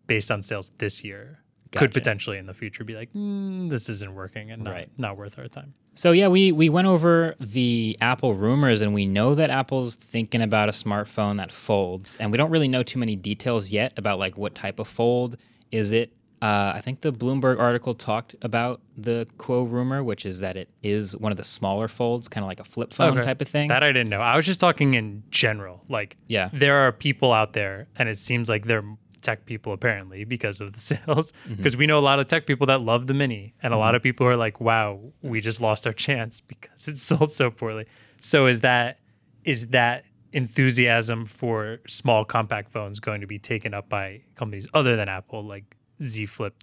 based 0.07 0.31
on 0.31 0.43
sales 0.43 0.71
this 0.79 1.03
year 1.05 1.41
could 1.77 1.91
Gotcha. 1.91 2.01
potentially 2.01 2.39
in 2.39 2.47
the 2.47 2.55
future 2.55 2.85
be 2.85 2.95
like, 2.95 3.13
mm, 3.13 3.71
this 3.71 3.89
isn't 3.89 4.15
working 4.15 4.51
and 4.51 4.65
not, 4.65 4.73
Right. 4.73 4.89
not 4.99 5.17
worth 5.17 5.39
our 5.39 5.49
time. 5.49 5.75
So 5.95 6.13
yeah, 6.13 6.29
we 6.29 6.53
we 6.53 6.69
went 6.69 6.87
over 6.89 7.35
the 7.41 7.97
Apple 8.01 8.35
rumors, 8.35 8.83
and 8.83 8.93
we 8.93 9.07
know 9.07 9.35
that 9.35 9.49
Apple's 9.51 9.95
thinking 9.97 10.43
about 10.43 10.69
a 10.69 10.73
smartphone 10.73 11.39
that 11.39 11.51
folds, 11.51 12.17
and 12.17 12.31
we 12.31 12.37
don't 12.37 12.51
really 12.51 12.69
know 12.69 12.83
too 12.83 12.99
many 12.99 13.17
details 13.17 13.73
yet 13.73 13.95
about 13.97 14.19
like 14.19 14.37
what 14.37 14.55
type 14.55 14.79
of 14.79 14.89
fold 14.89 15.37
is 15.73 15.93
it. 15.93 16.13
Uh, 16.43 16.73
I 16.75 16.83
think 16.83 17.01
the 17.01 17.13
Bloomberg 17.15 17.59
article 17.59 17.95
talked 17.95 18.37
about 18.43 18.83
the 18.95 19.27
Kuo 19.39 19.69
rumor, 19.69 20.05
which 20.05 20.27
is 20.27 20.41
that 20.41 20.55
it 20.59 20.69
is 20.83 21.17
one 21.17 21.33
of 21.33 21.39
the 21.39 21.43
smaller 21.45 21.89
folds, 21.89 22.29
kind 22.29 22.45
of 22.45 22.49
like 22.49 22.61
a 22.61 22.65
flip 22.65 22.93
phone 22.93 23.17
Okay. 23.17 23.23
type 23.27 23.41
of 23.41 23.49
thing. 23.49 23.69
That 23.69 23.83
I 23.83 23.91
didn't 23.91 24.11
know. 24.11 24.21
I 24.21 24.37
was 24.37 24.45
just 24.45 24.61
talking 24.61 24.93
in 24.93 25.23
general. 25.31 25.83
Like, 25.89 26.19
Yeah. 26.29 26.51
there 26.53 26.77
are 26.87 26.93
people 26.93 27.33
out 27.33 27.55
there, 27.55 27.89
and 27.97 28.07
it 28.11 28.19
seems 28.19 28.51
like 28.51 28.67
they're 28.67 28.85
tech 29.27 29.45
people 29.45 29.73
apparently 29.73 30.25
because 30.25 30.61
of 30.61 30.73
the 30.73 30.81
sales. 30.91 31.33
Mm-hmm. 31.33 31.55
Because 31.55 31.77
we 31.77 31.87
know 31.87 31.99
a 31.99 32.07
lot 32.11 32.21
of 32.21 32.29
tech 32.29 32.47
people 32.47 32.67
that 32.69 32.81
love 32.81 33.09
the 33.09 33.15
mini, 33.15 33.55
and 33.63 33.75
a 33.75 33.77
lot 33.77 33.89
mm-hmm. 33.89 33.97
of 33.97 34.03
people 34.03 34.27
are 34.27 34.37
like, 34.37 34.61
"Wow, 34.61 35.01
we 35.23 35.41
just 35.41 35.61
lost 35.61 35.87
our 35.87 35.93
chance 35.93 36.41
because 36.53 36.89
it 36.89 36.99
sold 36.99 37.33
so 37.33 37.51
poorly." 37.51 37.87
So 38.21 38.47
is 38.47 38.61
that 38.61 39.01
is 39.45 39.69
that 39.69 40.05
enthusiasm 40.33 41.27
for 41.27 41.79
small 41.87 42.25
compact 42.25 42.71
phones 42.71 43.01
going 43.01 43.21
to 43.21 43.27
be 43.27 43.39
taken 43.39 43.75
up 43.75 43.89
by 43.89 44.23
companies 44.35 44.67
other 44.75 44.97
than 44.97 45.09
Apple, 45.09 45.45
like 45.45 45.77
Z 46.03 46.27
Flip 46.27 46.55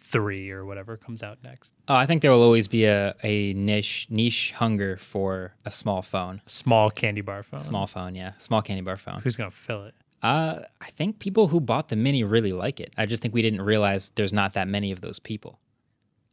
three 0.00 0.50
or 0.50 0.64
whatever 0.64 0.96
comes 0.96 1.22
out 1.22 1.38
next? 1.44 1.74
Oh, 1.86 1.94
I 1.94 2.06
think 2.06 2.22
there 2.22 2.30
will 2.30 2.42
always 2.42 2.66
be 2.66 2.84
a, 2.84 3.14
a 3.22 3.52
niche 3.54 4.08
niche 4.10 4.52
hunger 4.52 4.96
for 4.96 5.54
a 5.64 5.70
small 5.70 6.02
phone. 6.02 6.42
Small 6.46 6.90
candy 6.90 7.20
bar 7.20 7.42
phone. 7.42 7.60
Small 7.60 7.86
phone, 7.86 8.14
yeah, 8.14 8.32
small 8.38 8.62
candy 8.62 8.82
bar 8.82 8.96
phone. 8.96 9.20
Who's 9.20 9.36
gonna 9.36 9.50
fill 9.50 9.84
it? 9.84 9.94
Uh, 10.22 10.60
I 10.80 10.90
think 10.90 11.18
people 11.20 11.48
who 11.48 11.60
bought 11.60 11.88
the 11.88 11.96
Mini 11.96 12.24
really 12.24 12.52
like 12.52 12.80
it. 12.80 12.92
I 12.96 13.06
just 13.06 13.22
think 13.22 13.34
we 13.34 13.42
didn't 13.42 13.62
realize 13.62 14.10
there's 14.10 14.32
not 14.32 14.54
that 14.54 14.66
many 14.68 14.90
of 14.90 15.00
those 15.00 15.18
people. 15.20 15.60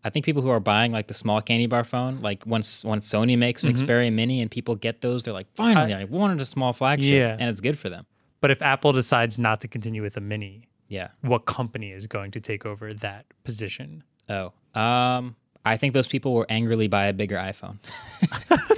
I 0.04 0.10
think 0.12 0.26
people 0.26 0.42
who 0.44 0.50
are 0.50 0.60
buying 0.60 0.92
like 0.92 1.08
the 1.08 1.14
small 1.16 1.42
candy 1.42 1.66
bar 1.68 1.84
phone, 1.84 2.22
like 2.22 2.46
once 2.46 2.84
once 2.86 3.08
Sony 3.12 3.38
makes 3.38 3.64
an 3.64 3.74
Xperia 3.74 4.12
Mini 4.14 4.42
and 4.42 4.50
people 4.52 4.76
get 4.76 5.02
those, 5.02 5.24
they're 5.24 5.34
like, 5.34 5.48
finally, 5.56 5.94
I, 5.94 6.04
wanted 6.06 6.42
a 6.42 6.46
small 6.46 6.74
flagship, 6.74 7.12
Yeah. 7.14 7.38
and 7.40 7.50
it's 7.50 7.62
good 7.62 7.78
for 7.78 7.90
them. 7.90 8.06
But 8.42 8.52
if 8.52 8.62
Apple 8.62 8.92
decides 8.92 9.40
not 9.40 9.62
to 9.62 9.68
continue 9.68 10.04
with 10.04 10.16
a 10.18 10.22
mini, 10.22 10.68
Yeah. 10.88 11.08
what 11.22 11.46
company 11.46 11.92
is 11.92 12.06
going 12.06 12.30
to 12.32 12.40
take 12.40 12.66
over 12.68 12.94
that 12.94 13.26
position? 13.44 14.04
Oh, 14.30 14.54
um, 14.80 15.36
I 15.66 15.78
think 15.78 15.94
those 15.94 16.08
people 16.08 16.34
will 16.36 16.46
angrily 16.48 16.88
buy 16.88 17.08
a 17.08 17.14
bigger 17.14 17.38
iPhone. 17.38 17.78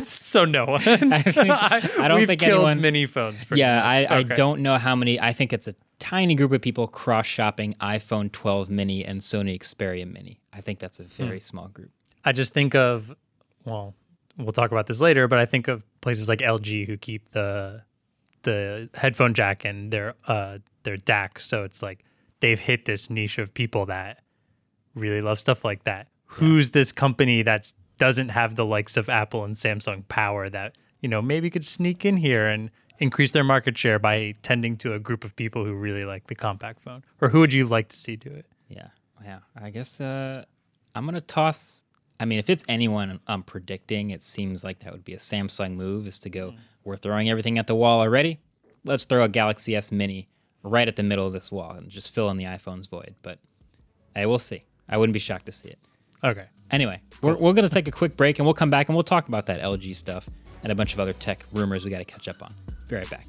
So 0.05 0.45
no 0.45 0.65
one. 0.65 0.81
I, 1.13 1.21
think, 1.21 1.49
I 1.49 2.07
don't 2.07 2.19
We've 2.19 2.27
think 2.27 2.39
killed 2.39 2.61
anyone. 2.67 2.81
mini 2.81 3.05
phones. 3.07 3.45
yeah. 3.53 3.83
I, 3.83 4.19
I 4.19 4.23
don't 4.23 4.61
know 4.61 4.77
how 4.77 4.95
many. 4.95 5.19
I 5.19 5.33
think 5.33 5.51
it's 5.51 5.67
a 5.67 5.73
tiny 5.99 6.33
group 6.33 6.53
of 6.53 6.61
people 6.61 6.87
cross 6.87 7.25
shopping 7.25 7.73
iPhone 7.81 8.31
12 8.31 8.69
mini 8.69 9.03
and 9.03 9.19
Sony 9.19 9.59
Xperia 9.59 10.09
mini. 10.09 10.39
I 10.53 10.61
think 10.61 10.79
that's 10.79 10.99
a 11.01 11.03
Hmm. 11.03 11.09
very 11.27 11.39
small 11.41 11.67
group. 11.67 11.91
I 12.23 12.31
just 12.31 12.53
think 12.53 12.73
of, 12.73 13.13
well, 13.65 13.95
we'll 14.37 14.53
talk 14.53 14.71
about 14.71 14.87
this 14.87 15.01
later, 15.01 15.27
but 15.27 15.39
I 15.39 15.45
think 15.45 15.67
of 15.67 15.83
places 15.99 16.29
like 16.29 16.39
LG 16.39 16.87
who 16.87 16.95
keep 16.95 17.29
the 17.31 17.81
the 18.43 18.89
headphone 18.93 19.33
jack 19.33 19.65
and 19.65 19.91
their 19.91 20.13
uh 20.27 20.59
their 20.83 20.95
DAC. 20.95 21.41
So 21.41 21.63
it's 21.63 21.81
like 21.83 22.05
they've 22.39 22.59
hit 22.59 22.85
this 22.85 23.09
niche 23.09 23.39
of 23.39 23.53
people 23.53 23.87
that 23.87 24.23
really 24.95 25.19
love 25.21 25.37
stuff 25.39 25.65
like 25.65 25.83
that. 25.83 26.07
Who's 26.27 26.71
this 26.71 26.91
company 26.91 27.41
that 27.43 27.71
doesn't 27.97 28.29
have 28.29 28.55
the 28.55 28.65
likes 28.65 28.97
of 28.97 29.09
Apple 29.09 29.43
and 29.43 29.55
Samsung 29.55 30.07
power 30.07 30.49
that 30.49 30.77
you 31.01 31.09
know 31.09 31.21
maybe 31.21 31.49
could 31.49 31.65
sneak 31.65 32.05
in 32.05 32.17
here 32.17 32.47
and 32.47 32.69
increase 32.99 33.31
their 33.31 33.43
market 33.43 33.77
share 33.77 33.99
by 33.99 34.33
tending 34.41 34.77
to 34.77 34.93
a 34.93 34.99
group 34.99 35.23
of 35.23 35.35
people 35.35 35.65
who 35.65 35.73
really 35.73 36.01
like 36.01 36.27
the 36.27 36.35
compact 36.35 36.81
phone? 36.81 37.03
Or 37.21 37.29
who 37.29 37.39
would 37.39 37.53
you 37.53 37.65
like 37.65 37.89
to 37.89 37.97
see 37.97 38.15
do 38.15 38.29
it? 38.29 38.45
Yeah, 38.69 38.87
yeah. 39.23 39.39
I 39.55 39.69
guess 39.69 40.01
uh, 40.01 40.45
I'm 40.95 41.05
gonna 41.05 41.21
toss. 41.21 41.83
I 42.19 42.25
mean, 42.25 42.39
if 42.39 42.49
it's 42.49 42.63
anyone 42.67 43.19
I'm 43.27 43.43
predicting, 43.43 44.09
it 44.09 44.21
seems 44.21 44.63
like 44.63 44.79
that 44.79 44.91
would 44.91 45.05
be 45.05 45.13
a 45.13 45.19
Samsung 45.19 45.75
move. 45.75 46.07
Is 46.07 46.19
to 46.19 46.29
go. 46.29 46.53
We're 46.83 46.97
throwing 46.97 47.29
everything 47.29 47.57
at 47.57 47.67
the 47.67 47.75
wall 47.75 47.99
already. 47.99 48.39
Let's 48.85 49.05
throw 49.05 49.23
a 49.23 49.29
Galaxy 49.29 49.75
S 49.75 49.91
Mini 49.91 50.29
right 50.63 50.87
at 50.87 50.95
the 50.95 51.03
middle 51.03 51.27
of 51.27 51.33
this 51.33 51.51
wall 51.51 51.71
and 51.71 51.89
just 51.89 52.13
fill 52.13 52.29
in 52.29 52.37
the 52.37 52.45
iPhone's 52.45 52.87
void. 52.87 53.15
But 53.21 53.39
hey, 54.15 54.25
we'll 54.25 54.39
see. 54.39 54.63
I 54.89 54.97
wouldn't 54.97 55.13
be 55.13 55.19
shocked 55.19 55.45
to 55.47 55.51
see 55.51 55.69
it. 55.69 55.79
Okay. 56.23 56.45
Anyway, 56.69 56.99
we're, 57.21 57.35
we're 57.35 57.53
going 57.53 57.67
to 57.67 57.73
take 57.73 57.87
a 57.87 57.91
quick 57.91 58.17
break 58.17 58.39
and 58.39 58.45
we'll 58.45 58.53
come 58.53 58.69
back 58.69 58.89
and 58.89 58.95
we'll 58.95 59.03
talk 59.03 59.27
about 59.27 59.45
that 59.45 59.61
LG 59.61 59.95
stuff 59.95 60.29
and 60.63 60.71
a 60.71 60.75
bunch 60.75 60.93
of 60.93 60.99
other 60.99 61.13
tech 61.13 61.45
rumors 61.53 61.85
we 61.85 61.91
got 61.91 61.99
to 61.99 62.05
catch 62.05 62.27
up 62.27 62.41
on. 62.43 62.53
Be 62.89 62.95
right 62.95 63.09
back. 63.09 63.25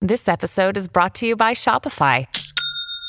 This 0.00 0.28
episode 0.28 0.76
is 0.76 0.88
brought 0.88 1.16
to 1.16 1.26
you 1.26 1.36
by 1.36 1.54
Shopify. 1.54 2.26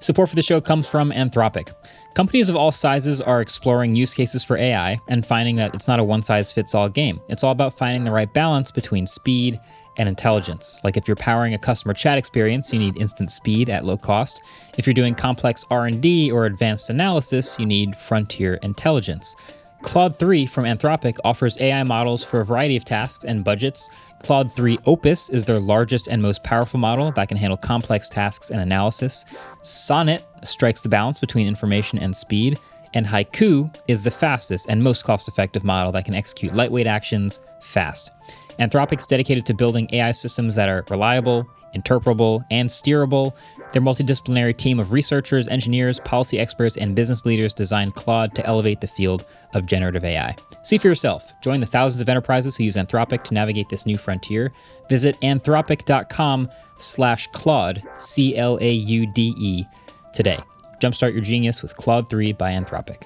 Support 0.00 0.30
for 0.30 0.36
the 0.36 0.42
show 0.42 0.62
comes 0.62 0.88
from 0.88 1.12
Anthropic. 1.12 1.74
Companies 2.14 2.48
of 2.48 2.56
all 2.56 2.72
sizes 2.72 3.20
are 3.20 3.42
exploring 3.42 3.94
use 3.94 4.14
cases 4.14 4.42
for 4.42 4.56
AI 4.56 4.98
and 5.08 5.26
finding 5.26 5.56
that 5.56 5.74
it's 5.74 5.88
not 5.88 6.00
a 6.00 6.04
one 6.04 6.22
size 6.22 6.54
fits 6.54 6.74
all 6.74 6.88
game. 6.88 7.20
It's 7.28 7.44
all 7.44 7.52
about 7.52 7.74
finding 7.74 8.04
the 8.04 8.10
right 8.10 8.32
balance 8.32 8.70
between 8.70 9.06
speed 9.06 9.60
and 9.98 10.08
intelligence. 10.08 10.80
Like 10.82 10.96
if 10.96 11.06
you're 11.06 11.16
powering 11.16 11.52
a 11.52 11.58
customer 11.58 11.92
chat 11.92 12.16
experience, 12.16 12.72
you 12.72 12.78
need 12.78 12.98
instant 12.98 13.30
speed 13.30 13.68
at 13.68 13.84
low 13.84 13.98
cost. 13.98 14.42
If 14.78 14.86
you're 14.86 14.94
doing 14.94 15.14
complex 15.14 15.66
R&D 15.70 16.32
or 16.32 16.46
advanced 16.46 16.88
analysis, 16.88 17.58
you 17.58 17.66
need 17.66 17.94
frontier 17.94 18.54
intelligence. 18.62 19.36
Claude 19.82 20.18
3 20.18 20.46
from 20.46 20.64
Anthropic 20.64 21.18
offers 21.24 21.58
AI 21.58 21.82
models 21.84 22.24
for 22.24 22.40
a 22.40 22.44
variety 22.44 22.76
of 22.76 22.84
tasks 22.84 23.24
and 23.24 23.44
budgets. 23.44 23.88
Claude 24.20 24.52
3 24.52 24.78
Opus 24.86 25.30
is 25.30 25.44
their 25.44 25.58
largest 25.58 26.06
and 26.06 26.22
most 26.22 26.44
powerful 26.44 26.78
model 26.78 27.10
that 27.12 27.28
can 27.28 27.36
handle 27.36 27.56
complex 27.56 28.08
tasks 28.08 28.50
and 28.50 28.60
analysis. 28.60 29.24
Sonnet 29.62 30.24
strikes 30.44 30.82
the 30.82 30.88
balance 30.88 31.18
between 31.18 31.46
information 31.46 31.98
and 31.98 32.14
speed. 32.14 32.58
And 32.92 33.06
Haiku 33.06 33.74
is 33.88 34.04
the 34.04 34.10
fastest 34.10 34.66
and 34.68 34.82
most 34.82 35.04
cost 35.04 35.28
effective 35.28 35.64
model 35.64 35.92
that 35.92 36.04
can 36.04 36.14
execute 36.14 36.54
lightweight 36.54 36.86
actions 36.86 37.40
fast. 37.60 38.10
Anthropic's 38.58 39.06
dedicated 39.06 39.46
to 39.46 39.54
building 39.54 39.88
AI 39.92 40.12
systems 40.12 40.54
that 40.56 40.68
are 40.68 40.84
reliable, 40.90 41.48
interpretable, 41.74 42.44
and 42.50 42.68
steerable. 42.68 43.34
Their 43.72 43.82
multidisciplinary 43.82 44.56
team 44.56 44.80
of 44.80 44.92
researchers, 44.92 45.46
engineers, 45.48 46.00
policy 46.00 46.38
experts, 46.38 46.76
and 46.76 46.94
business 46.94 47.24
leaders 47.24 47.54
designed 47.54 47.94
Claude 47.94 48.34
to 48.34 48.46
elevate 48.46 48.80
the 48.80 48.86
field 48.86 49.24
of 49.54 49.66
generative 49.66 50.04
AI. 50.04 50.34
See 50.62 50.78
for 50.78 50.88
yourself. 50.88 51.32
Join 51.40 51.60
the 51.60 51.66
thousands 51.66 52.00
of 52.00 52.08
enterprises 52.08 52.56
who 52.56 52.64
use 52.64 52.76
Anthropic 52.76 53.22
to 53.24 53.34
navigate 53.34 53.68
this 53.68 53.86
new 53.86 53.96
frontier. 53.96 54.52
Visit 54.88 55.18
anthropic.com 55.20 56.50
slash 56.78 57.28
Claude, 57.28 57.82
C-L-A-U-D-E, 57.98 59.64
today. 60.12 60.38
Jumpstart 60.80 61.12
your 61.12 61.22
genius 61.22 61.62
with 61.62 61.76
Claude 61.76 62.08
3 62.08 62.32
by 62.32 62.52
Anthropic. 62.52 63.04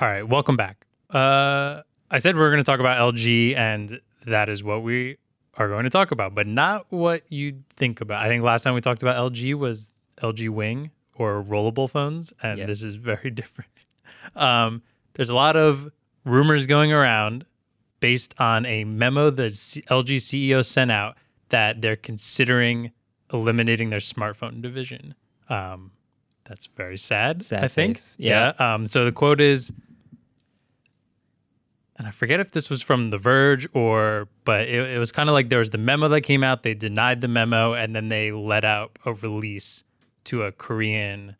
All 0.00 0.08
right, 0.08 0.22
welcome 0.26 0.56
back. 0.56 0.86
Uh, 1.10 1.82
I 2.10 2.18
said 2.18 2.36
we 2.36 2.42
are 2.42 2.50
going 2.50 2.62
to 2.62 2.64
talk 2.64 2.80
about 2.80 3.14
LG, 3.14 3.56
and 3.56 4.00
that 4.26 4.48
is 4.48 4.62
what 4.62 4.82
we 4.82 5.16
are 5.56 5.68
going 5.68 5.84
to 5.84 5.90
talk 5.90 6.10
about, 6.10 6.34
but 6.34 6.46
not 6.46 6.86
what 6.90 7.22
you 7.28 7.58
think 7.76 8.00
about. 8.00 8.20
I 8.20 8.28
think 8.28 8.42
last 8.42 8.62
time 8.62 8.74
we 8.74 8.80
talked 8.80 9.02
about 9.02 9.16
LG 9.32 9.54
was 9.54 9.92
LG 10.22 10.48
Wing 10.50 10.90
or 11.16 11.42
rollable 11.44 11.88
phones, 11.88 12.32
and 12.42 12.58
Yeah. 12.58 12.66
this 12.66 12.82
is 12.82 12.94
very 12.96 13.30
different. 13.40 13.70
Um, 14.34 14.82
there's 15.14 15.30
a 15.30 15.34
lot 15.34 15.56
of 15.56 15.90
rumors 16.24 16.66
going 16.66 16.92
around 16.92 17.44
based 18.00 18.34
on 18.38 18.66
a 18.66 18.84
memo 18.84 19.30
that 19.30 19.54
C- 19.54 19.82
LG 19.82 20.16
CEO 20.16 20.64
sent 20.64 20.90
out 20.90 21.16
that 21.50 21.80
they're 21.80 21.96
considering 21.96 22.90
eliminating 23.32 23.90
their 23.90 24.00
smartphone 24.00 24.60
division. 24.60 25.14
Um, 25.48 25.92
that's 26.44 26.66
very 26.66 26.98
sad. 26.98 27.42
Sad 27.42 27.64
I 27.64 27.68
think. 27.68 27.96
face. 27.96 28.16
Yeah. 28.18 28.52
yeah. 28.58 28.74
Um, 28.74 28.86
so 28.86 29.04
the 29.04 29.12
quote 29.12 29.40
is, 29.40 29.72
and 31.96 32.08
I 32.08 32.10
forget 32.10 32.40
if 32.40 32.50
this 32.50 32.68
was 32.68 32.82
from 32.82 33.10
The 33.10 33.18
Verge 33.18 33.68
or, 33.72 34.28
but 34.44 34.62
it, 34.62 34.90
it 34.90 34.98
was 34.98 35.12
kind 35.12 35.28
of 35.28 35.32
like 35.32 35.48
there 35.48 35.60
was 35.60 35.70
the 35.70 35.78
memo 35.78 36.08
that 36.08 36.22
came 36.22 36.42
out. 36.42 36.62
They 36.62 36.74
denied 36.74 37.20
the 37.20 37.28
memo, 37.28 37.74
and 37.74 37.94
then 37.94 38.08
they 38.08 38.32
let 38.32 38.64
out 38.64 38.98
a 39.04 39.12
release 39.12 39.84
to 40.24 40.42
a 40.42 40.52
Korean 40.52 41.36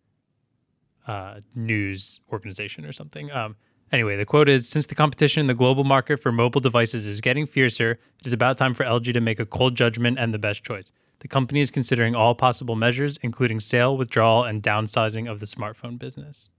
uh, 1.06 1.40
news 1.54 2.20
organization 2.30 2.84
or 2.84 2.92
something. 2.92 3.32
Um, 3.32 3.56
anyway, 3.90 4.16
the 4.16 4.24
quote 4.24 4.48
is 4.48 4.68
Since 4.68 4.86
the 4.86 4.94
competition 4.94 5.40
in 5.40 5.48
the 5.48 5.54
global 5.54 5.82
market 5.82 6.22
for 6.22 6.30
mobile 6.30 6.60
devices 6.60 7.06
is 7.06 7.20
getting 7.20 7.46
fiercer, 7.46 7.92
it 8.20 8.26
is 8.26 8.32
about 8.32 8.56
time 8.56 8.74
for 8.74 8.84
LG 8.84 9.12
to 9.12 9.20
make 9.20 9.40
a 9.40 9.46
cold 9.46 9.74
judgment 9.74 10.18
and 10.20 10.32
the 10.32 10.38
best 10.38 10.62
choice. 10.62 10.92
The 11.18 11.28
company 11.28 11.60
is 11.60 11.70
considering 11.70 12.14
all 12.14 12.34
possible 12.34 12.76
measures, 12.76 13.18
including 13.22 13.58
sale, 13.58 13.96
withdrawal, 13.96 14.44
and 14.44 14.62
downsizing 14.62 15.30
of 15.30 15.40
the 15.40 15.46
smartphone 15.46 15.98
business. 15.98 16.50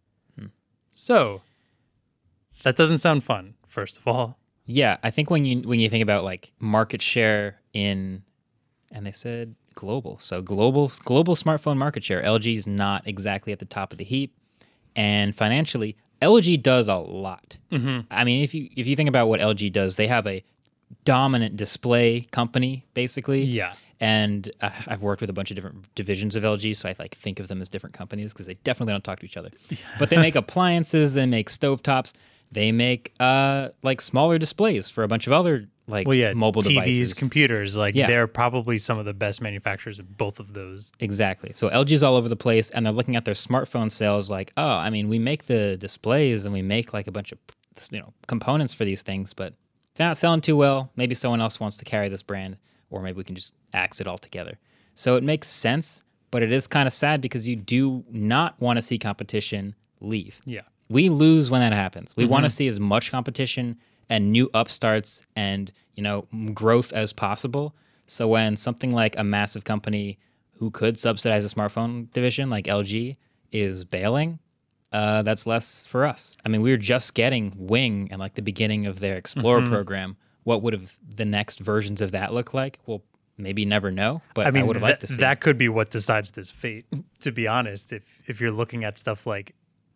So, 0.92 1.42
that 2.64 2.78
doesn't 2.78 3.00
sound 3.00 3.26
fun, 3.26 3.56
first 3.76 3.98
of 3.98 4.08
all. 4.08 4.40
Yeah, 4.66 4.98
I 5.04 5.12
think 5.12 5.30
when 5.30 5.46
you 5.46 5.60
when 5.60 5.80
you 5.80 5.90
think 5.92 6.02
about 6.02 6.24
like 6.24 6.52
market 6.60 7.02
share 7.02 7.62
in, 7.74 8.24
and 8.92 9.06
they 9.06 9.12
said 9.12 9.54
global, 9.76 10.18
so 10.18 10.42
global 10.42 10.92
global 11.04 11.36
smartphone 11.36 11.78
market 11.78 12.04
share, 12.04 12.24
LG 12.24 12.56
is 12.56 12.66
not 12.66 13.08
exactly 13.08 13.54
at 13.54 13.60
the 13.60 13.66
top 13.66 13.92
of 13.92 14.00
the 14.00 14.04
heap, 14.04 14.36
and 14.96 15.36
financially, 15.36 15.96
LG 16.20 16.64
does 16.64 16.88
a 16.88 16.96
lot. 16.96 17.60
I 18.10 18.24
mean, 18.24 18.44
if 18.44 18.56
you 18.56 18.70
if 18.76 18.88
you 18.88 18.96
think 18.96 19.10
about 19.10 19.28
what 19.28 19.40
LG 19.40 19.72
does, 19.72 19.98
they 19.98 20.08
have 20.08 20.26
a 20.26 20.44
dominant 21.04 21.58
display 21.58 22.22
company 22.32 22.86
basically. 22.94 23.44
Yeah. 23.44 23.74
And 24.00 24.52
uh, 24.62 24.72
I've 24.88 25.04
worked 25.04 25.22
with 25.22 25.30
a 25.30 25.34
bunch 25.34 25.52
of 25.52 25.56
different 25.56 25.94
divisions 25.96 26.36
of 26.36 26.44
LG, 26.44 26.76
so 26.76 26.90
I 26.90 26.96
like 27.00 27.16
think 27.16 27.40
of 27.40 27.48
them 27.48 27.62
as 27.62 27.70
different 27.70 27.96
companies 27.96 28.34
because 28.34 28.46
they 28.46 28.56
definitely 28.56 28.94
don't 28.94 29.04
talk 29.04 29.20
to 29.20 29.26
each 29.26 29.38
other. 29.38 29.52
But 30.00 30.10
they 30.10 30.18
make 30.18 30.36
appliances, 30.36 31.14
they 31.14 31.26
make 31.26 31.50
stovetops, 31.50 32.12
they 32.56 32.72
make 32.72 33.14
uh 33.20 33.70
like 33.84 34.02
smaller 34.02 34.38
displays 34.40 34.90
for 34.90 35.04
a 35.04 35.08
bunch 35.08 35.28
of 35.28 35.34
other 35.34 35.68
like 35.88 36.08
Well, 36.08 36.16
yeah, 36.18 36.34
mobile 36.34 36.64
TVs, 36.64 36.68
devices. 36.70 37.14
computers, 37.14 37.78
like 37.78 37.94
Yeah. 37.94 38.08
they're 38.08 38.26
probably 38.26 38.80
some 38.80 38.98
of 38.98 39.06
the 39.06 39.14
best 39.14 39.40
manufacturers 39.40 40.00
of 40.00 40.18
both 40.18 40.40
of 40.40 40.54
those. 40.54 40.92
Exactly. 41.00 41.54
So 41.54 41.70
LG's 41.70 42.02
all 42.02 42.16
over 42.16 42.28
the 42.28 42.36
place, 42.36 42.72
and 42.72 42.84
they're 42.84 42.92
looking 42.94 43.16
at 43.16 43.24
their 43.26 43.36
smartphone 43.36 43.92
sales 43.92 44.28
like, 44.32 44.52
oh, 44.58 44.66
I 44.68 44.90
mean, 44.90 45.10
we 45.10 45.20
make 45.20 45.46
the 45.46 45.78
displays 45.78 46.44
and 46.46 46.52
we 46.56 46.64
make 46.64 46.92
like 46.92 47.06
a 47.06 47.12
bunch 47.12 47.32
of 47.32 47.38
you 47.92 48.00
know 48.00 48.14
components 48.26 48.74
for 48.74 48.84
these 48.84 49.04
things, 49.04 49.34
but 49.36 49.54
they're 49.94 50.08
not 50.08 50.18
selling 50.18 50.42
too 50.42 50.58
well. 50.58 50.90
Maybe 50.96 51.14
someone 51.14 51.40
else 51.42 51.60
wants 51.60 51.78
to 51.78 51.86
carry 51.86 52.10
this 52.10 52.24
brand, 52.24 52.58
or 52.90 53.04
maybe 53.04 53.18
we 53.18 53.24
can 53.24 53.36
just 53.36 53.54
axe 53.74 54.02
it 54.02 54.08
all 54.08 54.18
together. 54.18 54.58
So 54.96 55.18
it 55.18 55.24
makes 55.24 55.48
sense, 55.50 56.04
but 56.32 56.42
it 56.42 56.52
is 56.52 56.68
kind 56.68 56.88
of 56.88 56.94
sad 56.94 57.22
because 57.22 57.48
you 57.48 57.56
do 57.56 58.04
not 58.10 58.60
want 58.60 58.78
to 58.78 58.82
see 58.82 58.98
competition 58.98 59.76
leave. 60.02 60.42
Yeah. 60.46 60.62
We 60.90 61.10
lose 61.10 61.50
when 61.50 61.62
that 61.62 61.74
happens. 61.74 62.16
We 62.16 62.26
want 62.26 62.46
to 62.46 62.50
see 62.50 62.68
as 62.68 62.80
much 62.80 63.12
competition 63.12 63.78
and 64.10 64.32
new 64.32 64.50
upstarts 64.54 65.24
and 65.36 65.72
you 65.96 66.04
know 66.04 66.28
growth 66.54 66.94
as 66.94 67.12
possible. 67.14 67.76
So 68.06 68.28
when 68.28 68.56
something 68.56 68.92
like 68.94 69.18
a 69.18 69.24
massive 69.24 69.64
company 69.64 70.20
who 70.60 70.70
could 70.70 71.00
subsidize 71.00 71.44
a 71.46 71.54
smartphone 71.54 72.12
division 72.14 72.50
like 72.50 72.66
LG 72.66 73.18
is 73.52 73.84
bailing, 73.84 74.40
uh, 74.94 75.22
that's 75.24 75.48
less 75.48 75.86
for 75.88 76.06
us. 76.06 76.38
I 76.46 76.50
mean, 76.50 76.62
we 76.62 76.72
were 76.72 76.78
just 76.78 77.14
getting 77.16 77.54
Wing 77.58 78.08
and 78.12 78.20
like 78.20 78.36
the 78.36 78.42
beginning 78.44 78.86
of 78.86 79.00
their 79.00 79.16
Explorer 79.16 79.62
Mm-hmm. 79.62 79.74
program. 79.74 80.18
What 80.44 80.62
would 80.62 80.74
have 80.74 81.00
the 81.16 81.26
next 81.26 81.60
versions 81.60 82.00
of 82.02 82.12
that 82.12 82.32
look 82.32 82.54
like? 82.54 82.78
Well, 82.86 83.02
maybe 83.38 83.66
never 83.66 83.90
know, 83.90 84.22
but 84.36 84.46
I, 84.56 84.60
I 84.60 84.64
would 84.64 84.76
have 84.76 84.84
liked 84.84 85.02
to 85.02 85.08
see. 85.08 85.22
that 85.22 85.42
could 85.42 85.58
be 85.58 85.68
what 85.68 85.90
decides 85.90 86.32
this 86.32 86.52
fate. 86.52 86.86
To 87.22 87.32
be 87.32 87.48
honest, 87.48 87.92
if 87.92 88.04
if 88.28 88.40
you're 88.40 88.52
looking 88.52 88.84
at 88.84 89.00
stuff 89.00 89.26
like 89.26 89.56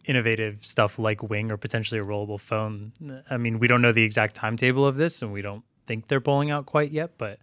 innovative 0.09 0.65
stuff 0.65 0.97
like 0.99 1.21
Wing 1.29 1.51
or 1.51 1.57
potentially 1.57 1.99
a 1.99 2.03
rollable 2.03 2.39
phone, 2.39 2.91
I 3.29 3.37
mean, 3.37 3.59
we 3.59 3.67
don't 3.67 3.81
know 3.81 3.91
the 3.93 4.03
exact 4.03 4.35
timetable 4.35 4.85
of 4.85 4.97
this, 4.97 5.21
and 5.21 5.31
we 5.31 5.41
don't 5.41 5.63
think 5.87 6.07
they're 6.07 6.19
pulling 6.21 6.49
out 6.51 6.65
quite 6.65 6.91
yet. 6.91 7.11
But 7.17 7.39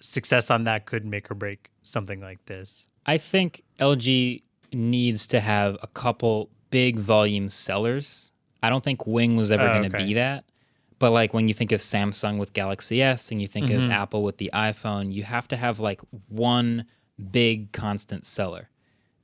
success 0.00 0.50
on 0.50 0.64
that 0.64 0.86
could 0.86 1.04
make 1.04 1.30
or 1.30 1.34
break 1.34 1.70
something 1.82 2.20
like 2.20 2.44
this. 2.46 2.86
I 3.06 3.18
think 3.18 3.62
LG 3.80 4.42
needs 4.72 5.26
to 5.28 5.40
have 5.40 5.76
a 5.82 5.86
couple 5.86 6.50
big 6.70 6.98
volume 6.98 7.48
sellers. 7.48 8.32
I 8.62 8.68
don't 8.70 8.82
think 8.84 9.06
Wing 9.06 9.36
was 9.36 9.50
ever 9.50 9.62
Oh, 9.64 9.68
going 9.78 9.90
to 9.90 9.96
okay. 9.96 10.06
be 10.06 10.14
that. 10.14 10.44
But 10.98 11.10
like 11.12 11.32
when 11.34 11.46
you 11.48 11.54
think 11.54 11.72
of 11.72 11.80
Samsung 11.80 12.38
with 12.38 12.52
Galaxy 12.52 13.02
S 13.02 13.30
and 13.30 13.40
you 13.40 13.46
think 13.48 13.68
Mm-hmm. 13.70 13.84
of 13.86 13.90
Apple 13.90 14.22
with 14.22 14.38
the 14.38 14.50
iPhone, 14.54 15.12
you 15.12 15.22
have 15.24 15.46
to 15.48 15.56
have 15.56 15.78
like 15.78 16.00
one 16.28 16.86
big 17.30 17.72
constant 17.72 18.24
seller. 18.26 18.70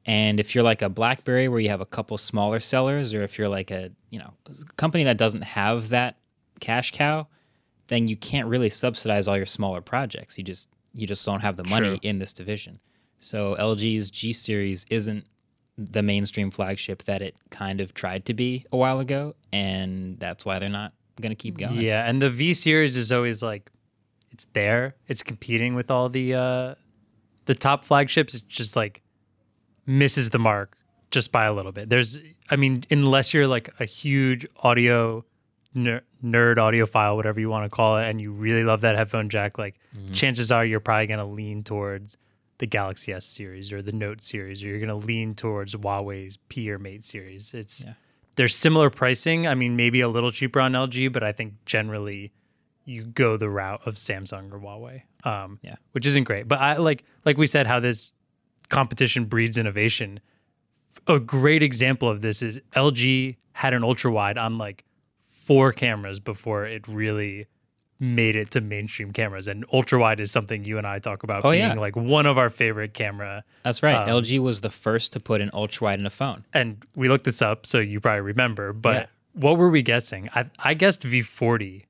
And 0.04 0.40
if 0.40 0.54
you're 0.54 0.64
like 0.64 0.82
a 0.82 0.88
BlackBerry 0.88 1.48
where 1.48 1.60
you 1.60 1.68
have 1.68 1.80
a 1.80 1.86
couple 1.86 2.18
smaller 2.18 2.58
sellers 2.58 3.14
or 3.14 3.22
if 3.22 3.38
you're 3.38 3.48
like 3.48 3.70
a, 3.70 3.90
you 4.10 4.18
know, 4.18 4.34
company 4.76 5.04
that 5.04 5.16
doesn't 5.16 5.44
have 5.44 5.90
that 5.90 6.16
cash 6.60 6.90
cow, 6.90 7.28
then 7.88 8.08
you 8.08 8.16
can't 8.16 8.48
really 8.48 8.70
subsidize 8.70 9.28
all 9.28 9.36
your 9.36 9.46
smaller 9.46 9.80
projects. 9.80 10.38
You 10.38 10.44
just 10.44 10.68
you 10.94 11.06
just 11.06 11.24
don't 11.24 11.40
have 11.40 11.56
the 11.56 11.64
money 11.64 11.88
True. 11.88 11.98
in 12.02 12.18
this 12.18 12.32
division. 12.32 12.80
So 13.18 13.54
LG's 13.58 14.10
G 14.10 14.32
series 14.32 14.84
isn't 14.90 15.26
the 15.78 16.02
mainstream 16.02 16.50
flagship 16.50 17.04
that 17.04 17.22
it 17.22 17.36
kind 17.50 17.80
of 17.80 17.94
tried 17.94 18.26
to 18.26 18.34
be 18.34 18.64
a 18.72 18.76
while 18.76 19.00
ago, 19.00 19.34
and 19.52 20.18
that's 20.18 20.44
why 20.44 20.58
they're 20.58 20.68
not 20.68 20.92
going 21.20 21.30
to 21.30 21.36
keep 21.36 21.58
going. 21.58 21.80
Yeah, 21.80 22.08
and 22.08 22.20
the 22.20 22.30
V 22.30 22.54
series 22.54 22.96
is 22.96 23.12
always 23.12 23.42
like 23.42 23.70
it's 24.30 24.46
there. 24.52 24.96
It's 25.06 25.22
competing 25.22 25.74
with 25.74 25.90
all 25.90 26.08
the 26.08 26.34
uh 26.34 26.74
the 27.44 27.54
top 27.54 27.84
flagships. 27.84 28.34
It's 28.34 28.44
just 28.48 28.76
like 28.76 29.01
misses 29.86 30.30
the 30.30 30.38
mark 30.38 30.76
just 31.10 31.32
by 31.32 31.44
a 31.44 31.52
little 31.52 31.72
bit. 31.72 31.88
There's 31.88 32.18
I 32.50 32.56
mean, 32.56 32.84
unless 32.90 33.32
you're 33.34 33.46
like 33.46 33.70
a 33.80 33.84
huge 33.84 34.46
audio 34.62 35.24
ner- 35.74 36.02
nerd 36.24 36.56
audiophile, 36.56 37.16
whatever 37.16 37.40
you 37.40 37.48
want 37.48 37.64
to 37.70 37.74
call 37.74 37.98
it, 37.98 38.08
and 38.08 38.20
you 38.20 38.32
really 38.32 38.64
love 38.64 38.82
that 38.82 38.96
headphone 38.96 39.28
jack, 39.28 39.58
like 39.58 39.78
chances 40.12 40.50
are 40.52 40.64
you're 40.64 40.80
probably 40.80 41.06
going 41.06 41.18
to 41.18 41.24
lean 41.24 41.62
towards 41.64 42.16
the 42.58 42.66
Galaxy 42.66 43.12
S 43.12 43.24
series 43.24 43.72
or 43.72 43.82
the 43.82 43.92
Note 43.92 44.22
series, 44.22 44.62
or 44.62 44.68
you're 44.68 44.78
going 44.78 44.88
to 44.88 45.06
lean 45.06 45.34
towards 45.34 45.74
Huawei's 45.74 46.36
P 46.48 46.70
or 46.70 46.78
Mate 46.78 47.04
series. 47.04 47.54
It's 47.54 47.84
Yeah. 47.84 47.94
they're 48.36 48.48
similar 48.48 48.88
pricing. 48.90 49.46
I 49.48 49.54
mean, 49.54 49.74
maybe 49.76 50.00
a 50.00 50.08
little 50.08 50.30
cheaper 50.30 50.60
on 50.60 50.72
LG, 50.72 51.08
but 51.12 51.22
I 51.24 51.32
think 51.32 51.54
generally 51.66 52.32
you 52.84 53.04
go 53.04 53.36
the 53.36 53.48
route 53.50 53.80
of 53.86 53.94
Samsung 53.94 54.52
or 54.52 54.58
Huawei. 54.60 55.02
Um, 55.24 55.58
Yeah. 55.62 55.76
which 55.92 56.06
isn't 56.06 56.24
great. 56.24 56.46
But 56.48 56.60
I 56.60 56.76
like 56.76 57.04
like 57.24 57.36
we 57.36 57.46
said 57.46 57.66
how 57.66 57.80
this 57.80 58.12
competition 58.72 59.26
breeds 59.26 59.56
innovation. 59.56 60.18
A 61.06 61.20
great 61.20 61.62
example 61.62 62.08
of 62.08 62.20
this 62.22 62.42
is 62.42 62.60
LG 62.74 63.36
had 63.52 63.74
an 63.74 63.84
ultra 63.84 64.10
wide 64.10 64.38
on 64.38 64.58
like 64.58 64.84
four 65.20 65.72
cameras 65.72 66.18
before 66.20 66.64
it 66.66 66.88
really 66.88 67.46
made 68.00 68.34
it 68.34 68.50
to 68.50 68.60
mainstream 68.60 69.12
cameras. 69.12 69.46
And 69.46 69.64
ultra 69.72 70.00
wide 70.00 70.18
is 70.18 70.32
something 70.32 70.64
you 70.64 70.76
and 70.78 70.86
I 70.86 70.98
talk 70.98 71.22
about 71.22 71.44
Oh, 71.44 71.50
being 71.52 71.62
yeah. 71.62 71.74
like 71.74 71.94
one 71.94 72.26
of 72.26 72.36
our 72.38 72.50
favorite 72.50 72.94
camera. 72.94 73.44
That's 73.62 73.80
right. 73.82 73.94
Um, 73.94 74.08
LG 74.08 74.40
was 74.40 74.60
the 74.60 74.70
first 74.70 75.12
to 75.12 75.20
put 75.20 75.40
an 75.40 75.50
ultra 75.52 75.84
wide 75.84 76.00
in 76.00 76.06
a 76.06 76.10
phone. 76.10 76.44
And 76.52 76.82
we 76.96 77.08
looked 77.08 77.24
this 77.24 77.40
up, 77.42 77.64
so 77.66 77.78
you 77.78 78.00
probably 78.00 78.22
remember. 78.22 78.72
But 78.72 78.94
Yeah. 78.94 79.06
what 79.34 79.56
were 79.58 79.70
we 79.70 79.82
guessing? 79.82 80.28
I, 80.34 80.46
I 80.58 80.74
guessed 80.74 81.02
V40 81.02 81.84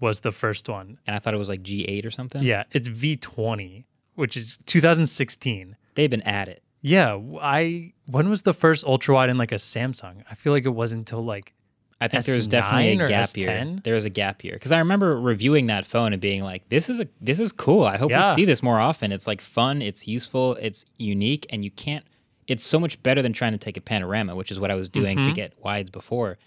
was 0.00 0.20
the 0.20 0.32
first 0.32 0.66
one. 0.68 0.98
And 1.06 1.14
I 1.14 1.18
thought 1.18 1.34
it 1.34 1.38
was 1.38 1.48
like 1.50 1.62
G8 1.62 2.06
or 2.06 2.10
something. 2.10 2.42
Yeah, 2.42 2.64
it's 2.72 2.88
V20, 2.88 3.84
which 4.14 4.36
is 4.38 4.56
2016. 4.66 5.76
They've 5.94 6.10
been 6.10 6.22
at 6.22 6.48
it. 6.48 6.62
Yeah, 6.82 7.18
I 7.40 7.92
when 8.06 8.30
was 8.30 8.42
the 8.42 8.54
first 8.54 8.84
ultra 8.84 9.14
wide 9.14 9.28
in 9.30 9.36
like 9.38 9.52
a 9.52 9.56
Samsung? 9.56 10.22
I 10.30 10.34
feel 10.34 10.52
like 10.52 10.64
it 10.64 10.70
wasn't 10.70 11.00
until 11.00 11.24
like 11.24 11.52
I 12.00 12.08
think 12.08 12.24
there 12.24 12.34
was 12.34 12.46
definitely 12.46 12.92
a 12.98 13.06
gap 13.06 13.36
year. 13.36 13.48
S10? 13.48 13.84
There 13.84 13.94
was 13.94 14.06
a 14.06 14.10
gap 14.10 14.42
year 14.42 14.54
because 14.54 14.72
I 14.72 14.78
remember 14.78 15.20
reviewing 15.20 15.66
that 15.66 15.84
phone 15.84 16.14
and 16.14 16.22
being 16.22 16.42
like, 16.42 16.66
"This 16.70 16.88
is 16.88 16.98
a 17.00 17.06
this 17.20 17.38
is 17.38 17.52
cool. 17.52 17.84
I 17.84 17.98
hope 17.98 18.10
Yeah. 18.10 18.30
we 18.30 18.36
see 18.36 18.44
this 18.46 18.62
more 18.62 18.80
often. 18.80 19.12
It's 19.12 19.26
like 19.26 19.42
fun. 19.42 19.82
It's 19.82 20.08
useful. 20.08 20.54
It's 20.54 20.86
unique, 20.96 21.44
and 21.50 21.62
you 21.62 21.70
can't. 21.70 22.06
It's 22.46 22.64
so 22.64 22.80
much 22.80 23.02
better 23.02 23.20
than 23.20 23.34
trying 23.34 23.52
to 23.52 23.58
take 23.58 23.76
a 23.76 23.80
panorama, 23.82 24.34
which 24.34 24.50
is 24.50 24.58
what 24.58 24.70
I 24.70 24.74
was 24.74 24.88
doing 24.88 25.18
Mm-hmm. 25.18 25.28
to 25.28 25.32
get 25.34 25.52
wides 25.62 25.90
before. 25.90 26.38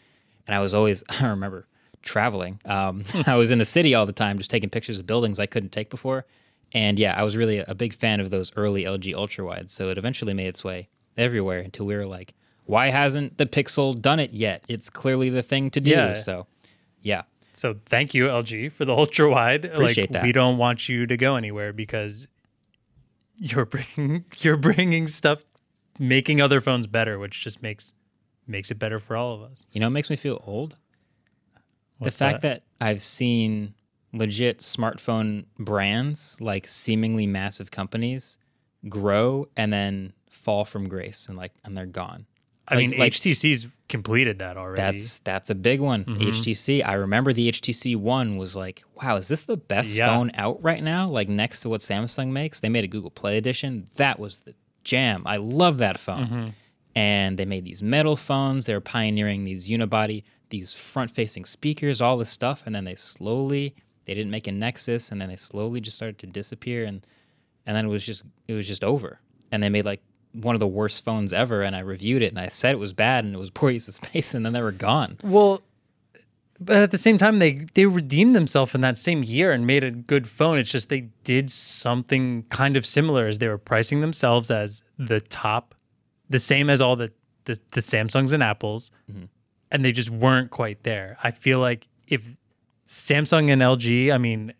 And 0.48 0.56
I 0.56 0.60
was 0.60 0.74
always 0.74 1.04
I 1.22 1.28
remember 1.28 1.68
traveling. 2.02 2.60
Um, 2.66 3.04
I 3.28 3.36
was 3.36 3.52
in 3.52 3.60
the 3.60 3.66
city 3.66 3.94
all 3.94 4.08
the 4.08 4.12
time, 4.14 4.40
just 4.40 4.50
taking 4.50 4.72
pictures 4.72 4.98
of 4.98 5.06
buildings 5.06 5.40
I 5.40 5.46
couldn't 5.46 5.72
take 5.72 5.92
before. 5.92 6.26
And 6.74 6.98
yeah, 6.98 7.14
I 7.16 7.24
was 7.24 7.38
really 7.38 7.60
a 7.60 7.76
big 7.76 7.94
fan 7.94 8.20
of 8.20 8.30
those 8.32 8.52
early 8.56 8.84
LG 8.84 9.14
ultra 9.14 9.46
wides. 9.46 9.72
So 9.72 9.90
it 9.90 9.98
eventually 9.98 10.34
made 10.34 10.48
its 10.48 10.64
way 10.64 10.90
everywhere 11.16 11.60
until 11.60 11.86
we 11.86 11.96
were 11.96 12.06
like, 12.06 12.34
why 12.66 12.90
hasn't 12.90 13.38
the 13.38 13.46
Pixel 13.46 14.00
done 14.00 14.20
it 14.20 14.34
yet? 14.34 14.64
It's 14.68 14.90
clearly 14.90 15.30
the 15.30 15.44
thing 15.44 15.70
to 15.72 15.82
do. 15.82 15.92
Yeah. 15.92 16.14
So 16.14 16.48
yeah, 17.02 17.24
So 17.54 17.76
thank 17.86 18.14
you, 18.14 18.26
LG, 18.26 18.72
for 18.72 18.86
the 18.86 18.96
ultra 18.96 19.30
wide. 19.30 19.66
Appreciate 19.66 20.06
like, 20.06 20.12
that. 20.12 20.24
We 20.24 20.32
don't 20.32 20.58
want 20.58 20.88
you 20.88 21.06
to 21.06 21.18
go 21.18 21.36
anywhere 21.36 21.74
because 21.74 22.28
you're 23.38 23.66
bringing 23.98 24.26
you're 24.38 24.58
bringing 24.58 25.08
stuff, 25.08 25.44
making 26.00 26.42
other 26.42 26.62
phones 26.62 26.88
better, 26.88 27.20
which 27.20 27.42
just 27.42 27.62
makes 27.62 27.94
makes 28.48 28.72
it 28.72 28.80
better 28.80 29.00
for 29.00 29.16
all 29.16 29.34
of 29.34 29.42
us. 29.44 29.68
you 29.72 29.80
know, 29.80 29.88
it 29.88 29.92
makes 29.92 30.10
me 30.10 30.16
feel 30.16 30.42
old. 30.46 30.78
What's 31.98 32.16
the 32.16 32.26
fact 32.26 32.42
that? 32.42 32.64
I've 32.82 33.02
seen 33.02 33.76
legit 34.14 34.60
smartphone 34.60 35.46
brands, 35.60 36.40
like 36.40 36.68
seemingly 36.68 37.28
massive 37.28 37.72
companies, 37.72 38.38
grow 38.90 39.48
and 39.58 39.72
then 39.74 40.14
fall 40.30 40.66
from 40.66 40.88
grace 40.90 41.28
and 41.28 41.38
like 41.38 41.52
and 41.64 41.76
they're 41.78 41.86
gone. 41.86 42.26
I 42.68 42.76
like- 42.76 42.90
mean, 42.90 43.00
like- 43.00 43.14
HTC's 43.14 43.68
completed 43.90 44.40
that 44.40 44.56
already. 44.58 44.82
That's 44.82 45.20
that's 45.20 45.50
a 45.50 45.56
big 45.56 45.80
one. 45.82 46.06
Mm-hmm. 46.06 46.22
HTC. 46.30 46.86
I 46.86 46.94
remember 46.94 47.34
the 47.34 47.52
HTC 47.52 47.96
One 47.96 48.38
was 48.38 48.56
like, 48.56 48.84
wow, 49.02 49.18
is 49.18 49.28
this 49.28 49.44
the 49.44 49.58
best 49.58 49.94
Yeah. 49.96 50.08
phone 50.08 50.32
out 50.36 50.64
right 50.64 50.82
now? 50.82 51.06
Like 51.08 51.28
next 51.30 51.60
to 51.62 51.70
what 51.70 51.82
Samsung 51.82 52.30
makes, 52.32 52.60
they 52.62 52.70
made 52.70 52.84
a 52.84 52.88
Google 52.88 53.12
Play 53.12 53.38
edition. 53.38 53.86
That 53.98 54.20
was 54.20 54.42
the 54.42 54.56
jam. 54.84 55.24
I 55.26 55.38
love 55.38 55.78
that 55.80 56.00
phone. 56.00 56.26
Mm-hmm. 56.28 56.46
And 56.96 57.38
they 57.38 57.46
made 57.46 57.66
these 57.66 57.82
metal 57.84 58.16
phones. 58.16 58.66
They 58.68 58.74
were 58.74 58.80
pioneering 58.82 59.44
these 59.46 59.68
unibody, 59.68 60.24
these 60.50 60.74
front-facing 60.74 61.46
speakers, 61.46 62.02
all 62.02 62.18
this 62.18 62.30
stuff. 62.30 62.62
And 62.68 62.76
then 62.76 62.84
they 62.84 62.94
slowly, 62.96 63.76
they 64.06 64.14
didn't 64.14 64.32
make 64.32 64.48
a 64.48 64.52
Nexus, 64.52 65.12
and 65.12 65.22
then 65.22 65.30
they 65.30 65.36
slowly 65.36 65.82
just 65.82 65.98
started 65.98 66.18
to 66.20 66.28
disappear. 66.28 66.86
And 66.86 67.06
and 67.66 67.76
then 67.76 67.86
it 67.86 67.90
was 67.90 68.06
just 68.06 68.24
it 68.48 68.54
was 68.54 68.68
just 68.68 68.84
over. 68.84 69.20
And 69.52 69.62
they 69.62 69.70
made 69.70 69.86
like 69.86 70.02
one 70.34 70.56
of 70.56 70.60
the 70.60 70.68
worst 70.68 71.06
phones 71.06 71.32
ever. 71.32 71.62
And 71.62 71.76
I 71.76 71.80
reviewed 71.80 72.22
it, 72.22 72.28
and 72.28 72.40
I 72.40 72.48
said 72.48 72.74
it 72.74 72.80
was 72.80 72.94
bad, 72.94 73.26
and 73.26 73.34
it 73.34 73.38
was 73.38 73.50
poor 73.60 73.70
use 73.70 73.88
of 73.88 73.96
space, 73.96 74.34
and 74.34 74.46
then 74.46 74.54
they 74.54 74.62
were 74.62 74.72
gone. 74.72 75.18
Well, 75.24 75.62
but 76.60 76.78
at 76.78 76.92
the 76.92 76.98
same 76.98 77.18
time, 77.18 77.40
they 77.40 77.66
they 77.74 77.86
redeemed 77.86 78.36
themselves 78.36 78.76
in 78.76 78.82
that 78.82 78.98
same 78.98 79.24
year 79.24 79.52
and 79.52 79.68
made 79.68 79.84
a 79.84 79.92
good 79.92 80.28
phone. 80.28 80.58
It's 80.58 80.72
just 80.72 80.90
they 80.90 81.10
did 81.24 81.50
something 81.50 82.44
kind 82.50 82.78
of 82.78 82.86
similar 82.86 83.28
as 83.28 83.40
they 83.40 83.48
were 83.48 83.58
pricing 83.58 84.02
themselves 84.02 84.52
as 84.52 84.84
the 84.98 85.20
top, 85.20 85.76
the 86.30 86.40
same 86.40 86.70
as 86.70 86.82
all 86.82 86.96
the 86.96 87.12
the, 87.46 87.60
the 87.72 87.82
Samsungs 87.82 88.34
and 88.34 88.42
Apples, 88.42 88.92
mm-hmm. 89.12 89.26
and 89.72 89.84
they 89.84 89.92
just 89.92 90.10
weren't 90.10 90.52
quite 90.52 90.84
there. 90.84 91.18
I 91.24 91.32
feel 91.32 91.60
like 91.60 91.88
if 92.08 92.36
Samsung 92.88 93.50
and 93.52 93.62
LG, 93.62 94.14
I 94.14 94.18
mean, 94.18 94.54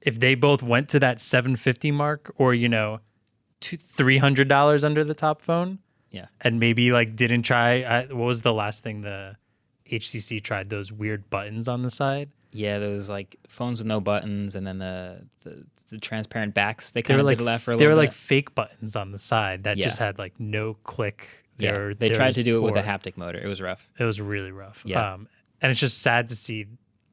if 0.00 0.18
they 0.20 0.34
both 0.34 0.62
went 0.62 0.88
to 0.90 1.00
that 1.00 1.20
750 1.20 1.90
mark, 1.90 2.32
or 2.36 2.54
you 2.54 2.68
know, 2.68 3.00
two, 3.60 3.76
three 3.76 4.18
hundred 4.18 4.48
dollars 4.48 4.84
under 4.84 5.04
the 5.04 5.14
top 5.14 5.42
phone, 5.42 5.78
Yeah. 6.10 6.26
and 6.40 6.60
maybe 6.60 6.92
like 6.92 7.16
didn't 7.16 7.42
try. 7.42 7.82
I, 7.82 8.04
what 8.06 8.26
was 8.26 8.42
the 8.42 8.52
last 8.52 8.82
thing 8.82 9.02
the 9.02 9.36
HCC 9.90 10.42
tried? 10.42 10.70
Those 10.70 10.92
weird 10.92 11.28
buttons 11.30 11.68
on 11.68 11.82
the 11.82 11.90
side. 11.90 12.30
Yeah, 12.52 12.78
those 12.80 13.08
like 13.08 13.36
phones 13.48 13.78
with 13.78 13.86
no 13.86 14.00
buttons, 14.00 14.54
and 14.56 14.66
then 14.66 14.78
the 14.78 15.26
the, 15.42 15.64
the 15.90 15.98
transparent 15.98 16.54
backs. 16.54 16.92
They 16.92 17.00
They 17.02 17.08
kind 17.08 17.20
of 17.20 17.26
like 17.26 17.38
did 17.38 17.46
that 17.46 17.60
for 17.60 17.72
a 17.72 17.76
they 17.76 17.86
were 17.86 17.92
little 17.94 18.04
like 18.04 18.12
fake 18.12 18.54
buttons 18.54 18.96
on 18.96 19.12
the 19.12 19.18
side 19.18 19.64
that 19.64 19.76
just 19.76 19.98
had 19.98 20.18
like 20.18 20.38
no 20.40 20.74
click. 20.84 21.28
yeah, 21.58 21.72
They're- 21.72 21.94
they 21.94 22.08
tried 22.10 22.34
to 22.34 22.42
do 22.42 22.56
it 22.56 22.60
with 22.60 22.76
a 22.76 22.82
haptic 22.82 23.16
motor. 23.16 23.38
It 23.38 23.46
was 23.48 23.60
rough. 23.60 23.90
It 23.98 24.04
was 24.04 24.20
really 24.20 24.50
rough. 24.52 24.82
Yeah. 24.84 25.12
Um, 25.14 25.28
and 25.62 25.70
it's 25.70 25.78
just 25.80 26.00
sad 26.00 26.28
to 26.30 26.34
see 26.36 26.66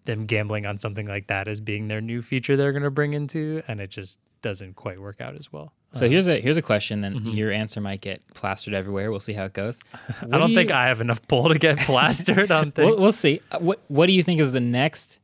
them 0.08 0.26
gambling 0.26 0.66
on 0.66 0.80
something 0.80 1.06
like 1.06 1.28
that 1.28 1.48
as 1.48 1.62
being 1.62 1.88
their 1.88 2.02
new 2.02 2.24
feature 2.24 2.58
they're 2.58 2.72
going 2.72 2.82
to 2.84 2.90
bring 2.90 3.14
into, 3.14 3.62
and 3.68 3.80
it 3.80 3.92
just 3.92 4.18
doesn't 4.42 4.76
quite 4.76 5.00
work 5.00 5.22
out 5.22 5.36
as 5.36 5.54
well. 5.54 5.72
So 5.94 6.08
here's 6.10 6.28
a 6.28 6.40
here's 6.42 6.58
a 6.58 6.62
question. 6.62 7.02
Then 7.02 7.14
Mm-hmm. 7.16 7.30
your 7.30 7.52
answer 7.52 7.80
might 7.82 8.02
get 8.02 8.22
plastered 8.34 8.74
everywhere. 8.74 9.10
We'll 9.10 9.20
see 9.20 9.34
how 9.34 9.46
it 9.46 9.54
goes. 9.54 9.80
I 10.22 10.38
don't 10.38 10.54
think 10.54 10.70
I 10.72 10.88
have 10.88 11.00
enough 11.02 11.26
pull 11.28 11.48
to 11.50 11.58
get 11.60 11.78
plastered 11.90 12.52
on 12.52 12.72
things. 12.72 12.88
We'll, 12.90 12.98
we'll 13.00 13.12
see. 13.12 13.42
Uh, 13.52 13.60
What 13.60 13.80
What 13.88 14.08
do 14.08 14.14
you 14.14 14.22
think 14.24 14.42
is 14.42 14.52
the 14.52 14.60
next 14.60 15.20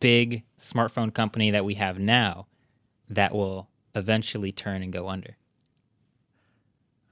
big 0.00 0.44
smartphone 0.58 1.12
company 1.12 1.50
that 1.50 1.64
we 1.64 1.74
have 1.74 1.98
now 1.98 2.46
that 3.10 3.34
will 3.34 3.68
eventually 3.94 4.50
turn 4.52 4.82
and 4.82 4.92
go 4.92 5.08
under? 5.08 5.36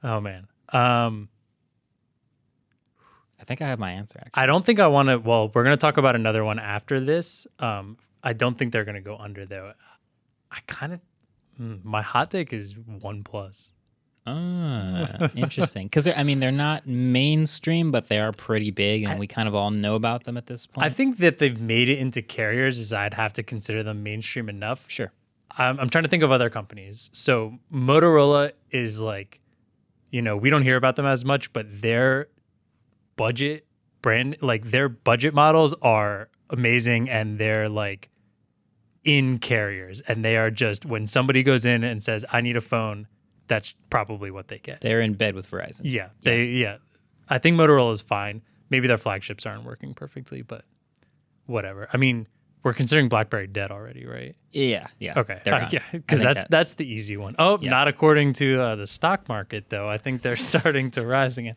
Oh 0.02 0.20
man. 0.20 0.46
Um 0.70 1.29
think 3.46 3.62
I 3.62 3.68
have 3.68 3.78
my 3.78 3.92
answer 3.92 4.18
actually. 4.18 4.42
I 4.42 4.46
don't 4.46 4.64
think 4.64 4.80
I 4.80 4.87
want 4.88 5.09
to. 5.09 5.18
Well, 5.18 5.50
we're 5.54 5.64
going 5.64 5.76
to 5.76 5.80
talk 5.80 5.96
about 5.96 6.14
another 6.16 6.44
one 6.44 6.59
after 6.59 7.00
this. 7.00 7.46
Um, 7.59 7.96
I 8.22 8.32
don't 8.32 8.59
think 8.59 8.72
they're 8.72 8.85
going 8.85 8.96
to 8.96 9.00
go 9.00 9.16
under 9.16 9.46
though. 9.46 9.72
I 10.50 10.59
kind 10.66 10.92
of 10.92 11.00
mm, 11.61 11.85
my 11.85 12.02
hot 12.02 12.30
take 12.30 12.52
is 12.52 12.74
OnePlus. 12.74 13.72
Ah, 14.26 15.30
interesting. 15.37 15.87
Because 15.87 16.09
I 16.09 16.24
mean, 16.24 16.40
they're 16.40 16.50
not 16.50 16.87
mainstream, 16.87 17.92
but 17.92 18.09
they 18.09 18.18
are 18.18 18.32
pretty 18.32 18.72
big, 18.72 19.04
and 19.04 19.20
we 19.20 19.26
kind 19.26 19.46
of 19.46 19.54
all 19.54 19.70
know 19.70 19.94
about 19.94 20.24
them 20.24 20.37
at 20.37 20.46
this 20.46 20.66
point. 20.66 20.85
I 20.85 20.90
think 20.90 21.18
that 21.18 21.38
they've 21.38 21.61
made 21.61 21.88
it 21.88 21.98
into 21.98 22.22
carriers. 22.22 22.78
Is 22.78 22.92
I'd 22.92 23.14
have 23.14 23.32
to 23.35 23.42
consider 23.42 23.82
them 23.82 24.02
mainstream 24.02 24.48
enough. 24.48 24.85
sure. 24.88 25.12
I'm, 25.59 25.80
I'm 25.80 25.88
trying 25.88 26.04
to 26.04 26.11
think 26.11 26.22
of 26.22 26.30
other 26.30 26.50
companies. 26.50 27.09
So 27.12 27.59
Motorola 27.72 28.52
is 28.70 29.00
like, 29.00 29.40
you 30.11 30.20
know, 30.20 30.37
we 30.37 30.50
don't 30.50 30.62
hear 30.62 30.76
about 30.76 30.96
them 30.96 31.06
as 31.06 31.24
much, 31.24 31.52
but 31.52 31.80
their 31.80 32.28
budget 33.16 33.66
brand, 34.02 34.37
like 34.40 34.70
their 34.70 34.88
budget 34.88 35.35
models 35.35 35.74
are 35.83 36.29
amazing 36.50 37.11
and 37.11 37.38
they're 37.38 37.68
like 37.68 38.09
in 39.05 39.38
carriers. 39.38 40.00
And 40.02 40.24
they 40.24 40.37
are 40.37 40.50
just, 40.50 40.85
when 40.85 41.07
somebody 41.07 41.42
goes 41.42 41.64
in 41.64 41.85
and 41.85 42.02
says, 42.02 42.24
I 42.31 42.40
need 42.40 42.57
a 42.57 42.61
phone, 42.61 43.09
that's 43.48 43.74
probably 43.90 44.31
what 44.31 44.48
they 44.48 44.59
get. 44.59 44.81
They're 44.81 45.00
in 45.00 45.14
bed 45.14 45.35
with 45.35 45.50
Verizon. 45.50 45.83
Yeah. 45.85 46.09
They, 46.22 46.46
yeah. 46.46 46.79
I 47.29 47.38
think 47.38 47.57
Motorola 47.57 47.92
is 47.92 48.02
fine. 48.02 48.42
Maybe 48.70 48.88
their 48.88 48.96
flagships 48.98 49.46
aren't 49.46 49.64
working 49.64 49.94
perfectly, 49.94 50.42
but 50.42 50.64
whatever. 51.46 51.88
I 51.92 51.96
mean, 51.96 52.26
we're 52.66 52.74
considering 52.74 53.09
BlackBerry 53.09 53.46
dead 53.46 53.70
already, 53.70 54.05
right? 54.07 54.35
Yeah, 54.52 54.88
yeah. 54.98 55.14
Okay, 55.16 55.40
Uh, 55.46 55.68
yeah, 55.70 55.83
because 55.92 56.18
that's 56.20 56.35
that- 56.35 56.50
that's 56.50 56.72
the 56.74 56.85
easy 56.85 57.16
one. 57.16 57.37
Oh, 57.38 57.59
Yeah. 57.62 57.70
not 57.70 57.87
according 57.87 58.33
to 58.35 58.61
uh, 58.61 58.74
the 58.74 58.87
stock 58.88 59.29
market 59.29 59.70
though. 59.70 59.88
I 59.88 59.98
think 59.98 60.22
they're 60.22 60.37
starting 60.52 60.90
to 60.92 61.07
rise 61.07 61.38
again. 61.38 61.55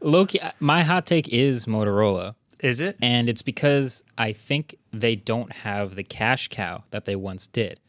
Loki. 0.00 0.38
My 0.60 0.84
hot 0.84 1.06
take 1.06 1.28
is 1.28 1.66
Motorola, 1.66 2.36
Is 2.60 2.80
it? 2.80 2.96
and 3.02 3.28
it's 3.28 3.42
because 3.42 4.04
I 4.16 4.32
think 4.32 4.76
they 4.92 5.16
don't 5.16 5.52
have 5.52 5.96
the 5.96 6.04
cash 6.04 6.46
cow 6.48 6.84
that 6.92 7.04
they 7.04 7.16
once 7.16 7.48
did. 7.48 7.80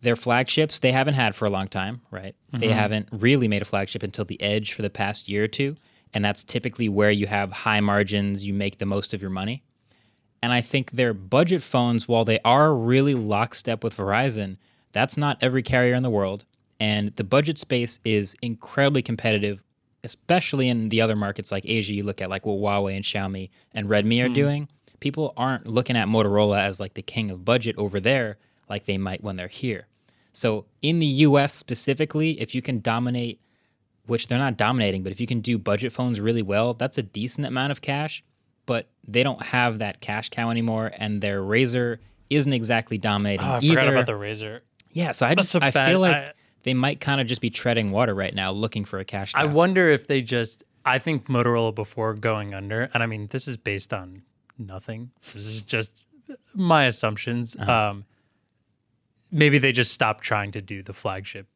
Their 0.00 0.16
flagships 0.16 0.78
they 0.78 0.92
haven't 0.92 1.14
had 1.14 1.34
for 1.34 1.44
a 1.44 1.50
long 1.50 1.68
time, 1.68 2.00
right? 2.10 2.34
They 2.52 2.68
haven't 2.72 3.08
really 3.12 3.46
made 3.48 3.60
a 3.60 3.66
flagship 3.66 4.02
until 4.02 4.24
the 4.24 4.40
Edge 4.40 4.72
for 4.72 4.80
the 4.80 4.88
past 4.90 5.28
year 5.28 5.44
or 5.44 5.48
two, 5.48 5.76
and 6.14 6.24
that's 6.24 6.44
typically 6.44 6.88
where 6.88 7.10
you 7.10 7.26
have 7.26 7.52
high 7.52 7.80
margins, 7.80 8.46
you 8.46 8.54
make 8.54 8.78
the 8.78 8.86
most 8.86 9.12
of 9.12 9.20
your 9.20 9.30
money. 9.30 9.64
And 10.46 10.52
I 10.52 10.60
think 10.60 10.92
their 10.92 11.12
budget 11.12 11.60
phones, 11.60 12.06
while 12.06 12.24
they 12.24 12.38
are 12.44 12.72
really 12.72 13.14
lockstep 13.14 13.82
with 13.82 13.96
Verizon, 13.96 14.58
that's 14.92 15.16
not 15.16 15.38
every 15.40 15.60
carrier 15.60 15.92
in 15.92 16.04
the 16.04 16.08
world. 16.08 16.44
And 16.78 17.08
the 17.16 17.24
budget 17.24 17.58
space 17.58 17.98
is 18.04 18.36
incredibly 18.40 19.02
competitive, 19.02 19.64
especially 20.04 20.68
in 20.68 20.88
the 20.88 21.00
other 21.00 21.16
markets 21.16 21.50
like 21.50 21.64
Asia. 21.66 21.94
You 21.94 22.04
look 22.04 22.22
at 22.22 22.30
like 22.30 22.46
what 22.46 22.58
Huawei 22.60 22.94
and 22.94 23.04
Xiaomi 23.04 23.50
and 23.74 23.88
Redmi 23.88 24.22
are 24.22 24.28
hmm. 24.28 24.34
doing. 24.34 24.68
People 25.00 25.34
aren't 25.36 25.66
looking 25.66 25.96
at 25.96 26.06
Motorola 26.06 26.60
as 26.60 26.78
like 26.78 26.94
the 26.94 27.02
king 27.02 27.28
of 27.28 27.44
budget 27.44 27.74
over 27.76 27.98
there 27.98 28.38
like 28.68 28.84
they 28.84 28.98
might 28.98 29.24
when 29.24 29.34
they're 29.34 29.48
here. 29.48 29.88
So 30.32 30.66
in 30.80 31.00
the 31.00 31.06
US 31.06 31.54
specifically, 31.54 32.40
if 32.40 32.54
you 32.54 32.62
can 32.62 32.78
dominate, 32.78 33.40
which 34.06 34.28
they're 34.28 34.38
not 34.38 34.56
dominating, 34.56 35.02
but 35.02 35.10
if 35.10 35.20
you 35.20 35.26
can 35.26 35.40
do 35.40 35.58
budget 35.58 35.90
phones 35.90 36.20
really 36.20 36.40
well, 36.40 36.72
that's 36.72 36.98
a 36.98 37.02
decent 37.02 37.48
amount 37.48 37.72
of 37.72 37.82
cash 37.82 38.22
but 38.66 38.88
they 39.06 39.22
don't 39.22 39.42
have 39.46 39.78
that 39.78 40.00
cash 40.00 40.28
cow 40.28 40.50
anymore, 40.50 40.92
and 40.96 41.20
their 41.20 41.40
Razr 41.40 41.98
isn't 42.28 42.52
exactly 42.52 42.98
dominating 42.98 43.46
Oh, 43.46 43.52
I 43.52 43.58
either. 43.58 43.68
forgot 43.68 43.88
about 43.88 44.06
the 44.06 44.12
Razr. 44.12 44.60
yeah, 44.90 45.12
so 45.12 45.26
I 45.26 45.34
That's 45.34 45.52
just 45.52 45.62
I 45.62 45.70
bad- 45.70 45.88
feel 45.88 46.00
like 46.00 46.16
I- 46.16 46.32
they 46.64 46.74
might 46.74 47.00
kind 47.00 47.20
of 47.20 47.28
just 47.28 47.40
be 47.40 47.48
treading 47.50 47.92
water 47.92 48.12
right 48.14 48.34
now, 48.34 48.50
looking 48.50 48.84
for 48.84 48.98
a 48.98 49.04
cash 49.04 49.32
cow. 49.32 49.40
I 49.42 49.44
wonder 49.44 49.88
if 49.90 50.06
they 50.08 50.20
just. 50.22 50.64
I 50.84 50.98
think 50.98 51.26
Motorola 51.28 51.74
before 51.74 52.14
going 52.14 52.54
under, 52.54 52.90
and 52.92 53.02
I 53.02 53.06
mean 53.06 53.28
this 53.30 53.46
is 53.48 53.56
based 53.56 53.92
on 53.92 54.22
nothing. 54.58 55.10
This 55.34 55.46
is 55.46 55.62
just 55.62 56.02
my 56.54 56.86
assumptions. 56.86 57.54
Uh-huh. 57.56 57.72
Um, 57.90 58.04
maybe 59.30 59.58
they 59.58 59.72
just 59.72 59.92
stopped 59.92 60.24
trying 60.24 60.52
to 60.52 60.60
do 60.60 60.82
the 60.82 60.92
flagship, 60.92 61.46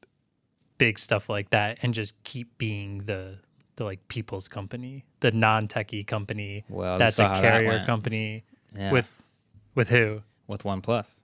big 0.79 0.99
stuff 0.99 1.29
like 1.29 1.51
that, 1.51 1.79
and 1.83 1.95
just 1.95 2.21
keep 2.25 2.57
being 2.59 3.05
the 3.07 3.39
the 3.81 3.85
like 3.85 4.07
people's 4.09 4.47
company, 4.47 5.05
the 5.21 5.31
non 5.33 5.67
techie 5.67 6.07
company. 6.07 6.65
Well, 6.69 6.99
that's 6.99 7.19
a 7.19 7.27
how 7.29 7.35
that 7.35 7.41
carrier 7.41 7.83
company 7.87 8.45
Yeah. 8.77 8.93
with 8.93 9.09
with 9.75 9.89
who? 9.89 10.23
with 10.47 10.65
OnePlus. 10.65 11.23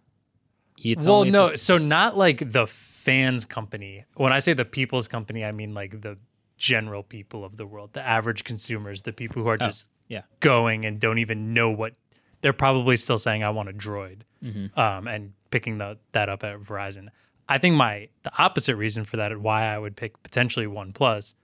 It's 0.82 1.04
well, 1.04 1.24
no, 1.24 1.46
so 1.56 1.78
not 1.78 2.16
like 2.16 2.52
the 2.52 2.66
fans 2.66 3.44
company. 3.44 4.04
When 4.14 4.32
I 4.32 4.38
say 4.38 4.52
the 4.52 4.64
people's 4.64 5.08
company, 5.08 5.44
I 5.44 5.52
mean 5.52 5.74
like 5.74 6.00
the 6.00 6.16
general 6.56 7.02
people 7.02 7.44
of 7.44 7.56
the 7.56 7.66
world, 7.66 7.90
the 7.92 8.06
average 8.06 8.44
consumers, 8.44 9.02
the 9.02 9.12
people 9.12 9.42
who 9.42 9.48
are 9.48 9.58
just 9.58 9.84
yeah. 10.08 10.22
going 10.40 10.86
and 10.86 10.98
don't 11.00 11.18
even 11.18 11.52
know 11.52 11.70
what 11.70 11.94
they're 12.40 12.52
probably 12.52 12.96
still 12.96 13.18
saying 13.18 13.42
I 13.42 13.50
want 13.50 13.68
a 13.68 13.72
droid 13.72 14.20
Mm-hmm. 14.44 14.78
um, 14.78 15.08
and 15.08 15.32
picking 15.50 15.78
the, 15.78 15.98
that 16.12 16.28
up 16.28 16.44
at 16.44 16.60
Verizon. 16.60 17.08
I 17.48 17.58
think 17.58 17.74
my 17.74 18.08
the 18.22 18.30
opposite 18.38 18.76
reason 18.76 19.04
for 19.04 19.16
that 19.16 19.36
why 19.40 19.64
I 19.64 19.78
would 19.78 19.96
pick 19.96 20.22
potentially 20.22 20.66
OnePlus. 20.66 21.34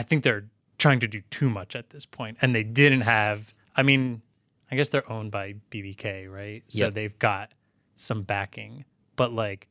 I 0.00 0.02
think 0.02 0.24
they're 0.24 0.46
trying 0.78 1.00
to 1.00 1.08
do 1.08 1.20
too 1.30 1.50
much 1.50 1.76
at 1.76 1.90
this 1.90 2.06
point, 2.06 2.38
and 2.40 2.54
they 2.54 2.62
didn't 2.62 3.02
have. 3.02 3.54
I 3.76 3.82
mean, 3.82 4.22
I 4.70 4.76
guess 4.76 4.88
they're 4.88 5.10
owned 5.10 5.30
by 5.30 5.54
BBK, 5.70 6.26
right? 6.30 6.62
So 6.68 6.84
Yep. 6.86 6.94
they've 6.94 7.18
got 7.18 7.52
some 7.96 8.22
backing, 8.22 8.84
but 9.16 9.32
like 9.32 9.68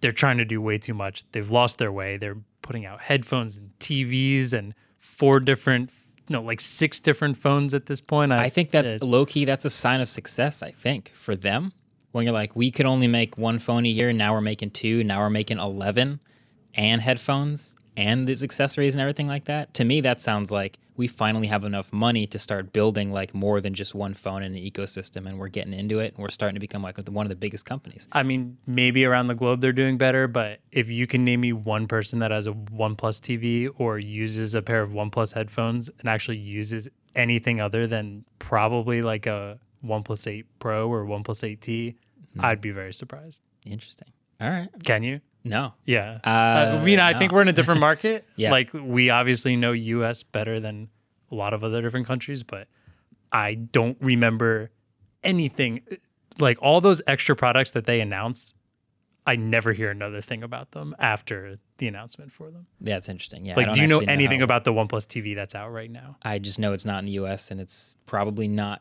they're 0.00 0.12
trying 0.12 0.38
to 0.38 0.44
do 0.44 0.60
way 0.60 0.78
too 0.78 0.94
much. 0.94 1.24
They've 1.32 1.50
lost 1.50 1.78
their 1.78 1.90
way. 1.90 2.18
They're 2.18 2.36
putting 2.62 2.84
out 2.86 3.00
headphones 3.00 3.56
and 3.56 3.70
TVs 3.80 4.52
and 4.52 4.74
four 4.98 5.40
different, 5.40 5.90
no, 6.28 6.42
like 6.42 6.60
six 6.60 7.00
different 7.00 7.36
phones 7.38 7.72
at 7.74 7.86
this 7.86 8.00
point. 8.00 8.30
I 8.32 8.48
think 8.50 8.70
that's 8.70 8.92
it- 8.94 9.02
low 9.02 9.24
key. 9.26 9.44
That's 9.46 9.64
a 9.64 9.70
sign 9.70 10.00
of 10.00 10.08
success. 10.08 10.62
I 10.62 10.70
think 10.72 11.10
for 11.14 11.34
them, 11.34 11.72
when 12.12 12.24
you're 12.24 12.34
like, 12.34 12.54
we 12.54 12.70
could 12.70 12.86
only 12.86 13.08
make 13.08 13.38
one 13.38 13.58
phone 13.58 13.86
a 13.86 13.88
year. 13.88 14.12
Now 14.12 14.34
we're 14.34 14.40
making 14.42 14.70
two. 14.72 15.02
Now 15.04 15.20
we're 15.20 15.30
making 15.30 15.58
eleven, 15.58 16.20
and 16.74 17.00
headphones 17.02 17.74
and 17.98 18.28
these 18.28 18.44
accessories 18.44 18.94
and 18.94 19.02
everything 19.02 19.26
like 19.26 19.46
that. 19.46 19.74
To 19.74 19.84
me, 19.84 20.00
that 20.02 20.20
sounds 20.20 20.52
like 20.52 20.78
we 20.96 21.08
finally 21.08 21.48
have 21.48 21.64
enough 21.64 21.92
money 21.92 22.28
to 22.28 22.38
start 22.38 22.72
building 22.72 23.10
like 23.10 23.34
more 23.34 23.60
than 23.60 23.74
just 23.74 23.92
one 23.92 24.14
phone 24.14 24.44
in 24.44 24.54
an 24.54 24.62
ecosystem, 24.62 25.26
and 25.26 25.36
we're 25.36 25.48
getting 25.48 25.74
into 25.74 25.98
it, 25.98 26.14
and 26.14 26.22
we're 26.22 26.28
starting 26.28 26.54
to 26.54 26.60
become 26.60 26.80
like 26.80 26.96
one 27.08 27.26
of 27.26 27.30
the 27.30 27.36
biggest 27.36 27.66
companies. 27.66 28.06
I 28.12 28.22
mean, 28.22 28.56
maybe 28.68 29.04
around 29.04 29.26
the 29.26 29.34
globe 29.34 29.60
they're 29.60 29.72
doing 29.72 29.98
better, 29.98 30.28
but 30.28 30.60
if 30.70 30.88
you 30.88 31.08
can 31.08 31.24
name 31.24 31.40
me 31.40 31.52
one 31.52 31.88
person 31.88 32.20
that 32.20 32.30
has 32.30 32.46
a 32.46 32.52
OnePlus 32.52 33.20
TV 33.20 33.68
or 33.78 33.98
uses 33.98 34.54
a 34.54 34.62
pair 34.62 34.80
of 34.80 34.92
OnePlus 34.92 35.34
headphones 35.34 35.90
and 35.98 36.08
actually 36.08 36.38
uses 36.38 36.88
anything 37.16 37.60
other 37.60 37.88
than 37.88 38.24
probably 38.38 39.02
like 39.02 39.26
a 39.26 39.58
OnePlus 39.84 40.30
8 40.30 40.46
Pro 40.60 40.88
or 40.88 41.04
OnePlus 41.04 41.58
8T, 41.58 41.96
hmm. 42.34 42.44
I'd 42.44 42.60
be 42.60 42.70
very 42.70 42.94
surprised. 42.94 43.42
Interesting. 43.66 44.08
All 44.40 44.50
right. 44.50 44.68
Can 44.84 45.02
you? 45.02 45.20
No. 45.48 45.74
Yeah. 45.84 46.18
Uh, 46.24 46.78
I 46.80 46.84
mean, 46.84 47.00
I 47.00 47.18
think 47.18 47.32
we're 47.32 47.42
in 47.42 47.48
a 47.48 47.52
different 47.52 47.80
market. 47.80 48.24
Yeah. 48.36 48.50
Like, 48.52 48.70
we 48.72 49.10
obviously 49.10 49.56
know 49.56 49.72
US 49.72 50.22
better 50.22 50.60
than 50.60 50.88
a 51.30 51.34
lot 51.34 51.52
of 51.54 51.64
other 51.64 51.82
different 51.82 52.06
countries, 52.06 52.42
but 52.42 52.68
I 53.32 53.54
don't 53.54 53.96
remember 54.00 54.70
anything 55.24 55.80
like 56.38 56.58
all 56.62 56.80
those 56.80 57.02
extra 57.06 57.34
products 57.34 57.72
that 57.72 57.84
they 57.86 58.00
announce. 58.00 58.54
I 59.26 59.36
never 59.36 59.72
hear 59.74 59.90
another 59.90 60.22
thing 60.22 60.42
about 60.42 60.70
them 60.70 60.94
after 60.98 61.58
the 61.76 61.86
announcement 61.88 62.32
for 62.32 62.50
them. 62.50 62.66
Yeah, 62.80 62.94
that's 62.94 63.08
interesting. 63.10 63.44
Yeah. 63.44 63.56
Like, 63.56 63.66
don't 63.66 63.78
you 63.78 63.86
know 63.86 63.98
anything 64.00 64.40
how- 64.40 64.44
about 64.44 64.64
the 64.64 64.72
OnePlus 64.72 65.06
TV 65.06 65.34
that's 65.34 65.54
out 65.54 65.70
right 65.70 65.90
now? 65.90 66.16
I 66.22 66.38
just 66.38 66.58
know 66.58 66.72
it's 66.72 66.86
not 66.86 67.00
in 67.00 67.06
the 67.06 67.12
U.S. 67.12 67.50
and 67.50 67.60
it's 67.60 67.98
probably 68.06 68.48
not 68.48 68.80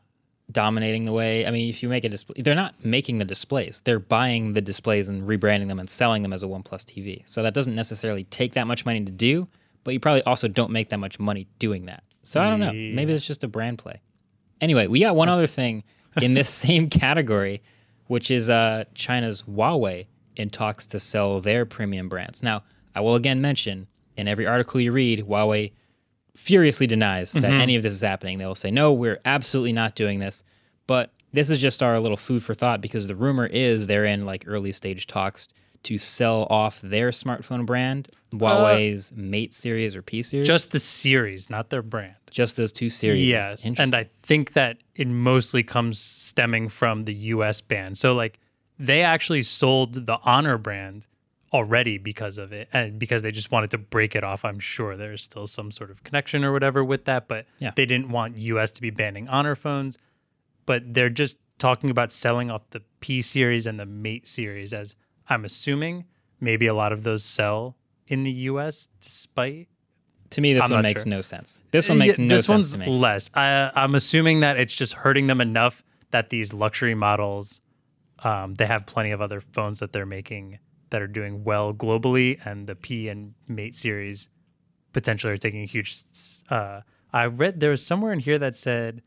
dominating 0.51 1.05
the 1.05 1.11
way. 1.11 1.45
I 1.45 1.51
mean, 1.51 1.69
if 1.69 1.83
you 1.83 1.89
make 1.89 2.03
a 2.03 2.09
display, 2.09 2.41
they're 2.41 2.55
not 2.55 2.75
making 2.83 3.17
the 3.17 3.25
displays; 3.25 3.81
they're 3.83 3.99
buying 3.99 4.53
the 4.53 4.61
displays 4.61 5.09
and 5.09 5.23
rebranding 5.23 5.67
them 5.67 5.79
and 5.79 5.89
selling 5.89 6.23
them 6.23 6.33
as 6.33 6.43
a 6.43 6.47
OnePlus 6.47 6.85
TV. 6.85 7.23
So 7.25 7.43
that 7.43 7.53
doesn't 7.53 7.75
necessarily 7.75 8.23
take 8.25 8.53
that 8.53 8.67
much 8.67 8.85
money 8.85 9.03
to 9.03 9.11
do, 9.11 9.47
but 9.83 9.93
you 9.93 9.99
probably 9.99 10.23
also 10.23 10.47
don't 10.47 10.71
make 10.71 10.89
that 10.89 10.99
much 10.99 11.19
money 11.19 11.47
doing 11.59 11.85
that. 11.85 12.03
So 12.23 12.41
I 12.41 12.49
don't 12.49 12.59
know. 12.59 12.73
Maybe 12.73 13.13
it's 13.13 13.25
just 13.25 13.43
a 13.43 13.47
brand 13.47 13.77
play. 13.77 14.01
Anyway, 14.59 14.87
we 14.87 14.99
got 14.99 15.15
one 15.15 15.29
other 15.29 15.47
thing 15.47 15.83
in 16.21 16.33
this 16.33 16.49
same 16.65 16.89
category, 16.89 17.61
which 18.07 18.29
is 18.31 18.49
uh, 18.49 18.83
China's 18.93 19.43
Huawei 19.43 20.07
in 20.35 20.49
talks 20.49 20.85
to 20.87 20.99
sell 20.99 21.39
their 21.39 21.65
premium 21.65 22.09
brands. 22.09 22.43
Now, 22.43 22.63
I 22.95 23.01
will 23.01 23.15
again 23.15 23.41
mention 23.41 23.87
in 24.17 24.27
every 24.27 24.45
article 24.45 24.81
you 24.81 24.91
read, 24.91 25.25
Huawei 25.25 25.71
furiously 26.37 26.85
denies 26.87 27.33
that 27.33 27.43
mm-hmm. 27.43 27.61
any 27.61 27.75
of 27.75 27.83
this 27.83 27.93
is 27.93 28.01
happening. 28.01 28.37
They 28.37 28.45
will 28.45 28.55
say, 28.55 28.71
no, 28.71 28.93
we're 28.93 29.19
absolutely 29.25 29.73
not 29.73 29.95
doing 29.95 30.19
this. 30.19 30.43
But 30.85 31.11
this 31.33 31.49
is 31.49 31.59
just 31.59 31.81
our 31.83 31.99
little 31.99 32.15
food 32.15 32.43
for 32.43 32.53
thought 32.53 32.79
because 32.79 33.07
the 33.07 33.15
rumor 33.15 33.47
is 33.47 33.87
they're 33.87 34.05
in 34.05 34.25
like 34.25 34.43
early 34.47 34.71
stage 34.71 35.07
talks 35.07 35.47
to 35.83 35.97
sell 35.97 36.47
off 36.49 36.79
their 36.81 37.09
smartphone 37.09 37.65
brand, 37.65 38.07
Huawei's 38.31 39.11
uh, 39.11 39.15
Mate 39.17 39.53
series 39.53 39.95
or 39.95 40.01
P 40.01 40.21
series. 40.21 40.47
Just 40.47 40.71
the 40.71 40.79
series, 40.79 41.49
not 41.49 41.69
their 41.69 41.81
brand. 41.81 42.15
just 42.29 42.55
those 42.55 42.71
two 42.71 42.89
series. 42.89 43.29
Yes, 43.29 43.63
and 43.63 43.95
I 43.95 44.09
think 44.21 44.53
that 44.53 44.77
it 44.95 45.07
mostly 45.07 45.63
comes 45.63 45.99
stemming 45.99 46.69
from 46.69 47.03
the 47.03 47.13
U.S. 47.13 47.61
ban. 47.61 47.95
So 47.95 48.13
like 48.13 48.39
they 48.79 49.01
actually 49.01 49.43
sold 49.43 50.05
the 50.05 50.19
Honor 50.23 50.57
brand 50.57 51.05
already 51.53 51.97
because 51.97 52.37
of 52.37 52.51
it 52.51 52.67
and 52.73 52.99
because 52.99 53.21
they 53.21 53.31
just 53.31 53.51
wanted 53.51 53.71
to 53.71 53.77
break 53.77 54.15
it 54.15 54.23
off. 54.23 54.43
I'm 54.43 54.59
sure 54.59 54.97
there's 54.97 55.23
still 55.23 55.47
some 55.47 55.71
sort 55.71 55.91
of 55.91 56.03
connection 56.03 56.43
or 56.43 56.51
whatever 56.51 56.83
with 56.83 57.05
that, 57.05 57.27
but 57.27 57.45
Yeah. 57.59 57.71
they 57.75 57.85
didn't 57.85 58.09
want 58.09 58.37
US 58.37 58.71
to 58.71 58.81
be 58.81 58.89
banning 58.89 59.27
Honor 59.29 59.55
phones. 59.55 59.97
But 60.65 60.93
they're 60.93 61.09
just 61.09 61.37
talking 61.57 61.89
about 61.89 62.11
selling 62.11 62.51
off 62.51 62.69
the 62.71 62.81
P 62.99 63.21
series 63.21 63.65
and 63.65 63.79
the 63.79 63.85
Mate 63.85 64.27
series 64.27 64.73
as 64.73 64.95
I'm 65.29 65.45
assuming 65.45 66.05
maybe 66.39 66.67
a 66.67 66.73
lot 66.73 66.91
of 66.91 67.03
those 67.03 67.23
sell 67.23 67.77
in 68.07 68.23
the 68.23 68.31
US 68.31 68.89
despite 68.99 69.67
To 70.31 70.41
me, 70.41 70.53
this 70.53 70.65
I'm 70.65 70.71
one 70.71 70.83
makes 70.83 71.03
sure. 71.03 71.09
no 71.09 71.21
sense. 71.21 71.63
This 71.71 71.87
one 71.87 71.97
makes 71.97 72.19
Yeah, 72.19 72.25
no 72.25 72.35
this 72.35 72.45
sense 72.47 72.53
one's 72.55 72.73
to 72.73 72.79
me. 72.79 72.87
less. 72.97 73.29
I, 73.33 73.71
I'm 73.73 73.95
assuming 73.95 74.41
that 74.41 74.57
it's 74.57 74.75
just 74.75 74.93
hurting 74.93 75.27
them 75.27 75.39
enough 75.39 75.83
that 76.11 76.29
these 76.29 76.53
luxury 76.53 76.93
models, 76.95 77.61
um, 78.19 78.53
they 78.55 78.65
have 78.65 78.85
plenty 78.85 79.11
of 79.11 79.21
other 79.21 79.39
phones 79.39 79.79
that 79.79 79.93
they're 79.93 80.05
making 80.05 80.59
that 80.89 81.01
are 81.01 81.07
doing 81.07 81.43
well 81.43 81.73
globally, 81.73 82.39
and 82.45 82.67
the 82.67 82.75
P 82.75 83.09
and 83.09 83.33
Mate 83.47 83.75
series 83.75 84.29
potentially 84.93 85.33
are 85.33 85.37
taking 85.37 85.61
a 85.61 85.65
huge. 85.65 86.03
Uh, 86.49 86.81
I 87.13 87.25
read 87.25 87.59
there 87.59 87.71
was 87.71 87.85
somewhere 87.85 88.13
in 88.13 88.19
here 88.19 88.39
that 88.39 88.55
said 88.55 89.01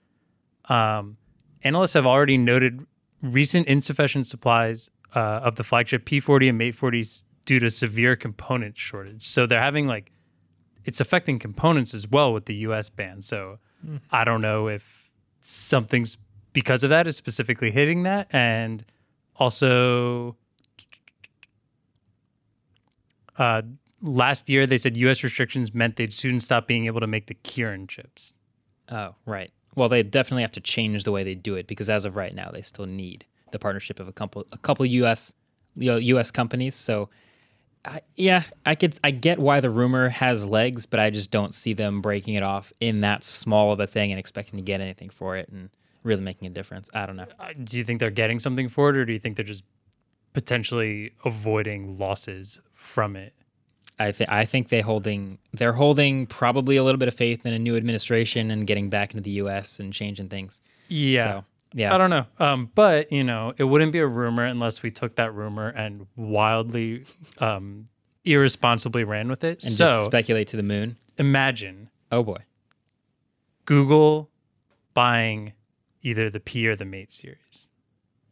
um, 0.68 1.16
analysts 1.62 1.94
have 1.94 2.06
already 2.06 2.38
noted 2.38 2.86
recent 3.22 3.66
insufficient 3.66 4.26
supplies 4.26 4.90
uh, 5.14 5.18
of 5.18 5.56
the 5.56 5.64
flagship 5.64 6.04
P40 6.04 6.48
and 6.50 6.58
Mate 6.58 6.76
40s 6.76 7.24
due 7.44 7.58
to 7.58 7.70
severe 7.70 8.16
component 8.16 8.78
shortage. 8.78 9.26
So 9.26 9.46
they're 9.46 9.60
having 9.60 9.86
like 9.86 10.12
it's 10.84 11.00
affecting 11.00 11.38
components 11.38 11.92
as 11.94 12.08
well 12.08 12.32
with 12.32 12.46
the 12.46 12.54
US 12.56 12.88
ban. 12.88 13.20
So 13.20 13.58
I 14.10 14.24
don't 14.24 14.40
know 14.40 14.68
if 14.68 15.10
something's 15.40 16.16
because 16.52 16.84
of 16.84 16.90
that 16.90 17.06
is 17.06 17.16
specifically 17.16 17.70
hitting 17.70 18.02
that. 18.04 18.28
And 18.32 18.84
also, 19.36 20.36
uh, 23.40 23.62
last 24.02 24.48
year 24.48 24.66
they 24.66 24.78
said 24.78 24.96
US 24.96 25.24
restrictions 25.24 25.74
meant 25.74 25.96
they'd 25.96 26.12
soon 26.12 26.40
stop 26.40 26.66
being 26.66 26.86
able 26.86 27.00
to 27.00 27.06
make 27.06 27.26
the 27.26 27.34
Kirin 27.34 27.88
chips. 27.88 28.36
Oh, 28.90 29.14
right. 29.26 29.50
Well, 29.74 29.88
they 29.88 30.02
definitely 30.02 30.42
have 30.42 30.52
to 30.52 30.60
change 30.60 31.04
the 31.04 31.12
way 31.12 31.24
they 31.24 31.34
do 31.34 31.54
it 31.54 31.66
because 31.66 31.88
as 31.88 32.04
of 32.04 32.16
right 32.16 32.34
now, 32.34 32.50
they 32.50 32.62
still 32.62 32.86
need 32.86 33.24
the 33.52 33.58
partnership 33.58 33.98
of 34.00 34.08
a 34.08 34.12
couple 34.12 34.46
a 34.52 34.58
couple 34.58 34.84
U.S. 34.84 35.32
you 35.76 35.92
know, 35.92 35.96
U.S. 35.96 36.30
companies. 36.30 36.74
So, 36.74 37.08
I, 37.84 38.00
yeah, 38.16 38.42
I 38.66 38.74
could 38.74 38.98
I 39.02 39.10
get 39.12 39.38
why 39.38 39.60
the 39.60 39.70
rumor 39.70 40.08
has 40.08 40.46
legs, 40.46 40.86
but 40.86 41.00
I 41.00 41.10
just 41.10 41.30
don't 41.30 41.54
see 41.54 41.72
them 41.72 42.00
breaking 42.00 42.34
it 42.34 42.42
off 42.42 42.72
in 42.80 43.00
that 43.02 43.22
small 43.24 43.72
of 43.72 43.80
a 43.80 43.86
thing 43.86 44.10
and 44.10 44.18
expecting 44.18 44.56
to 44.58 44.62
get 44.62 44.80
anything 44.80 45.08
for 45.08 45.36
it 45.36 45.48
and 45.48 45.70
really 46.02 46.22
making 46.22 46.46
a 46.48 46.50
difference. 46.50 46.90
I 46.92 47.06
don't 47.06 47.16
know. 47.16 47.26
Uh, 47.38 47.52
Do 47.62 47.78
you 47.78 47.84
think 47.84 48.00
they're 48.00 48.10
getting 48.10 48.40
something 48.40 48.68
for 48.68 48.90
it, 48.90 48.96
or 48.96 49.04
do 49.04 49.12
you 49.12 49.18
think 49.20 49.36
they're 49.36 49.44
just 49.44 49.64
potentially 50.32 51.12
avoiding 51.24 51.98
losses 51.98 52.60
from 52.80 53.16
it? 53.16 53.34
I 53.98 54.12
think 54.12 54.30
I 54.30 54.46
think 54.46 54.68
they 54.70 54.80
holding 54.80 55.38
they're 55.52 55.74
holding 55.74 56.26
probably 56.26 56.76
a 56.76 56.82
little 56.82 56.98
bit 56.98 57.08
of 57.08 57.14
faith 57.14 57.44
in 57.44 57.52
a 57.52 57.58
new 57.58 57.76
administration 57.76 58.50
and 58.50 58.66
getting 58.66 58.88
back 58.88 59.12
into 59.12 59.22
the 59.22 59.32
U.S. 59.32 59.78
and 59.78 59.92
changing 59.92 60.28
things. 60.30 60.62
Yeah. 60.88 61.22
So, 61.22 61.44
yeah. 61.74 61.94
I 61.94 61.98
don't 61.98 62.10
know. 62.10 62.24
Um, 62.38 62.70
but 62.74 63.12
you 63.12 63.22
know, 63.22 63.52
it 63.58 63.64
wouldn't 63.64 63.92
be 63.92 63.98
a 63.98 64.06
rumor 64.06 64.46
unless 64.46 64.82
we 64.82 64.90
took 64.90 65.16
that 65.16 65.34
rumor 65.34 65.68
and 65.68 66.06
wildly, 66.16 67.04
um, 67.38 67.88
irresponsibly 68.24 69.04
ran 69.04 69.28
with 69.28 69.44
it. 69.44 69.62
and 69.64 69.72
so 69.72 69.84
just 69.84 70.04
speculate 70.06 70.48
to 70.48 70.56
the 70.56 70.62
moon. 70.62 70.96
imagine 71.18 71.90
Oh 72.10 72.22
boy. 72.22 72.38
Google 73.66 74.30
buying 74.94 75.52
either 76.02 76.30
the 76.30 76.40
P 76.40 76.66
or 76.66 76.74
the 76.74 76.84
Mate 76.86 77.12
series. 77.12 77.68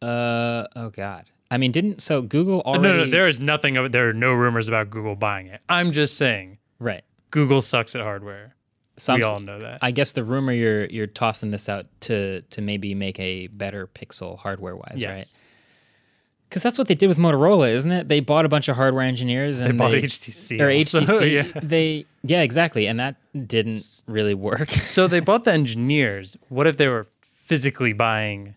Uh 0.00 0.66
oh 0.74 0.90
god. 0.90 1.30
I 1.50 1.56
mean, 1.58 1.72
didn't 1.72 2.02
so 2.02 2.20
Google 2.22 2.60
already? 2.62 2.82
No, 2.82 3.04
no, 3.04 3.10
there 3.10 3.26
is 3.28 3.40
nothing. 3.40 3.76
of- 3.76 3.92
There 3.92 4.08
are 4.08 4.12
no 4.12 4.32
rumors 4.32 4.68
about 4.68 4.90
Google 4.90 5.16
buying 5.16 5.46
it. 5.46 5.60
I'm 5.68 5.92
just 5.92 6.16
saying 6.16 6.58
right. 6.78 7.02
Google 7.30 7.60
sucks 7.62 7.94
at 7.94 8.02
hardware. 8.02 8.54
Some, 8.98 9.16
we 9.20 9.22
all 9.22 9.38
know 9.40 9.58
that. 9.60 9.78
I 9.80 9.90
guess 9.92 10.12
the 10.12 10.24
rumor 10.24 10.52
you're 10.52 10.86
you're 10.86 11.06
tossing 11.06 11.50
this 11.52 11.68
out 11.68 11.86
to 12.00 12.42
to 12.42 12.60
maybe 12.60 12.94
make 12.94 13.18
a 13.20 13.46
better 13.46 13.86
Pixel 13.86 14.36
hardware 14.38 14.74
wise, 14.76 14.94
right? 14.94 15.18
yes, 15.18 15.38
Because 16.48 16.62
that's 16.64 16.76
what 16.78 16.88
they 16.88 16.96
did 16.96 17.06
with 17.08 17.16
Motorola, 17.18 17.70
isn't 17.70 17.92
it? 17.92 18.08
They 18.08 18.18
bought 18.20 18.44
a 18.44 18.48
bunch 18.48 18.68
of 18.68 18.74
hardware 18.76 19.04
engineers 19.04 19.58
they 19.58 19.66
and 19.66 19.78
bought 19.78 19.92
they, 19.92 20.02
HTC. 20.02 20.60
or 20.60 20.70
also, 20.70 21.00
HTC. 21.20 21.32
yeah. 21.54 21.60
They 21.62 22.06
yeah, 22.24 22.42
exactly, 22.42 22.86
and 22.88 22.98
that 22.98 23.14
didn't 23.46 24.02
really 24.08 24.34
work. 24.34 24.68
so 24.70 25.06
they 25.06 25.20
bought 25.28 25.44
the 25.44 25.52
engineers. 25.52 26.36
What 26.48 26.66
if 26.66 26.76
they 26.76 26.88
were 26.88 27.06
physically 27.22 27.92
buying 27.92 28.56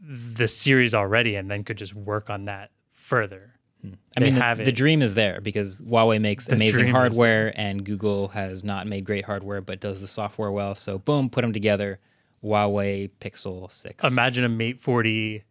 the 0.00 0.48
series 0.48 0.94
already 0.94 1.34
and 1.34 1.50
then 1.50 1.64
could 1.64 1.78
just 1.78 1.94
work 1.94 2.30
on 2.30 2.44
that 2.46 2.70
further? 2.92 3.54
Hmm. 3.82 3.94
I 4.16 4.20
mean, 4.20 4.34
the, 4.34 4.62
the 4.64 4.72
dream 4.72 5.02
is 5.02 5.14
there 5.14 5.40
because 5.40 5.80
Huawei 5.82 6.20
makes 6.20 6.48
amazing 6.48 6.88
hardware, 6.88 7.52
and 7.54 7.84
Google 7.84 8.28
has 8.28 8.64
not 8.64 8.86
made 8.86 9.04
great 9.04 9.24
hardware, 9.24 9.60
but 9.60 9.80
does 9.80 10.00
the 10.00 10.08
software 10.08 10.50
well. 10.50 10.74
So 10.74 10.98
boom, 10.98 11.30
put 11.30 11.42
them 11.42 11.52
together. 11.52 12.00
Huawei 12.42 13.10
Pixel 13.20 13.70
Six. 13.70 14.04
Imagine 14.04 14.44
a 14.44 14.48
Mate 14.48 14.80
40 14.80 15.44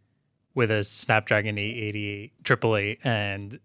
with 0.54 0.70
a 0.70 0.84
Snapdragon 0.84 1.58
888, 1.58 2.32
888, 2.40 2.98
and 3.04 3.60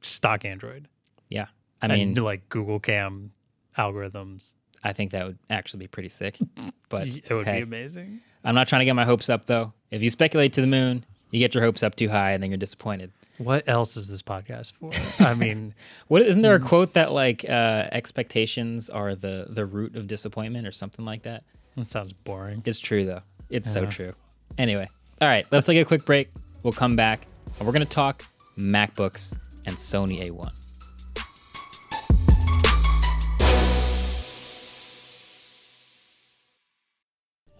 stock 0.00 0.44
Android. 0.44 0.88
Yeah, 1.28 1.46
I 1.80 1.88
mean, 1.88 2.08
and 2.08 2.18
like 2.18 2.48
Google 2.48 2.80
Cam 2.80 3.32
algorithms. 3.76 4.54
I 4.84 4.92
think 4.92 5.12
that 5.12 5.26
would 5.26 5.38
actually 5.50 5.80
be 5.80 5.88
pretty 5.88 6.08
sick. 6.08 6.38
But 6.88 7.06
It 7.06 7.32
would 7.32 7.46
hey, 7.46 7.56
be 7.56 7.62
amazing. 7.62 8.20
I'm 8.44 8.54
not 8.54 8.68
trying 8.68 8.80
to 8.80 8.84
get 8.84 8.94
my 8.94 9.04
hopes 9.04 9.28
up 9.30 9.46
though. 9.46 9.72
If 9.90 10.02
you 10.02 10.10
speculate 10.10 10.52
to 10.54 10.60
the 10.60 10.66
moon, 10.66 11.04
you 11.30 11.38
get 11.38 11.54
your 11.54 11.62
hopes 11.64 11.82
up 11.82 11.94
too 11.94 12.08
high, 12.08 12.32
and 12.32 12.42
then 12.42 12.50
you're 12.50 12.58
disappointed. 12.58 13.10
What 13.38 13.68
else 13.68 13.96
is 13.96 14.08
this 14.08 14.22
podcast 14.22 14.72
for? 14.74 14.90
I 15.26 15.34
mean, 15.34 15.74
What 16.08 16.22
isn't 16.22 16.40
Hmm. 16.40 16.42
there 16.42 16.54
a 16.54 16.60
quote 16.60 16.92
that 16.94 17.12
like 17.12 17.44
uh, 17.48 17.88
expectations 17.92 18.90
are 18.90 19.14
the 19.14 19.46
the 19.48 19.64
root 19.66 19.96
of 19.96 20.06
disappointment 20.06 20.66
or 20.66 20.72
something 20.72 21.04
like 21.04 21.22
that? 21.22 21.44
that 21.76 21.86
sounds 21.86 22.12
boring. 22.12 22.62
It's 22.66 22.78
true 22.78 23.04
though. 23.04 23.22
It's 23.48 23.72
so 23.72 23.86
true. 23.86 24.12
Anyway, 24.58 24.88
all 25.20 25.28
right, 25.28 25.46
let's 25.50 25.66
take 25.66 25.78
a 25.80 25.84
quick 25.84 26.04
break. 26.04 26.30
We'll 26.62 26.72
come 26.74 26.96
back 26.96 27.26
and 27.58 27.66
we're 27.66 27.72
gonna 27.72 27.84
talk 27.86 28.24
MacBooks 28.58 29.34
and 29.66 29.76
Sony 29.76 30.28
A1. 30.30 30.52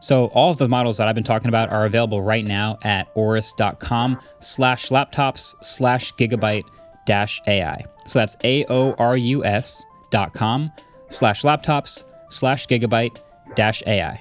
So 0.00 0.26
all 0.26 0.50
of 0.50 0.58
the 0.58 0.68
models 0.68 0.98
that 0.98 1.08
I've 1.08 1.14
been 1.14 1.24
talking 1.24 1.48
about 1.48 1.70
are 1.70 1.86
available 1.86 2.22
right 2.22 2.44
now 2.44 2.78
at 2.84 3.12
aorus.com 3.14 4.18
slash 4.40 4.88
laptops 4.88 5.54
slash 5.64 6.14
gigabyte 6.14 6.64
dash 7.06 7.40
AI. 7.46 7.82
So 8.06 8.18
that's 8.18 8.36
A-O-R-U-S 8.44 9.84
dot 10.10 10.32
com 10.34 10.72
slash 11.08 11.42
laptops 11.42 12.04
slash 12.28 12.66
gigabyte 12.66 13.20
dash 13.54 13.82
AI. 13.86 14.20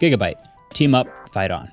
Gigabyte. 0.00 0.36
Team 0.72 0.94
up, 0.94 1.08
fight 1.32 1.50
on. 1.50 1.72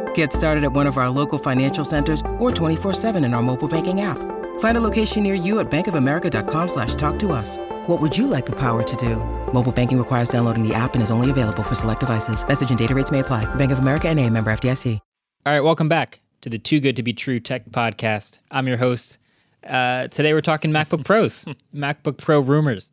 Get 0.15 0.33
started 0.33 0.63
at 0.63 0.73
one 0.73 0.87
of 0.87 0.97
our 0.97 1.09
local 1.09 1.37
financial 1.37 1.85
centers 1.85 2.21
or 2.39 2.49
24-7 2.51 3.23
in 3.23 3.35
our 3.35 3.43
mobile 3.43 3.67
banking 3.67 4.01
app. 4.01 4.17
Find 4.59 4.77
a 4.77 4.81
location 4.81 5.21
near 5.21 5.35
you 5.35 5.59
at 5.59 5.69
bankofamerica.com 5.69 6.67
slash 6.67 6.95
talk 6.95 7.19
to 7.19 7.31
us. 7.31 7.57
What 7.85 8.01
would 8.01 8.17
you 8.17 8.25
like 8.25 8.47
the 8.47 8.55
power 8.59 8.81
to 8.81 8.95
do? 8.95 9.17
Mobile 9.53 9.71
banking 9.71 9.99
requires 9.99 10.29
downloading 10.29 10.67
the 10.67 10.73
app 10.73 10.95
and 10.95 11.03
is 11.03 11.11
only 11.11 11.29
available 11.29 11.61
for 11.61 11.75
select 11.75 11.99
devices. 11.99 12.47
Message 12.47 12.71
and 12.71 12.79
data 12.79 12.95
rates 12.95 13.11
may 13.11 13.19
apply. 13.19 13.45
Bank 13.55 13.71
of 13.71 13.77
America 13.77 14.07
and 14.07 14.19
a 14.19 14.27
member 14.27 14.51
FDIC. 14.51 14.99
All 15.43 15.53
right, 15.53 15.61
welcome 15.61 15.89
back 15.89 16.19
to 16.41 16.49
the 16.49 16.59
Too 16.59 16.79
Good 16.79 16.95
to 16.97 17.03
Be 17.03 17.13
True 17.13 17.39
Tech 17.39 17.65
Podcast. 17.71 18.37
I'm 18.51 18.67
your 18.67 18.77
host. 18.77 19.17
Uh, 19.65 20.07
today 20.07 20.33
we're 20.33 20.41
talking 20.41 20.71
MacBook 20.71 21.03
Pros, 21.03 21.45
MacBook 21.73 22.17
Pro 22.17 22.39
rumors. 22.39 22.91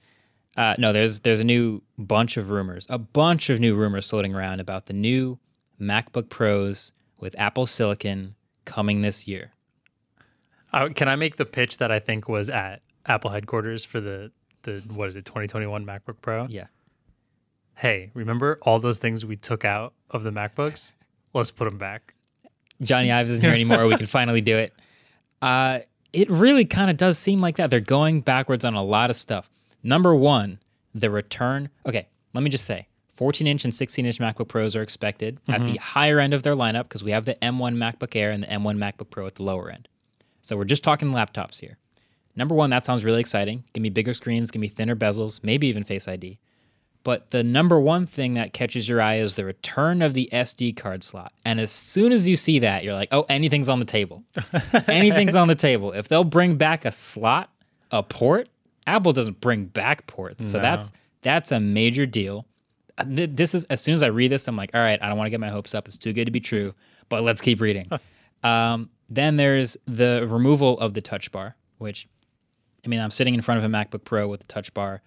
Uh, 0.56 0.74
no, 0.78 0.94
there's 0.94 1.20
there's 1.20 1.40
a 1.40 1.44
new 1.44 1.82
bunch 1.98 2.38
of 2.38 2.48
rumors, 2.48 2.86
a 2.88 2.96
bunch 2.96 3.50
of 3.50 3.60
new 3.60 3.74
rumors 3.74 4.08
floating 4.08 4.34
around 4.34 4.60
about 4.60 4.86
the 4.86 4.94
new 4.94 5.38
MacBook 5.78 6.30
Pros 6.30 6.94
with 7.18 7.34
Apple 7.38 7.66
Silicon 7.66 8.34
coming 8.64 9.00
this 9.00 9.26
year. 9.26 9.52
Uh, 10.72 10.88
can 10.94 11.08
I 11.08 11.16
make 11.16 11.36
the 11.36 11.46
pitch 11.46 11.78
that 11.78 11.90
I 11.90 11.98
think 11.98 12.28
was 12.28 12.50
at 12.50 12.82
Apple 13.06 13.30
headquarters 13.30 13.84
for 13.84 14.00
the 14.00 14.30
the 14.62 14.82
what 14.92 15.08
is 15.08 15.16
it 15.16 15.24
2021 15.24 15.84
MacBook 15.86 16.16
Pro? 16.20 16.46
Yeah. 16.48 16.66
Hey, 17.76 18.10
remember 18.12 18.58
all 18.62 18.78
those 18.80 18.98
things 18.98 19.24
we 19.24 19.36
took 19.36 19.64
out 19.64 19.94
of 20.10 20.22
the 20.24 20.30
MacBooks? 20.30 20.92
Let's 21.32 21.50
put 21.50 21.64
them 21.64 21.78
back. 21.78 22.14
Jony 22.82 23.12
Ive 23.12 23.28
isn't 23.28 23.42
here 23.42 23.50
anymore. 23.54 23.86
we 23.86 23.96
can 23.96 24.06
finally 24.06 24.40
do 24.40 24.56
it. 24.56 24.72
Uh, 25.40 25.80
it 26.12 26.28
really 26.30 26.64
kind 26.64 26.90
of 26.90 26.96
does 26.96 27.18
seem 27.18 27.40
like 27.40 27.56
that. 27.56 27.70
They're 27.70 27.80
going 27.80 28.20
backwards 28.20 28.64
on 28.64 28.74
a 28.74 28.82
lot 28.82 29.10
of 29.10 29.16
stuff. 29.16 29.50
Number 29.82 30.14
one, 30.14 30.58
the 30.94 31.10
return. 31.10 31.68
Okay, 31.86 32.08
let 32.34 32.42
me 32.42 32.50
just 32.50 32.64
say 32.64 32.88
14 33.18 33.48
inch 33.48 33.64
and 33.64 33.74
16 33.74 34.06
inch 34.06 34.20
MacBook 34.20 34.46
Pros 34.46 34.76
are 34.76 34.82
expected 34.82 35.40
mm-hmm. 35.40 35.50
at 35.52 35.64
the 35.64 35.76
higher 35.78 36.20
end 36.20 36.32
of 36.32 36.44
their 36.44 36.54
lineup 36.54 36.84
because 36.84 37.02
we 37.02 37.10
have 37.10 37.24
the 37.24 37.34
M1 37.42 37.74
MacBook 37.74 38.14
Air 38.14 38.30
and 38.30 38.44
the 38.44 38.46
M1 38.46 38.78
MacBook 38.78 39.10
Pro 39.10 39.26
at 39.26 39.34
the 39.34 39.42
lower 39.42 39.68
end. 39.68 39.88
So 40.40 40.56
we're 40.56 40.64
just 40.64 40.84
talking 40.84 41.10
laptops 41.10 41.58
here. 41.58 41.78
Number 42.36 42.54
one, 42.54 42.70
that 42.70 42.84
sounds 42.84 43.04
really 43.04 43.18
exciting. 43.18 43.64
Give 43.72 43.82
me 43.82 43.90
bigger 43.90 44.14
screens, 44.14 44.52
give 44.52 44.60
me 44.60 44.68
thinner 44.68 44.94
bezels, 44.94 45.42
maybe 45.42 45.66
even 45.66 45.82
Face 45.82 46.06
ID. 46.06 46.38
But 47.02 47.32
the 47.32 47.42
number 47.42 47.80
one 47.80 48.06
thing 48.06 48.34
that 48.34 48.52
catches 48.52 48.88
your 48.88 49.02
eye 49.02 49.16
is 49.16 49.34
the 49.34 49.44
return 49.44 50.00
of 50.00 50.14
the 50.14 50.28
SD 50.32 50.76
card 50.76 51.02
slot. 51.02 51.32
And 51.44 51.58
as 51.58 51.72
soon 51.72 52.12
as 52.12 52.28
you 52.28 52.36
see 52.36 52.60
that, 52.60 52.84
you're 52.84 52.94
like, 52.94 53.08
oh, 53.10 53.26
anything's 53.28 53.68
on 53.68 53.80
the 53.80 53.84
table. 53.84 54.22
anything's 54.86 55.34
on 55.34 55.48
the 55.48 55.56
table. 55.56 55.90
If 55.90 56.06
they'll 56.06 56.22
bring 56.22 56.54
back 56.56 56.84
a 56.84 56.92
slot, 56.92 57.50
a 57.90 58.04
port, 58.04 58.48
Apple 58.86 59.12
doesn't 59.12 59.40
bring 59.40 59.64
back 59.64 60.06
ports. 60.06 60.46
So 60.46 60.60
that's 60.60 60.92
that's 61.22 61.50
a 61.50 61.58
major 61.58 62.06
deal. 62.06 62.46
This 63.06 63.54
is 63.54 63.64
as 63.64 63.80
soon 63.80 63.94
as 63.94 64.02
I 64.02 64.08
read 64.08 64.32
this, 64.32 64.48
I'm 64.48 64.56
like, 64.56 64.70
all 64.74 64.80
right, 64.80 64.98
I 65.02 65.08
don't 65.08 65.16
want 65.16 65.26
to 65.26 65.30
get 65.30 65.40
my 65.40 65.48
hopes 65.48 65.74
up. 65.74 65.88
It's 65.88 65.98
too 65.98 66.12
good 66.12 66.24
to 66.26 66.30
be 66.30 66.40
true, 66.40 66.74
but 67.08 67.22
let's 67.22 67.40
keep 67.40 67.60
reading. 67.60 67.86
um, 68.42 68.90
then 69.08 69.36
there's 69.36 69.76
the 69.86 70.26
removal 70.28 70.78
of 70.80 70.94
the 70.94 71.00
touch 71.00 71.32
bar, 71.32 71.56
which 71.78 72.08
I 72.84 72.88
mean, 72.88 73.00
I'm 73.00 73.10
sitting 73.10 73.34
in 73.34 73.40
front 73.40 73.62
of 73.62 73.64
a 73.64 73.74
MacBook 73.74 74.04
Pro 74.04 74.28
with 74.28 74.44
a 74.44 74.46
touch 74.46 74.72
bar 74.74 75.02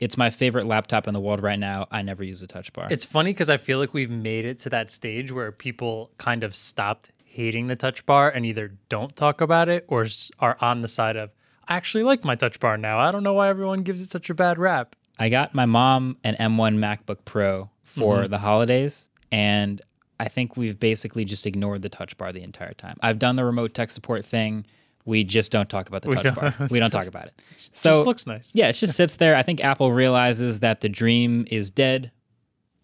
it's 0.00 0.16
my 0.16 0.30
favorite 0.30 0.66
laptop 0.66 1.06
in 1.06 1.14
the 1.14 1.20
world 1.20 1.42
right 1.42 1.58
now. 1.58 1.86
I 1.90 2.02
never 2.02 2.24
use 2.24 2.42
a 2.42 2.46
touch 2.46 2.72
bar. 2.72 2.88
It's 2.90 3.04
funny 3.04 3.32
because 3.32 3.48
I 3.48 3.56
feel 3.56 3.78
like 3.78 3.94
we've 3.94 4.10
made 4.10 4.44
it 4.44 4.58
to 4.60 4.70
that 4.70 4.90
stage 4.90 5.30
where 5.32 5.52
people 5.52 6.10
kind 6.18 6.44
of 6.44 6.54
stopped 6.54 7.10
hating 7.24 7.68
the 7.68 7.76
touch 7.76 8.04
bar 8.04 8.30
and 8.30 8.44
either 8.44 8.76
don't 8.88 9.14
talk 9.16 9.40
about 9.40 9.68
it 9.68 9.84
or 9.88 10.06
are 10.40 10.56
on 10.60 10.82
the 10.82 10.88
side 10.88 11.16
of, 11.16 11.30
I 11.66 11.76
actually 11.76 12.04
like 12.04 12.24
my 12.24 12.34
touch 12.34 12.60
bar 12.60 12.76
now. 12.76 12.98
I 12.98 13.10
don't 13.12 13.22
know 13.22 13.32
why 13.34 13.48
everyone 13.48 13.82
gives 13.82 14.02
it 14.02 14.10
such 14.10 14.30
a 14.30 14.34
bad 14.34 14.58
rap. 14.58 14.94
I 15.18 15.28
got 15.28 15.54
my 15.54 15.66
mom 15.66 16.16
an 16.24 16.34
M1 16.34 16.78
MacBook 16.78 17.18
Pro 17.24 17.70
for 17.82 18.18
mm-hmm. 18.18 18.30
the 18.30 18.38
holidays, 18.38 19.10
and 19.30 19.80
I 20.18 20.28
think 20.28 20.56
we've 20.56 20.78
basically 20.78 21.24
just 21.24 21.46
ignored 21.46 21.82
the 21.82 21.88
touch 21.88 22.16
bar 22.16 22.32
the 22.32 22.42
entire 22.42 22.74
time. 22.74 22.96
I've 23.00 23.18
done 23.18 23.36
the 23.36 23.44
remote 23.44 23.74
tech 23.74 23.90
support 23.90 24.24
thing 24.24 24.66
we 25.04 25.24
just 25.24 25.52
don't 25.52 25.68
talk 25.68 25.88
about 25.88 26.02
the 26.02 26.12
touch 26.12 26.34
bar. 26.34 26.68
we 26.70 26.78
don't 26.78 26.90
talk 26.90 27.06
about 27.06 27.26
it. 27.26 27.42
So 27.76 28.02
it 28.02 28.06
looks 28.06 28.24
nice. 28.24 28.52
Yeah, 28.54 28.68
it 28.68 28.74
just 28.74 28.94
sits 28.94 29.16
there. 29.16 29.34
I 29.34 29.42
think 29.42 29.60
Apple 29.60 29.90
realizes 29.90 30.60
that 30.60 30.80
the 30.80 30.88
dream 30.88 31.44
is 31.50 31.72
dead 31.72 32.12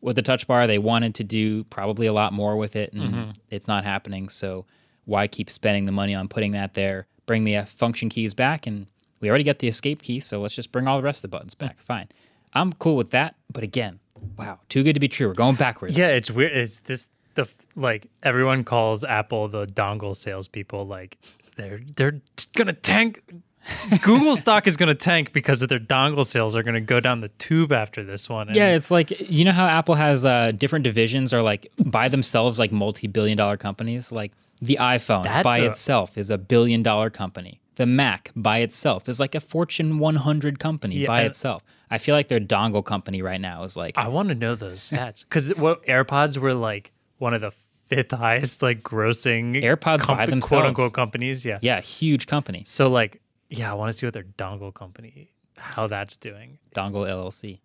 with 0.01 0.16
the 0.16 0.22
touch 0.22 0.49
bar. 0.49 0.66
They 0.66 0.81
wanted 0.81 1.14
to 1.14 1.24
do 1.24 1.62
probably 1.62 2.09
a 2.09 2.12
lot 2.12 2.33
more 2.33 2.57
with 2.57 2.74
it, 2.74 2.93
and 2.93 3.03
mm-hmm. 3.14 3.31
it's 3.51 3.68
not 3.68 3.85
happening. 3.85 4.28
So 4.28 4.66
why 5.05 5.28
keep 5.28 5.49
spending 5.49 5.85
the 5.85 5.93
money 5.93 6.12
on 6.12 6.26
putting 6.26 6.51
that 6.53 6.74
there? 6.74 7.07
Bring 7.24 7.45
the 7.45 7.62
function 7.66 8.09
keys 8.09 8.35
back, 8.35 8.66
and 8.66 8.89
we 9.20 9.28
already 9.28 9.44
got 9.44 9.58
the 9.58 9.68
escape 9.68 10.02
key, 10.02 10.20
so 10.20 10.40
let's 10.40 10.54
just 10.54 10.72
bring 10.72 10.86
all 10.86 10.96
the 10.96 11.02
rest 11.02 11.18
of 11.18 11.30
the 11.30 11.36
buttons 11.36 11.54
back. 11.54 11.78
Fine. 11.80 12.08
I'm 12.52 12.72
cool 12.74 12.96
with 12.96 13.10
that, 13.10 13.36
but 13.52 13.62
again, 13.62 14.00
wow, 14.36 14.58
too 14.68 14.82
good 14.82 14.94
to 14.94 15.00
be 15.00 15.08
true. 15.08 15.28
We're 15.28 15.34
going 15.34 15.56
backwards. 15.56 15.96
Yeah, 15.96 16.10
it's 16.10 16.30
weird. 16.30 16.52
It's 16.52 16.80
this 16.80 17.08
the 17.34 17.48
like 17.76 18.08
everyone 18.22 18.64
calls 18.64 19.04
Apple 19.04 19.48
the 19.48 19.66
dongle 19.66 20.16
salespeople. 20.16 20.86
Like 20.86 21.18
they're 21.56 21.80
they're 21.96 22.20
gonna 22.54 22.72
tank. 22.72 23.22
Google 24.02 24.36
stock 24.36 24.66
is 24.66 24.78
going 24.78 24.88
to 24.88 24.94
tank 24.94 25.34
because 25.34 25.62
of 25.62 25.68
their 25.68 25.78
dongle 25.78 26.24
sales 26.24 26.56
are 26.56 26.62
going 26.62 26.76
to 26.76 26.80
go 26.80 26.98
down 26.98 27.20
the 27.20 27.28
tube 27.28 27.72
after 27.72 28.02
this 28.02 28.26
one. 28.26 28.46
And 28.46 28.56
yeah, 28.56 28.74
it's 28.74 28.90
like 28.90 29.12
you 29.30 29.44
know 29.44 29.52
how 29.52 29.66
Apple 29.66 29.96
has 29.96 30.24
uh, 30.24 30.52
different 30.52 30.82
divisions 30.82 31.34
or 31.34 31.42
like 31.42 31.70
by 31.78 32.08
themselves 32.08 32.58
like 32.58 32.72
multi-billion 32.72 33.36
dollar 33.36 33.58
companies. 33.58 34.12
Like 34.12 34.32
the 34.62 34.78
iPhone 34.80 35.42
by 35.42 35.58
a, 35.58 35.66
itself 35.66 36.16
is 36.16 36.30
a 36.30 36.38
billion 36.38 36.82
dollar 36.82 37.10
company. 37.10 37.60
The 37.81 37.87
Mac 37.87 38.31
by 38.37 38.59
itself 38.59 39.09
is 39.09 39.18
like 39.18 39.35
a 39.35 39.41
Fortune 39.41 39.99
100 39.99 40.59
company 40.59 40.97
yeah, 40.97 41.07
by 41.07 41.22
itself. 41.22 41.62
I 41.91 41.97
feel 41.97 42.14
like 42.14 42.28
their 42.28 42.39
dongle 42.39 42.85
company 42.85 43.22
right 43.22 43.41
now 43.41 43.62
is 43.62 43.74
like. 43.74 43.97
I 43.97 44.09
want 44.09 44.28
to 44.28 44.35
know 44.35 44.55
those 44.55 44.81
stats 44.81 45.24
because 45.24 45.49
what 45.57 45.87
AirPods 45.87 46.37
were 46.37 46.53
like 46.53 46.93
one 47.16 47.33
of 47.33 47.41
the 47.41 47.53
fifth 47.87 48.11
highest 48.11 48.61
like 48.61 48.83
grossing 48.83 49.62
AirPods 49.62 50.01
comp- 50.01 50.18
by 50.18 50.26
themselves, 50.26 50.49
quote 50.49 50.64
unquote 50.66 50.93
companies. 50.93 51.43
Yeah, 51.43 51.59
yeah, 51.62 51.81
huge 51.81 52.26
company. 52.26 52.64
So 52.66 52.91
like, 52.91 53.22
yeah, 53.49 53.70
I 53.70 53.74
want 53.74 53.89
to 53.89 53.95
see 53.95 54.07
what 54.07 54.12
their 54.12 54.24
dongle 54.24 54.74
company 54.74 55.31
how 55.57 55.87
that's 55.87 56.18
doing. 56.18 56.59
Dongle 56.76 57.09
LLC. 57.09 57.61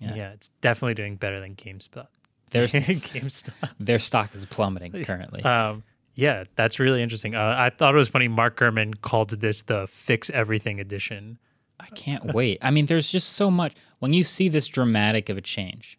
Yeah. 0.00 0.14
yeah, 0.16 0.30
it's 0.32 0.48
definitely 0.62 0.94
doing 0.94 1.14
better 1.14 1.40
than 1.40 1.54
GameSpot. 1.54 2.08
Their 2.50 2.66
GameStop. 2.66 3.70
Their 3.78 4.00
stock 4.00 4.34
is 4.34 4.46
plummeting 4.46 5.04
currently. 5.04 5.44
Um, 5.44 5.84
yeah, 6.16 6.44
that's 6.56 6.80
really 6.80 7.02
interesting. 7.02 7.34
Uh, 7.34 7.54
I 7.56 7.70
thought 7.70 7.94
it 7.94 7.98
was 7.98 8.08
funny. 8.08 8.26
Mark 8.26 8.58
Gurman 8.58 9.00
called 9.02 9.30
this 9.30 9.62
the 9.62 9.86
"Fix 9.86 10.30
Everything 10.30 10.80
Edition." 10.80 11.38
I 11.78 11.86
can't 11.94 12.32
wait. 12.32 12.58
I 12.62 12.70
mean, 12.70 12.86
there's 12.86 13.12
just 13.12 13.34
so 13.34 13.50
much 13.50 13.74
when 13.98 14.14
you 14.14 14.24
see 14.24 14.48
this 14.48 14.66
dramatic 14.66 15.28
of 15.28 15.36
a 15.36 15.42
change. 15.42 15.98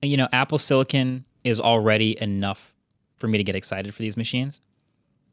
You 0.00 0.16
know, 0.16 0.26
Apple 0.32 0.56
Silicon 0.56 1.26
is 1.44 1.60
already 1.60 2.20
enough 2.20 2.74
for 3.18 3.28
me 3.28 3.36
to 3.36 3.44
get 3.44 3.54
excited 3.54 3.94
for 3.94 4.00
these 4.02 4.16
machines. 4.16 4.62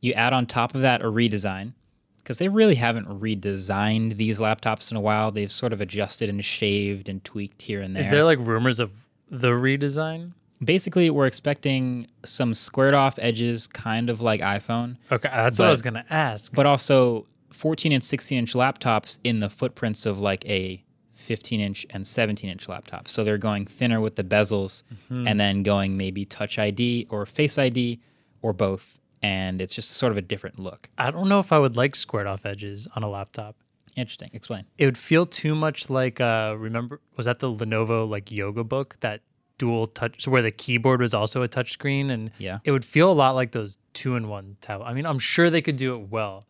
You 0.01 0.11
add 0.13 0.33
on 0.33 0.45
top 0.45 0.75
of 0.75 0.81
that 0.81 1.01
a 1.01 1.05
redesign 1.05 1.73
because 2.17 2.39
they 2.39 2.49
really 2.49 2.75
haven't 2.75 3.07
redesigned 3.07 4.17
these 4.17 4.39
laptops 4.39 4.91
in 4.91 4.97
a 4.97 5.01
while. 5.01 5.31
They've 5.31 5.51
sort 5.51 5.71
of 5.71 5.79
adjusted 5.79 6.29
and 6.29 6.43
shaved 6.43 7.07
and 7.07 7.23
tweaked 7.23 7.61
here 7.61 7.81
and 7.81 7.95
there. 7.95 8.01
Is 8.03 8.09
there 8.09 8.25
like 8.25 8.39
rumors 8.39 8.81
of 8.81 8.91
the 9.31 9.51
redesign? 9.51 10.33
Basically, 10.63 11.09
we're 11.09 11.25
expecting 11.25 12.07
some 12.25 12.53
squared 12.53 12.93
off 12.93 13.17
edges, 13.21 13.67
kind 13.67 14.09
of 14.09 14.19
like 14.21 14.41
iPhone, 14.41 14.97
Okay, 15.11 15.29
that's 15.31 15.57
what 15.59 15.67
I 15.67 15.69
was 15.71 15.81
gonna 15.81 16.05
ask. 16.09 16.53
but 16.53 16.65
also 16.65 17.25
14 17.51 17.91
and 17.91 18.03
16 18.03 18.37
inch 18.37 18.53
laptops 18.53 19.19
in 19.23 19.39
the 19.39 19.49
footprints 19.49 20.05
of 20.05 20.19
like 20.19 20.45
a 20.49 20.83
15 21.11 21.59
inch 21.59 21.85
and 21.91 22.05
17 22.05 22.49
inch 22.49 22.67
laptop. 22.67 23.07
So 23.07 23.23
they're 23.23 23.37
going 23.37 23.65
thinner 23.65 24.01
with 24.01 24.15
the 24.15 24.23
bezels 24.23 24.83
Mm-hmm. 25.11 25.27
and 25.27 25.39
then 25.39 25.63
going 25.63 25.95
maybe 25.97 26.25
Touch 26.25 26.59
ID 26.59 27.07
or 27.09 27.25
Face 27.25 27.57
ID 27.57 27.99
or 28.41 28.53
both. 28.53 28.99
And 29.21 29.61
it's 29.61 29.75
just 29.75 29.89
sort 29.91 30.11
of 30.11 30.17
a 30.17 30.21
different 30.21 30.59
look. 30.59 30.89
I 30.97 31.11
don't 31.11 31.27
know 31.27 31.39
if 31.39 31.51
I 31.51 31.59
would 31.59 31.75
like 31.75 31.95
squared 31.95 32.27
off 32.27 32.45
edges 32.45 32.87
on 32.95 33.03
a 33.03 33.09
laptop. 33.09 33.55
Interesting. 33.95 34.29
Explain. 34.33 34.65
It 34.77 34.85
would 34.85 34.97
feel 34.97 35.25
too 35.25 35.55
much 35.55 35.89
like 35.89 36.21
uh 36.21 36.55
remember 36.57 37.01
was 37.17 37.25
that 37.25 37.39
the 37.39 37.49
Lenovo 37.51 38.07
like 38.09 38.31
yoga 38.31 38.63
book 38.63 38.97
that 39.01 39.21
dual 39.59 39.85
touch 39.85 40.23
so 40.23 40.31
where 40.31 40.41
the 40.41 40.49
keyboard 40.51 40.99
was 41.01 41.13
also 41.13 41.43
a 41.43 41.47
touch 41.47 41.71
screen 41.71 42.09
and 42.09 42.31
Yeah. 42.39 42.59
it 42.63 42.71
would 42.71 42.83
feel 42.85 43.11
a 43.11 43.13
lot 43.13 43.35
like 43.35 43.51
those 43.51 43.77
two 43.93 44.15
in 44.15 44.27
one 44.27 44.57
tablet. 44.61 44.85
I 44.85 44.93
mean, 44.95 45.05
I'm 45.05 45.19
sure 45.19 45.51
they 45.51 45.61
could 45.61 45.75
do 45.75 45.95
it 45.95 46.09
well, 46.09 46.43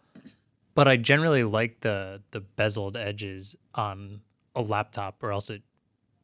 but 0.75 0.87
I 0.87 0.95
generally 0.95 1.43
like 1.43 1.81
the 1.81 2.21
the 2.31 2.39
bezeled 2.57 2.95
edges 2.95 3.55
on 3.75 4.21
a 4.55 4.61
laptop 4.61 5.21
or 5.21 5.31
else 5.33 5.49
it 5.49 5.61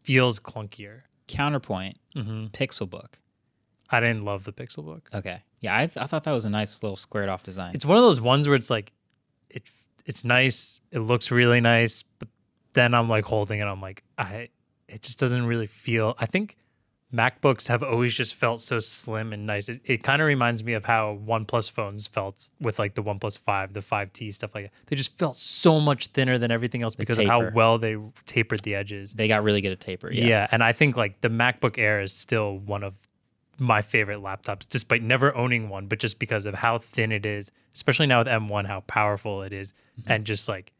feels 0.04 0.40
clunkier. 0.40 1.02
Counterpoint 1.28 1.98
hmm 2.14 2.46
Pixelbook. 2.54 3.16
I 3.90 4.00
didn't 4.00 4.24
love 4.26 4.46
the 4.46 4.54
Pixel 4.54 4.84
book. 4.86 5.10
Okay. 5.14 5.42
Yeah, 5.60 5.76
I, 5.76 5.86
th- 5.88 5.98
I 5.98 6.06
thought 6.06 6.24
that 6.24 6.32
was 6.32 6.46
a 6.46 6.50
nice 6.50 6.82
little 6.84 6.96
squared 6.96 7.30
off 7.30 7.44
design. 7.44 7.74
It's 7.76 7.86
one 7.86 7.98
of 7.98 8.04
those 8.04 8.22
ones 8.22 8.48
where 8.48 8.56
it's 8.56 8.70
like 8.70 8.92
it 9.50 9.64
it's 10.06 10.24
nice, 10.24 10.82
it 10.92 11.00
looks 11.00 11.32
really 11.32 11.60
nice, 11.62 12.04
but 12.20 12.28
then 12.74 12.94
I'm 12.94 13.10
like 13.10 13.26
holding 13.26 13.60
it 13.60 13.64
I'm 13.66 13.82
like 13.82 14.04
I 14.18 14.50
it 14.88 15.02
just 15.02 15.18
doesn't 15.20 15.46
really 15.48 15.66
feel 15.68 16.14
I 16.20 16.28
think 16.28 16.58
MacBooks 17.16 17.68
have 17.68 17.82
always 17.84 18.14
just 18.14 18.36
felt 18.36 18.62
so 18.62 18.80
slim 18.80 19.32
and 19.34 19.46
nice. 19.46 19.70
It, 19.70 19.82
it 19.86 20.04
kind 20.04 20.22
of 20.22 20.28
reminds 20.28 20.64
me 20.64 20.74
of 20.74 20.86
how 20.86 21.20
OnePlus 21.26 21.72
phones 21.72 22.08
felt 22.08 22.50
with 22.60 22.78
like 22.80 22.96
the 22.96 23.04
OnePlus 23.04 23.40
5, 23.40 23.74
the 23.74 23.80
5T 23.80 24.34
stuff 24.34 24.54
like 24.54 24.66
that. 24.66 24.72
They 24.88 24.96
just 24.96 25.18
felt 25.18 25.38
so 25.40 25.80
much 25.80 26.08
thinner 26.08 26.38
than 26.38 26.52
everything 26.52 26.84
else 26.84 26.96
because 26.96 27.18
of 27.20 27.28
how 27.28 27.50
well 27.52 27.78
they 27.78 27.98
tapered 28.26 28.60
the 28.62 28.76
edges. 28.76 29.14
they 29.14 29.28
got 29.28 29.44
really 29.44 29.62
good 29.62 29.72
at 29.72 29.80
taper. 29.80 30.12
Yeah. 30.12 30.26
Yeah. 30.26 30.48
and 30.52 30.64
I 30.64 30.72
think 30.74 30.98
like 30.98 31.22
the 31.22 31.30
MacBook 31.30 31.78
Air 31.78 32.02
is 32.02 32.12
still 32.14 32.58
one 32.58 32.84
of 32.84 32.94
my 33.58 33.82
favorite 33.82 34.20
laptops, 34.20 34.68
despite 34.68 35.02
never 35.02 35.34
owning 35.36 35.70
one, 35.70 35.88
but 35.88 36.00
just 36.00 36.20
because 36.20 36.46
of 36.46 36.54
how 36.56 36.78
thin 36.80 37.14
it 37.14 37.26
is, 37.26 37.52
especially 37.74 38.06
now 38.08 38.20
with 38.20 38.28
M1, 38.28 38.66
how 38.68 38.82
powerful 38.82 39.44
it 39.44 39.54
is, 39.54 39.74
Mm-hmm. 40.00 40.12
and 40.12 40.26
just 40.26 40.50
like 40.50 40.74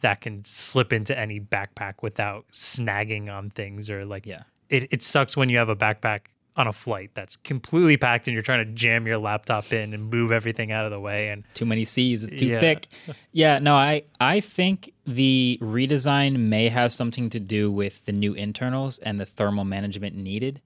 that 0.00 0.20
can 0.20 0.44
slip 0.44 0.92
into 0.92 1.16
any 1.16 1.38
backpack 1.38 1.94
without 2.02 2.46
snagging 2.52 3.32
on 3.32 3.48
things 3.50 3.88
or 3.88 4.04
like 4.04 4.26
Yeah. 4.26 4.42
It, 4.68 4.88
it 4.90 5.02
sucks 5.02 5.36
when 5.36 5.48
you 5.48 5.58
have 5.58 5.68
a 5.68 5.76
backpack 5.76 6.20
on 6.56 6.66
a 6.66 6.72
flight 6.72 7.10
that's 7.14 7.36
completely 7.36 7.98
packed 7.98 8.26
and 8.26 8.32
you're 8.32 8.42
trying 8.42 8.64
to 8.66 8.72
jam 8.72 9.06
your 9.06 9.18
laptop 9.18 9.72
in 9.72 9.92
and 9.92 10.10
move 10.10 10.32
everything 10.32 10.72
out 10.72 10.86
of 10.86 10.90
the 10.90 10.98
way 10.98 11.28
and 11.28 11.44
too 11.52 11.66
many 11.66 11.84
C's, 11.84 12.24
it's 12.24 12.40
too 12.40 12.46
Yeah. 12.46 12.60
thick. 12.60 12.86
Yeah, 13.32 13.58
no, 13.58 13.74
I 13.76 14.04
I 14.18 14.40
think 14.40 14.92
the 15.06 15.58
redesign 15.60 16.38
may 16.38 16.70
have 16.70 16.92
something 16.92 17.28
to 17.30 17.40
do 17.40 17.70
with 17.70 18.06
the 18.06 18.12
new 18.12 18.32
internals 18.32 18.98
and 19.00 19.20
the 19.20 19.26
thermal 19.26 19.64
management 19.64 20.16
needed. 20.16 20.62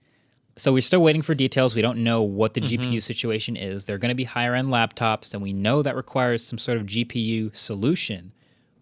So 0.57 0.73
we're 0.73 0.83
still 0.83 1.03
waiting 1.03 1.23
for 1.23 1.35
details. 1.35 1.75
We 1.75 1.83
don't 1.83 2.05
know 2.05 2.23
what 2.23 2.55
the 2.55 2.61
mm-hmm. 2.61 2.83
GPU 2.93 3.03
situation 3.03 3.57
is. 3.57 3.87
They're 3.87 3.99
going 3.99 4.11
to 4.11 4.15
be 4.15 4.25
higher 4.25 4.55
end 4.55 4.69
laptops, 4.69 5.33
and 5.33 5.43
we 5.43 5.53
know 5.53 5.83
that 5.83 5.97
requires 5.97 6.45
some 6.45 6.59
sort 6.59 6.77
of 6.77 6.85
GPU 6.87 7.57
solution. 7.57 8.33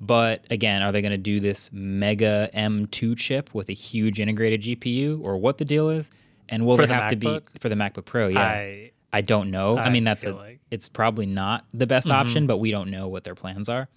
But 0.01 0.45
again, 0.51 0.83
are 0.83 0.93
they 0.93 1.03
going 1.03 1.13
to 1.13 1.19
do 1.19 1.41
this 1.41 1.71
mega 1.73 2.49
M2 2.55 3.17
chip 3.17 3.53
with 3.53 3.69
a 3.69 3.73
huge 3.73 4.21
integrated 4.21 4.63
GPU, 4.63 5.21
or 5.23 5.37
what 5.39 5.59
the 5.59 5.65
deal 5.65 5.89
is? 5.91 6.11
And 6.49 6.65
will 6.65 6.77
For 6.77 6.87
there 6.87 6.97
the 6.97 7.03
have 7.03 7.11
to 7.11 7.17
be 7.17 7.41
for 7.61 7.69
the 7.69 7.75
MacBook 7.75 8.05
Pro? 8.05 8.29
Yeah, 8.29 8.41
I 8.41 8.93
I 9.13 9.21
don't 9.23 9.51
know. 9.51 9.77
I, 9.77 9.85
I 9.85 9.91
mean, 9.91 10.05
that's 10.05 10.25
a, 10.25 10.33
like- 10.33 10.45
Mm-hmm. 10.59 10.75
it's 10.75 10.89
probably 10.89 11.25
not 11.27 11.65
the 11.73 11.87
best 11.87 12.11
option, 12.11 12.47
but 12.47 12.59
we 12.59 12.71
don't 12.71 12.91
know 12.91 13.09
what 13.09 13.25
their 13.25 13.35
plans 13.35 13.69
are. 13.71 13.89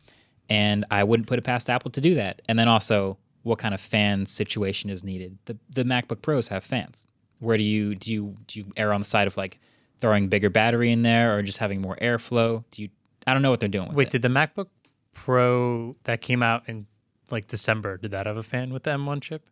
And 0.49 0.85
I 0.89 1.03
wouldn't 1.03 1.27
put 1.27 1.37
it 1.37 1.43
past 1.43 1.69
Apple 1.69 1.91
to 1.91 2.01
do 2.01 2.15
that. 2.15 2.41
And 2.47 2.57
then 2.57 2.67
also, 2.69 3.17
what 3.43 3.57
kind 3.59 3.73
of 3.73 3.81
fan 3.81 4.25
situation 4.25 4.89
is 4.89 5.03
needed? 5.03 5.37
The 5.45 5.57
the 5.69 5.83
MacBook 5.83 6.21
Pros 6.21 6.47
have 6.47 6.63
fans. 6.63 7.05
Where 7.39 7.57
do 7.57 7.63
you 7.63 7.93
do 7.95 8.11
you 8.11 8.37
do 8.47 8.59
you 8.59 8.65
err 8.77 8.93
on 8.93 9.01
the 9.01 9.05
side 9.05 9.27
of 9.27 9.35
like 9.37 9.59
throwing 9.99 10.29
bigger 10.29 10.49
battery 10.49 10.91
in 10.91 11.01
there 11.03 11.37
or 11.37 11.41
just 11.43 11.57
having 11.59 11.81
more 11.81 11.95
airflow? 12.01 12.63
Do 12.71 12.81
you? 12.81 12.89
I 13.27 13.33
don't 13.33 13.41
know 13.41 13.49
what 13.51 13.59
they're 13.59 13.69
doing 13.69 13.87
with 13.89 13.95
wait, 13.97 14.07
it. 14.07 14.11
did 14.13 14.21
the 14.23 14.29
MacBook 14.29 14.67
Pro 15.13 15.95
that 16.03 16.21
came 16.21 16.41
out 16.43 16.67
in 16.67 16.87
like 17.29 17.47
December, 17.47 17.97
did 17.97 18.11
that 18.11 18.25
have 18.25 18.37
a 18.37 18.43
fan 18.43 18.73
with 18.73 18.83
the 18.83 18.91
M1 18.91 19.21
chip? 19.21 19.45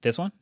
this 0.00 0.16
one? 0.18 0.32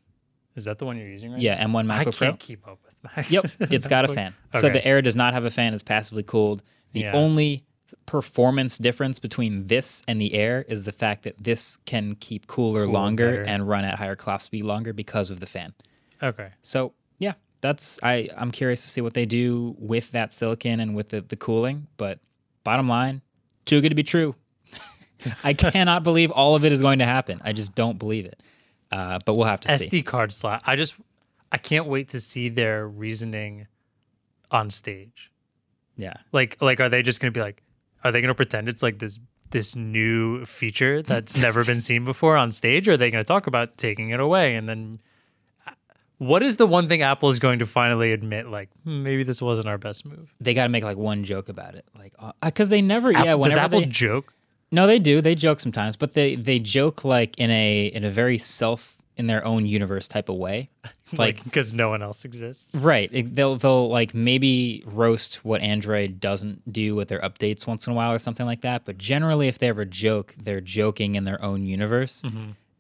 Is 0.55 0.65
that 0.65 0.79
the 0.79 0.85
one 0.87 0.97
you're 0.97 1.09
using 1.09 1.33
right 1.33 1.41
Yeah, 1.41 1.63
M1 1.65 1.87
now? 1.87 1.95
I 1.97 2.05
MacBook 2.05 2.19
can't 2.19 2.39
keep 2.41 2.67
up 2.67 2.79
with 2.85 2.95
Mac. 3.17 3.31
Yep, 3.31 3.45
it's 3.73 3.87
got 3.89 4.05
a 4.05 4.09
MacBook. 4.09 4.15
fan. 4.15 4.35
So 4.55 4.59
Okay. 4.69 4.73
the 4.75 4.87
Air 4.87 5.03
does 5.03 5.17
not 5.17 5.35
have 5.35 5.45
a 5.45 5.51
fan; 5.51 5.75
it's 5.75 5.83
passively 5.83 6.23
cooled. 6.23 6.63
The 6.93 7.01
Yeah. 7.01 7.13
only 7.17 7.65
performance 8.05 8.79
difference 8.79 9.19
between 9.19 9.67
this 9.69 10.03
and 10.09 10.21
the 10.21 10.35
Air 10.35 10.65
is 10.69 10.85
the 10.85 10.93
fact 10.93 11.23
that 11.25 11.43
this 11.43 11.77
can 11.87 12.15
keep 12.17 12.47
cooler 12.47 12.85
Cool 12.85 12.93
longer 12.95 13.31
better. 13.33 13.43
and 13.45 13.69
run 13.69 13.85
at 13.85 13.97
higher 13.99 14.17
clock 14.17 14.41
speed 14.41 14.65
longer 14.65 14.93
because 14.93 15.31
of 15.31 15.41
the 15.41 15.47
fan. 15.47 15.73
Okay. 16.23 16.51
So 16.63 16.95
yeah, 17.19 17.35
that's 17.61 17.99
I 18.03 18.29
I'm 18.37 18.51
curious 18.51 18.83
to 18.83 18.89
see 18.89 19.01
what 19.01 19.15
they 19.15 19.27
do 19.27 19.75
with 19.79 20.11
that 20.13 20.33
silicon 20.33 20.81
and 20.81 20.95
with 20.95 21.11
the 21.11 21.21
the 21.21 21.37
cooling. 21.37 21.87
But 21.97 22.21
bottom 22.65 22.87
line, 22.89 23.23
too 23.67 23.81
good 23.81 23.91
to 23.91 23.95
be 23.95 24.03
true. 24.03 24.35
I 25.43 25.53
cannot 25.55 26.03
believe 26.03 26.31
all 26.31 26.57
of 26.57 26.65
it 26.65 26.73
is 26.73 26.81
going 26.81 27.01
to 27.01 27.05
happen. 27.05 27.41
I 27.45 27.53
just 27.53 27.75
don't 27.75 27.99
believe 27.99 28.27
it. 28.27 28.43
Uh, 28.91 29.19
but 29.25 29.37
we'll 29.37 29.47
have 29.47 29.61
to 29.61 29.79
see. 29.79 29.89
SD 29.89 30.07
card 30.07 30.33
slot. 30.33 30.63
I 30.65 30.77
just 30.77 30.95
I 31.51 31.59
can't 31.59 31.87
wait 31.87 32.11
to 32.11 32.21
see 32.21 32.49
their 32.49 32.87
reasoning 32.87 33.67
on 34.51 34.71
stage. 34.71 35.31
Yeah. 35.97 36.15
Like 36.33 36.61
like 36.61 36.81
are 36.81 36.89
they 36.89 37.03
just 37.03 37.21
going 37.21 37.33
to 37.33 37.37
be 37.37 37.43
like 37.43 37.63
are 38.05 38.13
they 38.13 38.21
going 38.21 38.29
to 38.29 38.35
pretend 38.35 38.69
it's 38.69 38.83
like 38.83 38.99
this 38.99 39.19
this 39.51 39.75
new 39.75 40.45
feature 40.45 41.03
that's 41.03 41.37
never 41.41 41.65
been 41.65 41.81
seen 41.81 42.05
before 42.05 42.37
on 42.37 42.53
stage 42.53 42.87
or 42.89 42.93
are 42.93 42.97
they 42.97 43.11
going 43.11 43.23
to 43.23 43.27
talk 43.27 43.47
about 43.47 43.77
taking 43.79 44.11
it 44.11 44.21
away 44.21 44.55
and 44.55 44.69
then 44.69 45.01
what 46.19 46.43
is 46.43 46.57
the 46.57 46.67
one 46.67 46.89
thing 46.89 47.03
Apple 47.03 47.29
is 47.29 47.39
going 47.39 47.59
to 47.59 47.67
finally 47.67 48.13
admit 48.13 48.49
like 48.49 48.69
hmm, 48.85 49.03
maybe 49.03 49.23
this 49.23 49.41
wasn't 49.43 49.69
our 49.69 49.79
best 49.79 50.05
move? 50.07 50.33
They 50.41 50.55
got 50.55 50.65
to 50.65 50.69
make 50.71 50.85
like 50.85 50.97
one 50.97 51.25
joke 51.25 51.49
about 51.49 51.75
it, 51.75 51.85
like 51.99 52.15
because 52.43 52.69
they 52.71 52.83
never. 52.83 53.13
yeah, 53.13 53.37
does 53.37 53.53
Apple 53.57 53.81
they 53.81 53.87
joke? 53.87 54.33
no, 54.73 54.87
they 54.87 54.99
do. 54.99 55.21
They 55.21 55.35
joke 55.35 55.61
sometimes, 55.61 55.97
but 55.97 56.13
they 56.15 56.35
they 56.37 56.59
joke 56.59 57.05
like 57.05 57.39
in 57.39 57.51
a 57.51 57.87
in 57.87 58.05
a 58.05 58.11
very 58.11 58.39
self 58.39 58.97
in 59.17 59.27
their 59.29 59.45
own 59.47 59.65
universe 59.67 60.09
type 60.09 60.29
of 60.29 60.37
way. 60.37 60.69
Like 61.17 61.45
because 61.45 61.73
no 61.73 61.91
one 61.91 62.03
else 62.03 62.25
exists. 62.25 62.75
right, 62.75 63.09
it- 63.13 63.37
they'll 63.37 63.55
they'll 63.55 63.89
like 63.89 64.13
maybe 64.13 64.83
roast 64.87 65.45
what 65.45 65.61
Android 65.61 66.19
doesn't 66.19 66.73
do 66.73 66.97
with 66.97 67.07
their 67.07 67.21
updates 67.21 67.65
once 67.65 67.87
in 67.87 67.93
a 67.93 67.97
while 67.97 68.13
or 68.13 68.19
something 68.19 68.45
like 68.45 68.63
that. 68.63 68.85
But 68.85 68.99
generally, 68.99 69.47
if 69.47 69.57
they 69.61 69.69
ever 69.69 69.85
joke, 69.85 70.35
they're 70.37 70.61
joking 70.61 71.15
in 71.15 71.23
their 71.23 71.41
own 71.45 71.63
universe. 71.65 72.25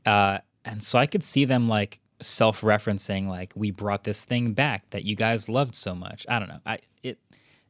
Uh, 0.05 0.39
and 0.64 0.82
so 0.82 0.99
I 0.99 1.07
could 1.07 1.22
see 1.22 1.45
them 1.45 1.68
like 1.68 2.01
self-referencing, 2.21 3.29
like 3.29 3.53
we 3.55 3.71
brought 3.71 4.05
this 4.05 4.25
thing 4.25 4.53
back 4.53 4.91
that 4.91 5.05
you 5.05 5.17
guys 5.17 5.49
loved 5.49 5.75
so 5.75 5.95
much. 5.95 6.27
I 6.29 6.39
don't 6.39 6.49
know. 6.49 6.61
I 6.67 6.79
it 7.03 7.19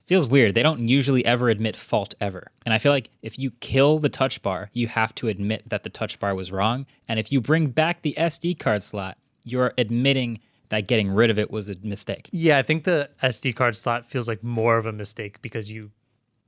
feels 0.04 0.28
weird. 0.28 0.54
They 0.54 0.62
don't 0.62 0.88
usually 0.88 1.24
ever 1.24 1.48
admit 1.48 1.74
fault 1.76 2.14
ever. 2.20 2.52
And 2.64 2.72
I 2.72 2.78
feel 2.78 2.92
like 2.92 3.10
if 3.22 3.38
you 3.38 3.50
kill 3.60 3.98
the 3.98 4.08
touch 4.08 4.40
bar, 4.42 4.70
you 4.72 4.86
have 4.88 5.14
to 5.16 5.28
admit 5.28 5.68
that 5.68 5.82
the 5.82 5.90
touch 5.90 6.18
bar 6.20 6.34
was 6.34 6.52
wrong. 6.52 6.86
And 7.08 7.18
if 7.18 7.32
you 7.32 7.40
bring 7.40 7.68
back 7.68 8.02
the 8.02 8.14
SD 8.16 8.58
card 8.58 8.82
slot, 8.84 9.18
you're 9.44 9.72
admitting 9.78 10.38
that 10.68 10.86
getting 10.86 11.10
rid 11.10 11.30
of 11.30 11.38
it 11.38 11.50
was 11.50 11.68
a 11.68 11.76
mistake. 11.82 12.28
Yeah, 12.32 12.58
I 12.58 12.62
think 12.62 12.84
the 12.84 13.10
SD 13.22 13.54
card 13.56 13.76
slot 13.76 14.04
feels 14.04 14.26
like 14.28 14.42
more 14.42 14.78
of 14.78 14.86
a 14.86 14.92
mistake 14.92 15.40
because 15.42 15.70
you 15.70 15.90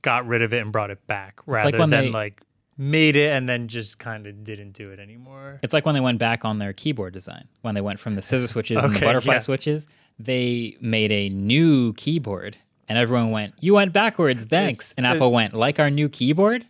got 0.01 0.25
rid 0.27 0.41
of 0.41 0.53
it 0.53 0.61
and 0.61 0.71
brought 0.71 0.89
it 0.91 1.05
back 1.07 1.39
rather 1.45 1.77
when 1.77 1.89
than 1.89 2.05
they- 2.05 2.11
like 2.11 2.41
made 2.79 3.17
it 3.17 3.33
and 3.33 3.47
then 3.47 3.67
just 3.67 3.99
kind 3.99 4.25
of 4.25 4.43
didn't 4.45 4.71
do 4.71 4.89
it 4.89 4.99
anymore. 4.99 5.59
It's 5.61 5.73
like 5.73 5.85
when 5.85 5.95
they 5.95 6.01
went 6.01 6.17
back 6.17 6.45
on 6.45 6.59
their 6.59 6.71
keyboard 6.71 7.13
design. 7.13 7.49
When 7.61 7.75
they 7.75 7.81
went 7.81 7.99
from 7.99 8.15
the 8.15 8.21
scissor 8.21 8.47
switches 8.53 8.83
and 8.83 8.95
the 8.95 9.01
butterfly 9.01 9.33
yeah. 9.33 9.39
switches, 9.39 9.89
they 10.17 10.77
made 10.79 11.11
a 11.11 11.27
new 11.29 11.93
keyboard. 11.93 12.55
And 12.87 12.97
everyone 12.97 13.31
went, 13.31 13.53
You 13.59 13.75
went 13.75 13.91
backwards, 13.91 14.45
thanks. 14.45 14.93
And 14.97 15.05
Apple 15.05 15.31
went, 15.31 15.53
Like 15.53 15.77
our 15.77 15.91
new 15.91 16.07
keyboard? 16.07 16.65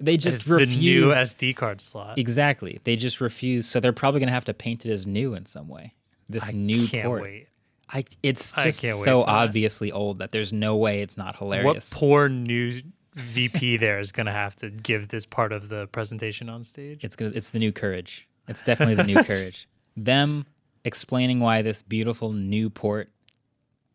They 0.00 0.16
just 0.16 0.48
It's 0.48 0.72
the 0.72 0.78
new 0.78 1.06
SD 1.08 1.56
card 1.56 1.80
slot. 1.80 2.18
Exactly. 2.18 2.78
They 2.84 2.94
just 2.94 3.20
refuse. 3.20 3.66
So 3.66 3.80
they're 3.80 3.92
probably 3.92 4.20
going 4.20 4.28
to 4.28 4.34
have 4.34 4.44
to 4.44 4.54
paint 4.54 4.86
it 4.86 4.92
as 4.92 5.08
new 5.08 5.34
in 5.34 5.44
some 5.44 5.66
way. 5.66 5.94
This 6.28 6.50
I 6.50 6.52
new 6.52 6.86
can't 6.86 7.06
port. 7.06 7.22
wait. 7.22 7.48
I, 7.90 8.04
it's 8.22 8.52
just 8.52 8.82
can't 8.82 8.96
so 8.98 9.24
obviously 9.24 9.90
old 9.90 10.18
that 10.18 10.30
there's 10.30 10.52
no 10.52 10.76
way 10.76 11.00
it's 11.00 11.16
not 11.16 11.36
hilarious. 11.36 11.92
What 11.92 11.98
poor 11.98 12.28
new 12.28 12.82
VP 13.18 13.76
there 13.78 13.98
is 13.98 14.12
going 14.12 14.26
to 14.26 14.32
have 14.32 14.56
to 14.56 14.70
give 14.70 15.08
this 15.08 15.26
part 15.26 15.52
of 15.52 15.68
the 15.68 15.86
presentation 15.88 16.48
on 16.48 16.64
stage? 16.64 17.02
It's 17.02 17.16
gonna, 17.16 17.32
it's 17.34 17.50
the 17.50 17.58
new 17.58 17.72
courage. 17.72 18.28
It's 18.48 18.62
definitely 18.62 18.94
the 18.94 19.04
new 19.04 19.22
courage. 19.24 19.68
Them 19.96 20.46
explaining 20.84 21.40
why 21.40 21.62
this 21.62 21.82
beautiful 21.82 22.32
new 22.32 22.70
port 22.70 23.10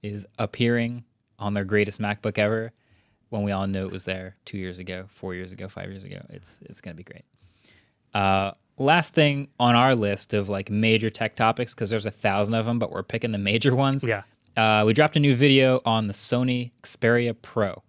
is 0.02 0.28
appearing 0.38 1.06
on 1.40 1.54
their 1.54 1.64
greatest 1.64 2.00
MacBook 2.02 2.38
ever 2.38 2.72
when 3.30 3.42
we 3.44 3.52
all 3.52 3.66
knew 3.66 3.86
it 3.86 3.92
was 3.92 4.06
there 4.06 4.36
two 4.46 4.58
years 4.58 4.80
ago, 4.80 5.06
four 5.10 5.34
years 5.34 5.52
ago, 5.52 5.68
five 5.68 5.90
years 5.90 6.04
ago. 6.04 6.20
It's 6.30 6.60
it's 6.64 6.82
gonna 6.82 6.96
be 6.96 7.04
great. 7.04 7.24
Uh, 8.14 8.52
last 8.78 9.14
thing 9.14 9.48
on 9.60 9.76
our 9.76 9.96
list 9.96 10.34
of 10.34 10.50
like 10.50 10.70
major 10.70 11.10
tech 11.10 11.36
topics 11.36 11.74
because 11.74 11.90
there's 11.90 12.06
a 12.06 12.12
thousand 12.12 12.54
of 12.54 12.66
them, 12.66 12.78
but 12.80 12.92
we're 12.92 13.04
picking 13.04 13.32
the 13.32 13.38
major 13.38 13.76
ones. 13.76 14.06
Yeah. 14.06 14.24
Uh, 14.56 14.84
we 14.86 14.94
dropped 14.94 15.16
a 15.16 15.20
new 15.20 15.36
video 15.36 15.82
on 15.84 16.06
the 16.06 16.14
Sony 16.14 16.72
Xperia 16.84 17.36
Pro. 17.42 17.82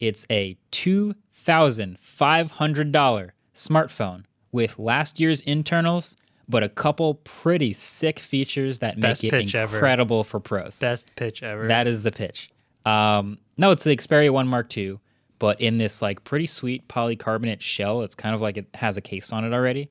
It's 0.00 0.26
a 0.30 0.56
two 0.70 1.14
thousand 1.32 1.98
five 1.98 2.52
hundred 2.52 2.92
dollar 2.92 3.34
smartphone 3.54 4.24
with 4.52 4.78
last 4.78 5.18
year's 5.20 5.40
internals, 5.42 6.16
but 6.48 6.62
a 6.62 6.68
couple 6.68 7.14
pretty 7.14 7.72
sick 7.72 8.18
features 8.18 8.80
that 8.80 8.98
make 8.98 9.22
it 9.24 9.30
pitch 9.30 9.54
ever. 9.54 9.76
incredible 9.76 10.24
for 10.24 10.40
pros. 10.40 10.78
Best 10.78 11.14
pitch 11.16 11.42
ever. 11.42 11.68
That 11.68 11.86
is 11.86 12.02
the 12.02 12.12
pitch. 12.12 12.50
Um, 12.84 13.38
no, 13.56 13.70
it's 13.70 13.84
the 13.84 13.96
Xperia 13.96 14.30
One 14.30 14.46
Mark 14.46 14.76
II, 14.76 14.98
but 15.38 15.60
in 15.60 15.78
this 15.78 16.02
like 16.02 16.24
pretty 16.24 16.46
sweet 16.46 16.86
polycarbonate 16.88 17.60
shell. 17.60 18.02
It's 18.02 18.14
kind 18.14 18.34
of 18.34 18.40
like 18.40 18.56
it 18.56 18.66
has 18.74 18.96
a 18.96 19.00
case 19.00 19.32
on 19.32 19.44
it 19.44 19.52
already, 19.52 19.88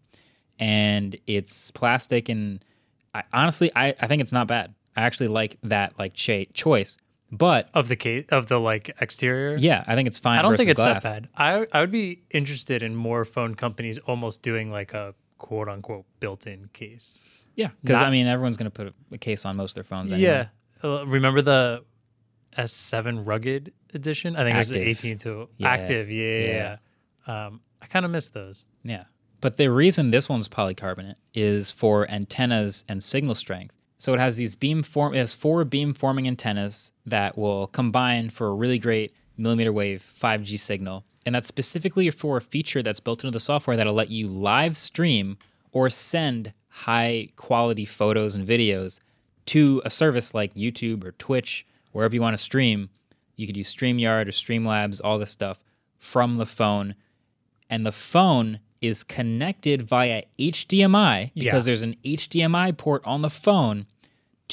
and 0.59 1.15
it's 1.27 1.71
plastic. 1.71 2.29
And 2.29 2.63
I, 3.13 3.23
honestly, 3.33 3.71
I, 3.75 3.95
I 3.99 4.07
think 4.07 4.21
it's 4.21 4.31
not 4.33 4.47
bad. 4.47 4.73
I 4.95 5.01
actually 5.01 5.29
like 5.29 5.57
that 5.63 5.97
like 5.97 6.13
choice. 6.13 6.97
But 7.35 7.69
of 7.73 7.87
the 7.87 7.95
case 7.95 8.25
of 8.29 8.47
the 8.47 8.59
like 8.59 8.95
exterior. 9.01 9.57
yeah, 9.57 9.83
I 9.87 9.95
think 9.95 10.07
it's 10.07 10.19
fine. 10.19 10.37
I 10.37 10.43
don't 10.43 10.55
think 10.55 10.69
it's 10.69 10.79
glass. 10.79 11.03
that 11.03 11.23
bad. 11.23 11.29
I 11.35 11.65
I 11.77 11.81
would 11.81 11.91
be 11.91 12.21
interested 12.29 12.83
in 12.83 12.95
more 12.95 13.25
phone 13.25 13.55
companies 13.55 13.97
almost 13.97 14.43
doing 14.43 14.69
like 14.71 14.93
a 14.93 15.15
quote 15.39 15.67
unquote 15.67 16.05
built-in 16.19 16.69
case. 16.73 17.19
Yeah, 17.55 17.71
because 17.81 18.01
I 18.01 18.09
mean 18.11 18.27
everyone's 18.27 18.55
gonna 18.57 18.69
put 18.69 18.87
a, 18.87 18.93
a 19.13 19.17
case 19.17 19.45
on 19.45 19.55
most 19.57 19.71
of 19.71 19.75
their 19.75 19.83
phones. 19.83 20.11
Anyway. 20.11 20.29
Yeah. 20.29 20.47
Uh, 20.83 21.05
remember 21.07 21.41
the 21.41 21.83
S7 22.57 23.25
rugged 23.25 23.73
edition? 23.93 24.35
I 24.35 24.43
think 24.43 24.55
Active. 24.57 24.75
it 24.77 24.87
was 24.87 24.97
18 25.05 25.17
to 25.19 25.49
Yeah. 25.57 25.67
active. 25.69 26.11
Yeah. 26.11 26.23
yeah, 26.39 26.77
yeah. 27.27 27.45
Um, 27.47 27.61
I 27.81 27.87
kind 27.87 28.05
of 28.05 28.11
miss 28.11 28.29
those. 28.29 28.65
Yeah. 28.83 29.05
But 29.41 29.57
the 29.57 29.69
reason 29.71 30.11
this 30.11 30.29
one's 30.29 30.47
polycarbonate 30.47 31.15
is 31.33 31.71
for 31.71 32.09
antennas 32.09 32.85
and 32.87 33.03
signal 33.03 33.35
strength. 33.35 33.75
So 34.03 34.13
it 34.13 34.19
has 34.19 34.35
these 34.35 34.57
beam 34.57 34.83
form 34.83 35.13
it 35.13 35.19
has 35.19 35.33
four 35.33 35.63
beam 35.63 35.93
forming 35.93 36.27
antennas 36.27 36.91
that 37.05 37.37
will 37.37 37.67
combine 37.67 38.29
for 38.29 38.47
a 38.47 38.53
really 38.53 38.77
great 38.77 39.15
millimeter 39.37 39.71
wave 39.71 40.01
5G 40.01 40.59
signal. 40.59 41.05
And 41.25 41.33
that's 41.33 41.47
specifically 41.47 42.09
for 42.09 42.35
a 42.35 42.41
feature 42.41 42.83
that's 42.83 42.99
built 42.99 43.23
into 43.23 43.31
the 43.31 43.39
software 43.39 43.77
that'll 43.77 43.93
let 43.93 44.09
you 44.09 44.27
live 44.27 44.75
stream 44.75 45.37
or 45.71 45.89
send 45.89 46.51
high 46.67 47.29
quality 47.37 47.85
photos 47.85 48.35
and 48.35 48.45
videos 48.45 48.99
to 49.45 49.81
a 49.85 49.89
service 49.89 50.33
like 50.33 50.53
YouTube 50.53 51.05
or 51.05 51.13
Twitch, 51.13 51.65
wherever 51.93 52.13
you 52.13 52.21
want 52.21 52.33
to 52.35 52.43
stream. 52.43 52.89
You 53.37 53.47
could 53.47 53.55
use 53.55 53.73
StreamYard 53.73 54.27
or 54.27 54.31
Streamlabs, 54.31 54.99
all 55.01 55.17
this 55.17 55.31
stuff 55.31 55.63
from 55.97 56.35
the 56.35 56.45
phone 56.45 56.95
and 57.69 57.85
the 57.85 57.93
phone 57.93 58.59
is 58.81 59.01
connected 59.01 59.81
via 59.81 60.23
HDMI 60.37 61.31
because 61.33 61.63
Yeah. 61.63 61.69
there's 61.69 61.83
an 61.83 61.95
HDMI 62.03 62.73
port 62.73 63.01
on 63.05 63.21
the 63.21 63.29
phone 63.29 63.85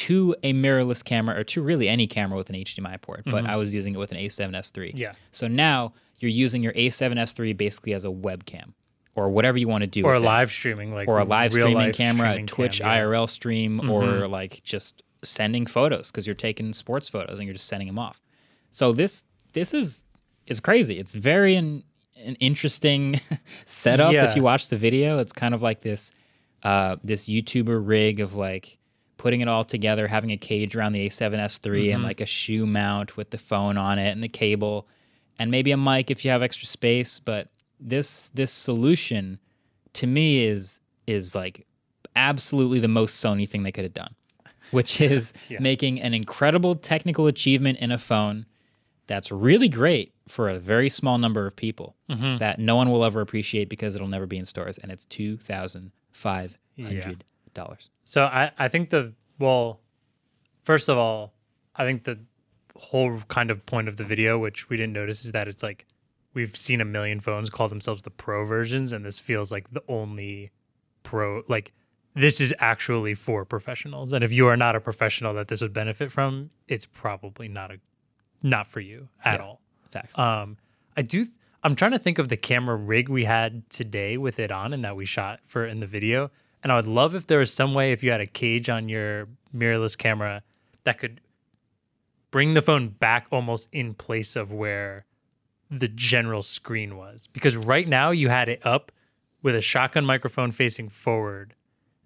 to 0.07 0.35
a 0.43 0.53
mirrorless 0.53 1.05
camera 1.05 1.39
or 1.39 1.45
to 1.45 1.61
really 1.63 1.89
any 1.89 2.07
camera 2.07 2.37
with 2.37 2.49
an 2.49 2.57
HDMI 2.57 3.01
port. 3.03 3.23
But 3.27 3.47
I 3.47 3.57
was 3.57 3.75
using 3.75 3.95
it 3.95 3.99
with 3.99 4.13
an 4.13 4.19
A7S3. 4.19 4.89
Mm-hmm. 4.91 4.97
Yeah. 4.97 5.13
So 5.31 5.47
now 5.47 5.93
you're 6.21 6.31
using 6.31 6.63
your 6.63 6.73
A7S3 6.73 7.57
basically 7.57 7.93
as 7.93 8.05
a 8.05 8.09
webcam 8.09 8.73
or 9.15 9.29
whatever 9.29 9.59
you 9.59 9.69
want 9.69 9.83
to 9.83 9.87
do 9.87 10.05
Or 10.05 10.13
with 10.13 10.23
it. 10.23 10.25
live 10.25 10.51
streaming, 10.51 10.95
like 10.95 11.09
or 11.09 11.19
a 11.19 11.25
live 11.25 11.53
streaming 11.53 11.93
camera, 11.93 12.31
streaming 12.31 12.45
a 12.45 12.47
Twitch 12.47 12.79
cam, 12.79 12.87
yeah. 12.87 13.03
Mm-hmm. 13.03 13.13
IRL 13.13 13.29
stream, 13.29 13.91
or 13.91 14.27
like 14.29 14.63
just 14.63 15.03
sending 15.23 15.67
photos 15.67 16.11
because 16.11 16.27
you're 16.27 16.35
taking 16.35 16.73
sports 16.73 17.09
photos 17.09 17.39
and 17.39 17.47
you're 17.47 17.55
just 17.55 17.69
sending 17.69 17.89
them 17.89 17.99
off. 17.99 18.23
So 18.71 18.93
this 18.93 19.25
this 19.53 19.75
is 19.75 20.05
is 20.47 20.61
crazy. 20.61 20.99
It's 20.99 21.13
very 21.15 21.57
an, 21.57 21.85
an 22.25 22.37
interesting 22.37 23.21
setup. 23.67 24.13
Yeah. 24.13 24.29
If 24.29 24.37
you 24.37 24.43
watch 24.43 24.69
the 24.69 24.77
video, 24.77 25.19
it's 25.19 25.33
kind 25.33 25.53
of 25.55 25.61
like 25.61 25.81
this 25.81 26.13
uh, 26.63 26.97
this 27.05 27.29
YouTuber 27.29 27.87
rig 27.87 28.21
of 28.21 28.35
like 28.35 28.79
putting 29.21 29.43
it 29.43 29.49
all 29.49 29.65
together, 29.65 30.07
having 30.07 30.31
a 30.33 30.37
cage 30.39 30.75
around 30.75 30.93
the 30.93 31.07
A7S3 31.07 31.61
Mm-hmm. 31.61 31.95
and 31.95 32.03
like 32.03 32.21
a 32.23 32.27
shoe 32.27 32.65
mount 32.67 33.17
with 33.19 33.31
the 33.31 33.39
phone 33.39 33.77
on 33.77 33.99
it 33.99 34.11
and 34.11 34.23
the 34.23 34.29
cable, 34.29 34.89
and 35.39 35.51
maybe 35.51 35.71
a 35.73 35.77
mic 35.77 36.11
if 36.11 36.25
you 36.25 36.31
have 36.31 36.43
extra 36.43 36.67
space. 36.67 37.21
But 37.21 37.49
this 37.79 38.31
this 38.31 38.51
solution 38.53 39.39
to 39.95 40.07
me 40.07 40.45
is 40.45 40.81
is 41.07 41.35
like 41.35 41.67
absolutely 42.17 42.81
the 42.81 42.89
most 42.89 43.23
Sony 43.23 43.47
thing 43.49 43.63
they 43.63 43.73
could 43.73 43.85
have 43.85 43.95
done, 43.95 44.15
which 44.71 45.01
is 45.13 45.33
making 45.61 46.01
an 46.01 46.15
incredible 46.15 46.75
technical 46.75 47.27
achievement 47.27 47.79
in 47.79 47.91
a 47.93 47.99
phone 47.99 48.47
that's 49.07 49.31
really 49.33 49.69
great 49.69 50.15
for 50.29 50.49
a 50.49 50.59
very 50.59 50.89
small 50.89 51.19
number 51.19 51.47
of 51.47 51.57
people 51.57 51.97
that 52.39 52.59
no 52.59 52.75
one 52.77 52.91
will 52.91 53.05
ever 53.05 53.21
appreciate 53.21 53.69
because 53.69 53.95
it'll 53.97 54.09
never 54.09 54.27
be 54.27 54.39
in 54.39 54.47
stores, 54.47 54.79
and 54.79 54.91
it's 54.91 55.05
two 55.05 55.37
thousand 55.37 55.93
five 56.13 56.57
hundred 56.81 57.25
dollars. 57.55 57.91
So 58.11 58.25
I, 58.25 58.51
I 58.59 58.67
think 58.67 58.91
the 58.91 59.13
well, 59.39 59.79
first 60.65 60.89
of 60.89 60.99
all, 60.99 61.33
I 61.77 61.85
think 61.85 62.03
the 62.03 62.19
whole 62.75 63.21
kind 63.29 63.53
of 63.53 63.65
point 63.67 63.87
of 63.87 63.99
the 63.99 64.03
video, 64.03 64.37
which 64.37 64.69
we 64.69 64.77
didn't 64.77 64.95
notice, 64.95 65.25
is 65.25 65.31
that 65.31 65.47
it's 65.47 65.63
like 65.63 65.87
we've 66.35 66.57
seen 66.57 66.81
a 66.81 66.85
million 66.85 67.21
phones 67.21 67.51
call 67.51 67.69
themselves 67.69 68.03
the 68.03 68.11
pro 68.11 68.45
versions, 68.45 68.93
and 68.93 69.05
this 69.05 69.21
feels 69.21 69.53
like 69.53 69.73
the 69.73 69.85
only 69.87 70.51
pro 71.05 71.45
like 71.47 71.73
this 72.17 72.41
is 72.41 72.53
actually 72.59 73.15
for 73.15 73.45
professionals. 73.45 74.13
And 74.13 74.25
if 74.25 74.33
you 74.33 74.49
are 74.49 74.57
not 74.57 74.75
a 74.75 74.81
professional 74.81 75.33
that 75.35 75.47
this 75.47 75.63
would 75.63 75.73
benefit 75.73 76.11
from, 76.11 76.51
it's 76.67 76.87
probably 76.87 77.47
not 77.47 77.71
a 77.71 77.77
not 78.43 78.67
for 78.67 78.81
you 78.81 79.09
at 79.25 79.39
Yeah. 79.39 79.47
all. 79.47 79.61
Facts. 79.89 80.19
Um, 80.19 80.57
I 80.97 81.03
do. 81.03 81.29
I'm 81.63 81.77
trying 81.77 81.93
to 81.93 82.01
think 82.01 82.19
of 82.19 82.29
the 82.29 82.37
camera 82.37 82.75
rig 82.75 83.09
we 83.09 83.25
had 83.25 83.71
today 83.71 84.17
with 84.17 84.41
it 84.41 84.51
on 84.51 84.73
and 84.73 84.85
that 84.85 84.97
we 84.97 85.05
shot 85.05 85.39
for 85.47 85.65
in 85.65 85.79
the 85.79 85.87
video. 85.87 86.33
And 86.63 86.71
I 86.71 86.77
would 86.77 86.89
love 86.89 87.15
if 87.15 87.27
there 87.27 87.39
was 87.39 87.53
some 87.53 87.75
way 87.75 87.93
if 87.93 88.03
you 88.03 88.11
had 88.11 88.21
a 88.21 88.27
cage 88.27 88.69
on 88.69 88.89
your 88.89 89.29
mirrorless 89.55 89.97
camera 89.97 90.43
that 90.85 90.99
could 90.99 91.21
bring 92.31 92.55
the 92.55 92.63
phone 92.63 92.89
back 92.89 93.27
almost 93.31 93.69
in 93.73 93.95
place 93.95 94.37
of 94.37 94.53
where 94.53 95.05
the 95.71 95.89
general 95.89 96.43
screen 96.43 96.97
was. 96.97 97.27
Because 97.29 97.57
right 97.57 97.89
now 97.89 98.11
you 98.11 98.29
had 98.29 98.49
it 98.49 98.65
up 98.65 98.93
with 99.43 99.55
a 99.55 99.61
shotgun 99.61 100.05
microphone 100.05 100.53
facing 100.53 100.89
forward, 100.89 101.55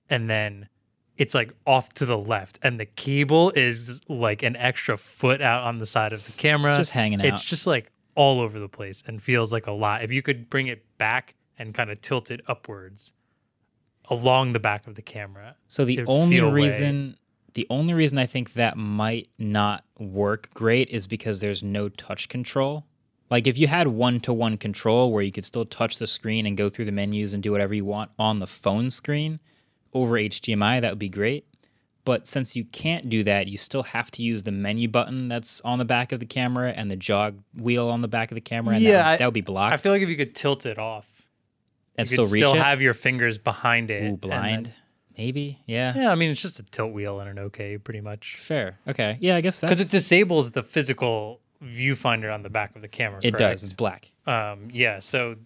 and 0.09 0.31
then 0.31 0.69
it's 1.17 1.35
like 1.35 1.53
off 1.67 1.93
to 1.95 2.07
the 2.07 2.19
left, 2.19 2.59
and 2.63 2.79
the 2.79 2.87
cable 2.87 3.51
is 3.51 4.01
like 4.09 4.43
an 4.43 4.57
extra 4.57 4.97
foot 4.97 5.41
out 5.41 5.65
on 5.65 5.79
the 5.79 5.87
side 5.87 6.13
of 6.13 6.25
the 6.27 6.33
camera. 6.33 6.77
just 6.77 6.91
hanging 6.91 7.21
out. 7.21 7.27
It's 7.27 7.45
just 7.45 7.67
like 7.67 7.91
all 8.15 8.41
over 8.41 8.61
the 8.61 8.69
place 8.69 9.03
and 9.07 9.23
feels 9.23 9.53
like 9.53 9.67
a 9.67 9.73
lot. 9.73 10.05
If 10.05 10.13
you 10.13 10.23
could 10.23 10.49
bring 10.49 10.69
it 10.69 10.85
back 10.99 11.35
and 11.59 11.75
kind 11.75 11.91
of 11.91 12.01
tilt 12.01 12.31
it 12.31 12.41
upwards 12.47 13.13
along 14.11 14.53
the 14.53 14.59
back 14.61 14.87
of 14.87 14.95
the 14.95 15.03
camera. 15.03 15.57
So 15.69 15.85
the 15.85 16.05
only 16.07 16.37
feel 16.37 16.49
way- 16.49 16.55
reason 16.63 17.17
the 17.55 17.67
only 17.71 17.95
reason 17.95 18.19
I 18.19 18.27
think 18.27 18.55
that 18.55 18.77
might 18.77 19.29
not 19.39 19.85
work 19.97 20.51
great 20.55 20.89
is 20.89 21.07
because 21.07 21.39
there's 21.41 21.63
no 21.63 21.89
touch 21.89 22.29
control. 22.29 22.85
Like 23.31 23.47
if 23.47 23.57
you 23.59 23.69
had 23.69 23.87
one-to-one 23.87 24.57
control 24.59 25.13
where 25.13 25.23
you 25.23 25.31
could 25.31 25.45
still 25.45 25.65
touch 25.65 25.99
the 25.99 26.09
screen 26.09 26.47
and 26.47 26.57
go 26.57 26.69
through 26.69 26.87
the 26.87 26.93
menus 26.93 27.33
and 27.33 27.43
do 27.43 27.53
whatever 27.53 27.73
you 27.73 27.85
want 27.85 28.11
on 28.19 28.41
the 28.41 28.49
phone 28.49 28.91
screen 28.91 29.39
over 29.93 30.15
HDMI, 30.19 30.81
that 30.81 30.91
would 30.91 30.99
be 30.99 31.09
great. 31.09 31.47
But 32.05 32.27
since 32.27 32.55
you 32.57 32.65
can't 32.65 33.09
do 33.09 33.23
that, 33.23 33.47
you 33.47 33.57
still 33.57 33.85
have 33.85 34.11
to 34.11 34.23
use 34.23 34.43
the 34.43 34.51
menu 34.53 34.89
button 34.89 35.29
that's 35.29 35.61
on 35.61 35.79
the 35.79 35.85
back 35.85 36.11
of 36.11 36.19
the 36.19 36.27
camera 36.27 36.71
and 36.77 36.91
the 36.91 36.97
jog 36.97 37.39
wheel 37.57 37.89
on 37.89 38.03
the 38.03 38.09
back 38.09 38.33
of 38.33 38.35
the 38.35 38.41
camera, 38.43 38.75
and 38.75 38.83
Yeah, 38.83 38.91
that, 38.91 38.97
would, 39.05 39.13
I- 39.13 39.17
that 39.19 39.25
would 39.27 39.35
be 39.35 39.41
blocked 39.43 39.75
I 39.75 39.77
feel 39.77 39.93
like 39.93 40.03
if 40.03 40.09
you 40.09 40.17
could 40.17 40.35
tilt 40.35 40.67
it 40.67 40.77
off, 40.79 41.07
and 41.97 42.09
you 42.11 42.15
still 42.17 42.27
reach 42.27 42.43
still 42.45 42.55
it. 42.55 42.63
have 42.63 42.81
your 42.83 42.95
fingers 42.95 43.39
behind 43.39 43.91
it. 43.91 44.03
Ooh, 44.03 44.07
then- 44.09 44.17
blind, 44.17 44.73
maybe, 45.17 45.61
yeah. 45.67 45.93
yeah, 45.97 46.11
I 46.11 46.15
mean 46.15 46.31
it's 46.31 46.41
just 46.43 46.59
a 46.59 46.63
tilt 46.65 46.93
wheel 46.93 47.21
and 47.21 47.29
an 47.31 47.39
OK, 47.39 47.79
pretty 47.79 48.01
much. 48.01 48.37
Fair, 48.37 48.79
okay, 48.89 49.17
yeah, 49.21 49.37
I 49.37 49.41
guess 49.41 49.61
that's 49.61 49.71
Because 49.73 49.89
it 49.89 49.97
disables 49.97 50.51
the 50.51 50.63
physical 50.63 51.41
viewfinder 51.63 52.33
on 52.33 52.43
the 52.43 52.51
back 52.51 52.75
of 52.77 52.83
the 52.83 52.89
camera. 52.89 53.19
it 53.23 53.31
correct? 53.31 53.39
does. 53.39 53.63
It's 53.65 53.73
black. 53.75 54.11
Um, 54.27 54.69
yeah, 54.73 54.99
so 55.01 55.37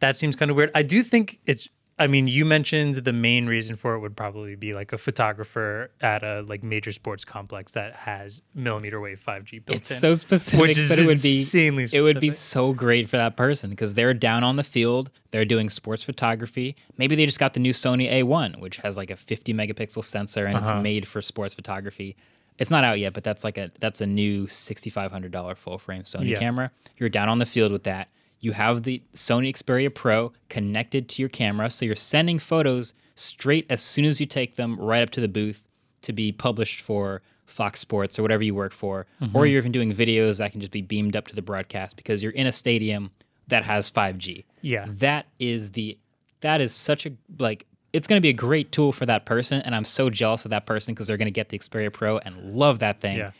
that 0.00 0.16
seems 0.16 0.36
kind 0.36 0.50
of 0.50 0.56
weird. 0.56 0.70
I 0.74 0.82
do 0.82 1.02
think 1.02 1.38
it's. 1.46 1.68
I 1.96 2.08
mean, 2.08 2.26
you 2.26 2.44
mentioned 2.44 2.96
the 2.96 3.12
main 3.12 3.46
reason 3.46 3.76
for 3.76 3.94
it 3.94 4.00
would 4.00 4.16
probably 4.16 4.56
be 4.56 4.72
like 4.74 4.92
a 4.92 4.98
photographer 4.98 5.92
at 6.00 6.24
a 6.24 6.40
like 6.42 6.64
major 6.64 6.90
sports 6.90 7.24
complex 7.24 7.70
that 7.72 7.94
has 7.94 8.42
millimeter 8.52 9.00
wave 9.00 9.22
5G 9.24 9.64
built 9.64 9.78
It's 9.78 9.90
in. 9.92 9.98
so 9.98 10.14
specific, 10.14 10.60
which 10.60 10.76
is 10.78 10.88
but 10.88 10.98
it 10.98 11.06
would 11.06 11.22
be 11.22 11.38
insanely 11.38 11.86
it 11.92 12.02
would 12.02 12.18
be 12.18 12.30
so 12.32 12.72
great 12.72 13.08
for 13.08 13.16
that 13.16 13.36
person 13.36 13.70
because 13.70 13.94
they're 13.94 14.12
down 14.12 14.42
on 14.42 14.56
the 14.56 14.64
field, 14.64 15.10
they're 15.30 15.44
doing 15.44 15.70
sports 15.70 16.02
photography. 16.02 16.74
Maybe 16.98 17.14
they 17.14 17.26
just 17.26 17.38
got 17.38 17.52
the 17.54 17.60
new 17.60 17.72
Sony 17.72 18.10
A1, 18.10 18.58
which 18.58 18.78
has 18.78 18.96
like 18.96 19.10
a 19.10 19.16
50 19.16 19.54
megapixel 19.54 20.02
sensor 20.02 20.46
and 20.46 20.56
Uh-huh. 20.56 20.74
it's 20.74 20.82
made 20.82 21.06
for 21.06 21.22
sports 21.22 21.54
photography. 21.54 22.16
It's 22.58 22.70
not 22.72 22.82
out 22.82 22.98
yet, 22.98 23.12
but 23.12 23.22
that's 23.22 23.44
like 23.44 23.56
a 23.56 23.70
that's 23.78 24.00
a 24.00 24.06
new 24.06 24.46
$6500 24.48 25.56
full 25.56 25.78
frame 25.78 26.02
Sony 26.02 26.30
Yeah. 26.30 26.38
camera. 26.38 26.70
You're 26.96 27.08
down 27.08 27.28
on 27.28 27.38
the 27.38 27.46
field 27.46 27.70
with 27.72 27.84
that. 27.84 28.08
You 28.44 28.52
have 28.52 28.82
the 28.82 29.02
Sony 29.14 29.50
Xperia 29.52 29.92
Pro 29.94 30.32
connected 30.48 31.08
to 31.10 31.22
your 31.22 31.28
camera, 31.28 31.70
so 31.70 31.84
you're 31.84 31.96
sending 31.96 32.38
photos 32.38 32.94
straight 33.14 33.66
as 33.70 33.82
soon 33.82 34.04
as 34.04 34.20
you 34.20 34.26
take 34.26 34.56
them 34.56 34.76
right 34.78 35.02
up 35.02 35.10
to 35.10 35.20
the 35.20 35.28
booth 35.28 35.64
to 36.02 36.12
be 36.12 36.30
published 36.32 36.80
for 36.80 37.22
Fox 37.46 37.80
Sports 37.80 38.18
or 38.18 38.22
whatever 38.22 38.42
you 38.42 38.54
work 38.54 38.72
for, 38.72 39.06
Mm-hmm. 39.20 39.36
or 39.36 39.46
you're 39.46 39.58
even 39.58 39.72
doing 39.72 39.92
videos 39.92 40.38
that 40.38 40.52
can 40.52 40.60
just 40.60 40.72
be 40.72 40.82
beamed 40.82 41.14
up 41.16 41.28
to 41.28 41.34
the 41.34 41.42
broadcast 41.42 41.96
because 41.96 42.22
you're 42.22 42.32
in 42.32 42.46
a 42.46 42.52
stadium 42.52 43.10
that 43.48 43.64
has 43.64 43.90
5G. 43.90 44.44
Yeah. 44.62 44.86
That 44.88 45.26
is 45.38 45.72
the 45.72 45.98
that 46.40 46.60
is 46.60 46.74
such 46.74 47.06
a 47.06 47.12
like 47.38 47.66
it's 47.92 48.06
going 48.06 48.18
to 48.18 48.22
be 48.22 48.28
a 48.30 48.32
great 48.34 48.72
tool 48.72 48.92
for 48.92 49.06
that 49.06 49.24
person 49.24 49.62
and 49.62 49.74
I'm 49.74 49.84
so 49.84 50.10
jealous 50.10 50.44
of 50.44 50.50
that 50.50 50.66
person 50.66 50.94
because 50.94 51.06
they're 51.06 51.16
going 51.16 51.26
to 51.26 51.30
get 51.40 51.48
the 51.50 51.58
Xperia 51.58 51.92
Pro 51.92 52.18
and 52.18 52.54
love 52.54 52.80
that 52.80 53.00
thing. 53.00 53.16
Yeah. 53.18 53.30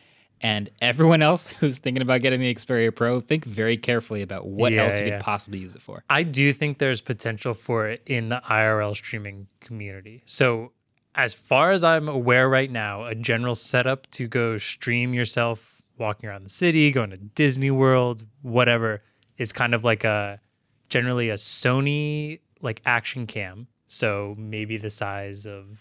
And 0.45 0.69
everyone 0.83 1.23
else 1.23 1.49
who's 1.61 1.79
thinking 1.79 2.03
about 2.03 2.21
getting 2.21 2.39
the 2.39 2.55
Xperia 2.55 2.95
Pro, 2.95 3.21
think 3.21 3.47
very 3.47 3.79
carefully 3.79 4.21
about 4.21 4.47
what 4.47 4.73
Yeah, 4.73 4.85
else 4.85 5.01
you 5.01 5.07
yeah. 5.07 5.17
could 5.17 5.25
possibly 5.25 5.59
use 5.59 5.75
it 5.75 5.81
for. 5.81 6.05
I 6.11 6.23
do 6.23 6.53
think 6.53 6.79
there's 6.79 7.01
potential 7.01 7.55
for 7.55 7.89
it 7.89 8.03
in 8.07 8.29
the 8.29 8.43
IRL 8.49 8.95
streaming 8.95 9.47
community. 9.61 10.23
So, 10.27 10.73
as 11.15 11.33
far 11.33 11.71
as 11.71 11.83
I'm 11.83 12.09
aware 12.09 12.49
right 12.49 12.71
now, 12.71 13.05
a 13.07 13.15
general 13.15 13.55
setup 13.55 14.11
to 14.13 14.27
go 14.29 14.59
stream 14.59 15.15
yourself 15.15 15.81
walking 15.97 16.29
around 16.29 16.43
the 16.43 16.51
city, 16.51 16.91
going 16.91 17.11
to 17.11 17.17
Disney 17.17 17.71
World, 17.71 18.27
whatever, 18.43 19.01
is 19.39 19.53
kind 19.53 19.75
of 19.75 19.83
like 19.85 20.05
a 20.05 20.41
generally 20.89 21.31
a 21.31 21.35
Sony 21.35 22.41
like 22.61 22.83
action 22.85 23.27
cam. 23.27 23.69
So 23.87 24.35
maybe 24.37 24.77
the 24.77 24.91
size 24.91 25.47
of 25.47 25.79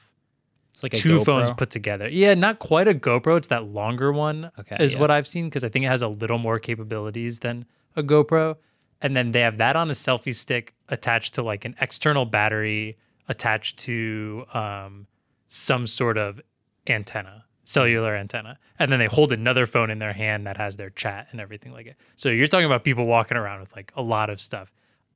It's 0.73 0.81
like 0.83 0.93
a 0.93 0.97
two 0.97 1.19
GoPro. 1.19 1.25
phones 1.25 1.51
put 1.51 1.69
together. 1.69 2.09
Yeah, 2.09 2.33
not 2.33 2.57
quite 2.57 2.87
a 2.87 2.95
GoPro. 2.95 3.37
It's 3.37 3.47
that 3.49 3.65
longer 3.65 4.11
one, 4.11 4.49
Okay, 4.59 4.75
is 4.79 4.93
yeah. 4.93 4.99
what 4.99 5.11
I've 5.11 5.27
seen 5.27 5.45
because 5.45 5.63
I 5.63 5.69
think 5.69 5.85
it 5.85 5.89
has 5.89 6.01
a 6.01 6.07
little 6.07 6.39
more 6.39 6.57
capabilities 6.57 7.39
than 7.39 7.65
a 7.95 8.01
GoPro. 8.01 8.55
And 8.99 9.15
then 9.15 9.31
they 9.33 9.41
have 9.41 9.59
that 9.59 9.75
on 9.75 9.89
a 9.89 9.93
selfie 9.93 10.33
stick 10.33 10.73
attached 10.89 11.35
to 11.35 11.43
like 11.43 11.63
an 11.65 11.75
external 11.79 12.25
battery 12.25 12.97
attached 13.29 13.77
to 13.79 14.45
um, 14.53 15.05
some 15.47 15.85
sort 15.85 16.17
of 16.17 16.41
antenna, 16.87 17.45
cellular 17.65 18.15
antenna. 18.15 18.57
And 18.79 18.91
then 18.91 18.97
they 18.99 19.05
hold 19.05 19.31
another 19.31 19.65
phone 19.67 19.91
in 19.91 19.99
their 19.99 20.13
hand 20.13 20.47
that 20.47 20.57
has 20.57 20.75
their 20.77 20.89
chat 20.89 21.27
and 21.31 21.39
everything 21.39 21.71
like 21.71 21.85
it. 21.85 21.97
So 22.15 22.29
you're 22.29 22.47
talking 22.47 22.65
about 22.65 22.83
people 22.83 23.05
walking 23.05 23.37
around 23.37 23.59
with 23.59 23.75
like 23.75 23.91
a 23.95 24.01
lot 24.01 24.29
of 24.31 24.41
stuff. 24.41 24.71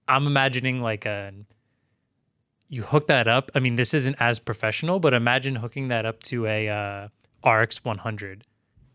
I'm 0.07 0.27
imagining 0.27 0.81
like 0.81 1.05
a 1.05 1.33
you 2.69 2.83
hook 2.83 3.07
that 3.07 3.27
up. 3.27 3.51
I 3.55 3.59
mean, 3.59 3.75
this 3.75 3.93
isn't 3.93 4.17
as 4.19 4.39
professional, 4.39 4.99
but 4.99 5.13
imagine 5.13 5.55
hooking 5.55 5.87
that 5.89 6.05
up 6.05 6.21
to 6.23 6.45
a 6.45 6.69
uh, 6.69 7.49
RX 7.49 7.83
100, 7.83 8.45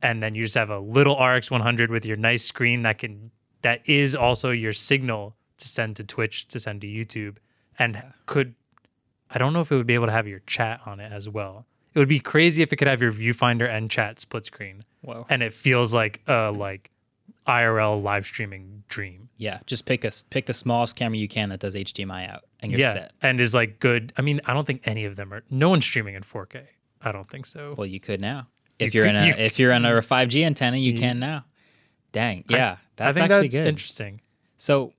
and 0.03 0.23
then 0.23 0.35
you 0.35 0.45
just 0.45 0.55
have 0.57 0.71
a 0.71 0.79
little 0.79 1.19
RX 1.19 1.51
100 1.51 1.91
with 1.91 2.05
your 2.05 2.17
nice 2.17 2.45
screen 2.45 2.83
that 2.83 2.99
can 2.99 3.31
that 3.63 3.81
is 3.89 4.15
also 4.15 4.51
your 4.51 4.73
signal 4.73 5.37
to 5.59 5.69
send 5.69 5.97
to 5.97 6.05
Twitch, 6.05 6.49
to 6.49 6.59
send 6.59 6.81
to 6.81 6.87
YouTube, 6.87 7.37
and 7.79 8.03
could 8.27 8.55
I 9.31 9.39
don't 9.39 9.53
know 9.53 9.61
if 9.61 9.73
it 9.73 9.77
would 9.77 9.87
be 9.87 9.95
able 9.95 10.07
to 10.07 10.13
have 10.13 10.29
your 10.29 10.41
chat 10.41 10.81
on 10.85 11.01
it 11.01 11.11
as 11.13 11.29
well. 11.29 11.67
It 11.95 11.99
would 11.99 12.09
be 12.09 12.21
crazy 12.21 12.63
if 12.63 12.73
it 12.73 12.77
could 12.77 12.89
have 12.89 13.03
your 13.03 13.13
viewfinder 13.13 13.69
and 13.69 13.91
chat 13.91 14.21
split 14.21 14.47
screen, 14.47 14.85
Whoa. 15.03 15.27
and 15.29 15.43
it 15.43 15.53
feels 15.53 15.95
like 15.95 16.21
a 16.27 16.51
like 16.51 16.91
IRL 17.47 18.03
live 18.03 18.25
streaming 18.27 18.85
dream. 18.89 19.29
Yeah, 19.37 19.61
just 19.67 19.85
pick 19.87 20.05
a 20.05 20.11
pick 20.31 20.47
the 20.47 20.53
smallest 20.55 20.97
camera 20.97 21.19
you 21.19 21.29
can 21.29 21.49
that 21.49 21.61
does 21.61 21.75
HDMI 21.75 22.29
out, 22.33 22.45
and 22.61 22.71
you're 22.71 22.81
yeah, 22.81 22.93
set. 22.95 23.13
and 23.23 23.41
is 23.41 23.55
like 23.55 23.81
good. 23.81 24.13
I 24.17 24.23
mean, 24.23 24.41
I 24.47 24.55
don't 24.55 24.67
think 24.67 24.83
any 24.85 25.05
of 25.05 25.17
them 25.17 25.33
are. 25.33 25.43
No 25.51 25.69
one's 25.69 25.85
streaming 25.85 26.15
in 26.15 26.23
4K. 26.23 26.63
I 27.01 27.11
don't 27.13 27.29
think 27.29 27.47
so. 27.47 27.75
Well, 27.77 27.87
you 27.87 27.99
could 28.01 28.21
now. 28.21 28.47
If 28.79 28.95
You 28.95 29.01
you 29.03 29.07
are 29.07 29.11
in 29.11 29.17
a 29.17 29.27
you- 29.27 29.35
if 29.37 29.59
you're 29.59 29.73
on 29.73 29.85
a 29.85 29.91
5G 30.01 30.45
antenna, 30.45 30.77
you 30.77 30.95
can 30.97 31.19
now. 31.19 31.45
Dang, 32.13 32.45
yeah, 32.49 32.77
that's 32.97 33.09
I 33.09 33.13
think 33.21 33.31
actually 33.33 33.49
that's 33.49 33.61
good. 33.61 33.69
interesting. 33.69 34.21
So 34.59 34.93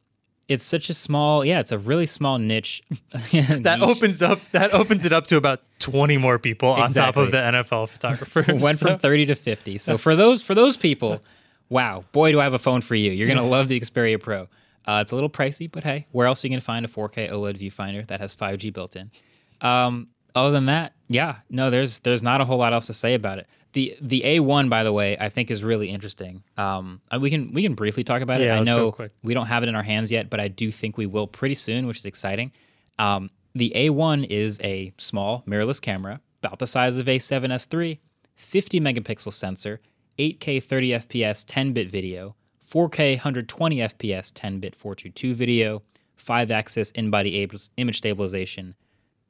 it's 0.49 0.63
such 0.63 0.89
a 0.89 0.93
small, 0.93 1.45
yeah, 1.45 1.59
it's 1.59 1.71
a 1.71 1.77
really 1.77 2.05
small 2.05 2.37
niche. 2.39 2.81
That 3.31 3.79
opens 3.81 4.21
up. 4.21 4.39
That 4.51 4.73
opens 4.73 5.05
it 5.05 5.13
up 5.13 5.25
to 5.27 5.37
about 5.37 5.61
20 5.79 6.17
more 6.17 6.37
people 6.39 6.69
on 6.69 6.91
top 6.91 7.15
of 7.17 7.31
the 7.31 7.37
NFL 7.37 7.87
photographers. 7.89 8.47
went 8.61 8.79
So- 8.79 8.87
from 8.87 8.99
30 8.99 9.27
to 9.27 9.35
50. 9.35 9.77
So 9.77 9.97
for 9.97 10.15
those 10.15 10.41
for 10.43 10.53
those 10.55 10.75
people, 10.75 11.21
wow, 11.74 12.05
boy, 12.11 12.32
do 12.32 12.39
I 12.39 12.43
have 12.43 12.53
a 12.53 12.59
phone 12.59 12.82
for 12.82 12.95
you. 12.95 13.11
You're 13.11 13.28
gonna 13.28 13.43
love 13.43 13.67
the 13.67 13.80
Xperia 13.80 14.21
Pro. 14.21 14.47
Uh, 14.86 14.99
it's 15.01 15.11
a 15.11 15.15
little 15.15 15.30
pricey, 15.30 15.69
but 15.69 15.84
hey, 15.84 16.07
where 16.11 16.28
else 16.28 16.43
are 16.43 16.47
you 16.47 16.51
gonna 16.51 16.61
find 16.61 16.86
a 16.86 16.88
4K 16.88 17.32
OLED 17.32 17.57
viewfinder 17.57 18.05
that 18.07 18.19
has 18.21 18.36
5G 18.36 18.71
built 18.71 18.95
in? 18.95 19.11
Um, 19.59 20.09
other 20.36 20.51
than 20.51 20.67
that, 20.67 20.93
yeah, 21.07 21.38
no, 21.49 21.69
there's 21.69 21.99
there's 22.01 22.21
not 22.21 22.41
a 22.41 22.45
whole 22.45 22.57
lot 22.57 22.74
else 22.74 22.88
to 22.88 22.93
say 22.93 23.15
about 23.15 23.39
it. 23.39 23.47
The 23.74 23.97
the 23.99 24.21
A1, 24.21 24.69
by 24.69 24.84
the 24.84 24.93
way, 24.93 25.17
I 25.19 25.30
think 25.30 25.49
is 25.49 25.63
really 25.63 25.89
interesting. 25.89 26.43
Um, 26.57 27.01
we 27.19 27.30
can 27.32 27.51
we 27.53 27.63
can 27.63 27.74
briefly 27.74 28.03
talk 28.03 28.21
about 28.21 28.39
it. 28.39 28.45
Yeah, 28.45 28.59
I 28.59 28.63
know 28.63 28.95
we 29.24 29.34
don't 29.34 29.47
have 29.47 29.63
it 29.63 29.69
in 29.69 29.76
our 29.76 29.84
hands 29.84 30.11
yet, 30.11 30.30
but 30.30 30.39
I 30.39 30.49
do 30.49 30.69
think 30.71 30.97
we 30.97 31.07
will 31.07 31.28
pretty 31.28 31.55
soon, 31.55 31.88
which 31.88 31.97
is 31.97 32.05
exciting. 32.05 32.51
Um, 32.99 33.32
the 33.55 33.71
A1 33.76 34.28
is 34.30 34.59
a 34.63 34.93
small 34.97 35.43
mirrorless 35.47 35.82
camera, 35.82 36.21
about 36.43 36.59
the 36.59 36.67
size 36.67 36.97
of 36.97 37.05
A7S3, 37.07 37.99
50 38.36 38.80
megapixel 38.80 39.34
sensor, 39.34 39.80
8K 40.18 40.61
30 40.64 40.89
FPS 40.91 41.45
10-bit 41.45 41.89
video, 41.89 42.36
4K 42.64 43.16
120 43.18 43.78
FPS 43.78 44.32
10-bit 44.32 44.76
422 44.76 45.34
video, 45.34 45.82
5-axis 46.18 46.91
in-body 46.91 47.47
image 47.78 47.97
stabilization, 47.97 48.76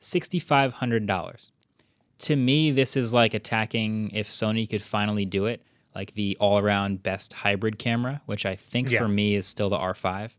$6,500. 0.01 1.51
To 2.19 2.35
me, 2.35 2.71
this 2.71 2.95
is 2.95 3.13
like 3.13 3.33
attacking 3.33 4.11
if 4.13 4.27
Sony 4.27 4.69
could 4.69 4.81
finally 4.81 5.25
do 5.25 5.45
it, 5.45 5.61
like 5.95 6.13
the 6.13 6.37
all-around 6.39 7.03
best 7.03 7.33
hybrid 7.33 7.77
camera, 7.79 8.21
which 8.25 8.45
I 8.45 8.55
think 8.55 8.89
Yeah. 8.91 8.99
for 8.99 9.07
me 9.07 9.35
is 9.35 9.45
still 9.45 9.69
the 9.69 9.77
R5. 9.77 10.31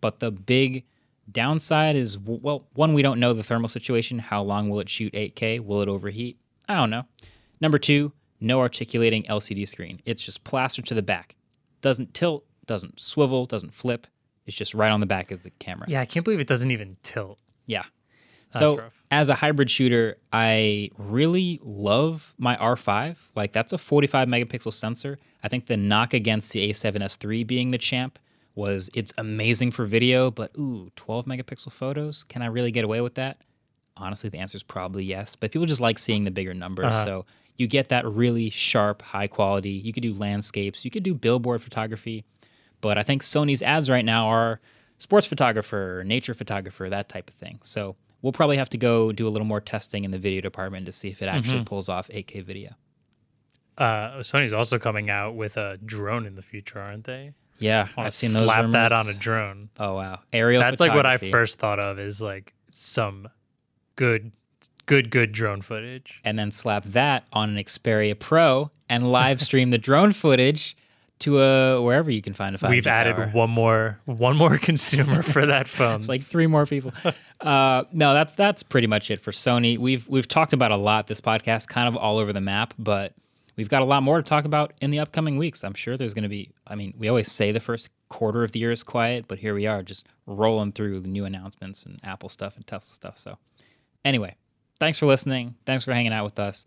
But 0.00 0.20
the 0.20 0.30
big 0.30 0.84
downside 1.30 1.96
is 1.96 2.18
well, 2.18 2.66
one, 2.74 2.92
we 2.92 3.02
don't 3.02 3.18
know 3.18 3.32
the 3.32 3.42
thermal 3.42 3.68
situation. 3.68 4.18
How 4.20 4.42
long 4.42 4.68
will 4.68 4.80
it 4.80 4.88
shoot 4.88 5.12
8K? 5.14 5.58
Will 5.60 5.80
it 5.82 5.88
overheat? 5.88 6.38
I 6.68 6.74
don't 6.74 6.90
know. 6.90 7.04
Number 7.60 7.78
two, 7.78 8.12
no 8.40 8.60
articulating 8.60 9.22
LCD 9.24 9.66
screen. 9.66 10.00
It's 10.04 10.22
just 10.22 10.44
plastered 10.44 10.86
to 10.86 10.94
the 10.94 11.02
back. 11.02 11.36
Doesn't 11.80 12.14
tilt, 12.14 12.44
doesn't 12.66 13.00
swivel, 13.00 13.46
doesn't 13.46 13.74
flip. 13.74 14.06
It's 14.46 14.56
just 14.56 14.74
right 14.74 14.90
on 14.90 15.00
the 15.00 15.06
back 15.06 15.30
of 15.30 15.42
the 15.42 15.50
camera. 15.50 15.86
Yeah, 15.88 16.00
I 16.00 16.06
can't 16.06 16.24
believe 16.24 16.40
it 16.40 16.46
doesn't 16.46 16.70
even 16.70 16.96
tilt. 17.02 17.38
Yeah. 17.66 17.84
That's 18.52 18.58
so 18.58 18.78
rough. 18.78 19.02
as 19.10 19.28
a 19.28 19.34
hybrid 19.34 19.70
shooter, 19.70 20.18
I 20.32 20.90
really 20.96 21.60
love 21.62 22.34
my 22.38 22.56
R5. 22.56 23.30
Like 23.34 23.52
that's 23.52 23.72
a 23.72 23.78
45 23.78 24.28
megapixel 24.28 24.72
sensor. 24.72 25.18
I 25.42 25.48
think 25.48 25.66
the 25.66 25.76
knock 25.76 26.14
against 26.14 26.52
the 26.52 26.70
A7S 26.70 27.24
III 27.24 27.44
being 27.44 27.70
the 27.72 27.78
champ 27.78 28.18
was 28.54 28.88
it's 28.94 29.12
amazing 29.18 29.70
for 29.70 29.84
video, 29.84 30.30
but 30.30 30.50
ooh, 30.58 30.90
12 30.96 31.26
megapixel 31.26 31.72
photos. 31.72 32.24
Can 32.24 32.42
I 32.42 32.46
really 32.46 32.70
get 32.70 32.84
away 32.84 33.00
with 33.00 33.14
that? 33.16 33.42
Honestly, 33.96 34.30
the 34.30 34.38
answer 34.38 34.56
is 34.56 34.62
probably 34.62 35.04
yes. 35.04 35.36
But 35.36 35.50
people 35.50 35.66
just 35.66 35.80
like 35.80 35.98
seeing 35.98 36.24
the 36.24 36.30
bigger 36.30 36.54
numbers. 36.54 36.86
Uh-huh. 36.86 37.04
So 37.04 37.26
you 37.56 37.66
get 37.66 37.88
that 37.88 38.06
really 38.06 38.50
sharp, 38.50 39.02
high 39.02 39.26
quality. 39.26 39.70
You 39.70 39.92
could 39.92 40.02
do 40.02 40.14
landscapes. 40.14 40.84
You 40.84 40.90
could 40.90 41.02
do 41.02 41.14
billboard 41.14 41.62
photography. 41.62 42.24
But 42.80 42.98
I 42.98 43.02
think 43.02 43.22
Sony's 43.22 43.62
ads 43.62 43.88
right 43.88 44.04
now 44.04 44.26
are 44.28 44.60
sports 44.98 45.26
photographer, 45.26 46.02
nature 46.06 46.34
photographer, 46.34 46.88
that 46.88 47.08
type 47.08 47.28
of 47.30 47.34
thing. 47.34 47.60
So 47.62 47.96
we'll 48.22 48.32
probably 48.32 48.56
have 48.58 48.68
to 48.70 48.78
go 48.78 49.12
do 49.12 49.26
a 49.26 49.30
little 49.30 49.46
more 49.46 49.60
testing 49.60 50.04
in 50.04 50.10
the 50.10 50.18
video 50.18 50.40
department 50.40 50.86
to 50.86 50.92
see 50.92 51.08
if 51.08 51.22
it 51.22 51.26
actually 51.26 51.64
pulls 51.64 51.88
off 51.88 52.08
8K 52.08 52.44
video. 52.44 52.74
Uh, 53.78 54.18
Sony's 54.18 54.52
also 54.52 54.78
coming 54.78 55.10
out 55.10 55.34
with 55.34 55.56
a 55.56 55.78
drone 55.84 56.26
in 56.26 56.34
the 56.34 56.42
future, 56.42 56.80
aren't 56.80 57.04
they? 57.04 57.32
Yeah, 57.58 57.88
I've 57.96 58.14
seen 58.14 58.32
those 58.32 58.44
slap 58.44 58.70
that 58.70 58.92
on 58.92 59.08
a 59.08 59.14
drone. 59.14 59.70
Oh 59.78 59.94
wow, 59.94 60.20
aerial. 60.32 60.60
Photography. 60.60 60.70
That's 60.70 60.80
like 60.80 60.96
what 60.96 61.06
I 61.06 61.30
first 61.30 61.58
thought 61.58 61.78
of 61.78 61.98
is 61.98 62.20
like 62.20 62.54
some 62.70 63.28
good, 63.96 64.32
good, 64.86 65.10
good 65.10 65.32
drone 65.32 65.60
footage. 65.60 66.20
and 66.24 66.38
then 66.38 66.50
slap 66.50 66.84
that 66.84 67.26
on 67.32 67.50
an 67.50 67.56
Xperia 67.62 68.18
Pro 68.18 68.70
and 68.88 69.10
live 69.10 69.40
stream 69.40 69.70
the 69.70 69.78
drone 69.78 70.12
footage 70.12 70.76
to 71.18 71.40
a 71.40 71.80
wherever 71.80 72.10
you 72.10 72.20
can 72.20 72.34
find 72.34 72.54
a 72.54 72.58
5G 72.58 72.70
We've 72.70 72.86
added 72.86 73.16
tower. 73.16 73.28
one 73.28 73.50
more, 73.50 73.98
one 74.04 74.36
more 74.36 74.58
consumer 74.70 75.22
for 75.22 75.46
that 75.46 75.66
phone. 75.66 75.96
It's 75.96 76.08
like 76.08 76.22
three 76.22 76.46
more 76.46 76.66
people. 76.66 76.92
uh, 77.40 77.84
no, 77.92 78.12
that's 78.14 78.34
that's 78.34 78.62
pretty 78.62 78.86
much 78.86 79.10
it 79.10 79.20
for 79.20 79.30
Sony. 79.30 79.78
We've 79.78 80.06
we've 80.08 80.28
talked 80.28 80.52
about 80.52 80.72
a 80.72 80.76
lot 80.76 81.06
this 81.06 81.20
podcast, 81.20 81.68
kind 81.68 81.88
of 81.88 81.96
all 81.96 82.18
over 82.18 82.32
the 82.34 82.40
map, 82.42 82.74
but 82.78 83.14
we've 83.56 83.68
got 83.70 83.80
a 83.80 83.86
lot 83.86 84.02
more 84.02 84.18
to 84.18 84.22
talk 84.22 84.44
about 84.44 84.74
in 84.82 84.90
the 84.90 84.98
upcoming 84.98 85.38
weeks. 85.38 85.64
I'm 85.64 85.72
sure 85.74 85.96
there's 85.96 86.12
going 86.14 86.24
to 86.24 86.28
be. 86.28 86.50
I 86.66 86.74
mean, 86.74 86.92
we 86.98 87.08
always 87.08 87.32
say 87.32 87.50
the 87.50 87.60
first 87.60 87.88
quarter 88.10 88.44
of 88.44 88.52
the 88.52 88.58
year 88.60 88.70
is 88.70 88.84
quiet, 88.84 89.24
but 89.26 89.38
here 89.38 89.54
we 89.54 89.66
are, 89.66 89.82
just 89.82 90.06
rolling 90.26 90.72
through 90.72 91.00
the 91.00 91.08
new 91.08 91.24
announcements 91.24 91.84
and 91.84 91.98
Apple 92.04 92.28
stuff 92.28 92.56
and 92.56 92.66
Tesla 92.66 92.92
stuff. 92.94 93.16
So, 93.16 93.38
anyway, 94.04 94.36
thanks 94.78 94.98
for 94.98 95.06
listening. 95.06 95.56
Thanks 95.64 95.84
for 95.84 95.92
hanging 95.92 96.12
out 96.12 96.24
with 96.24 96.38
us. 96.38 96.64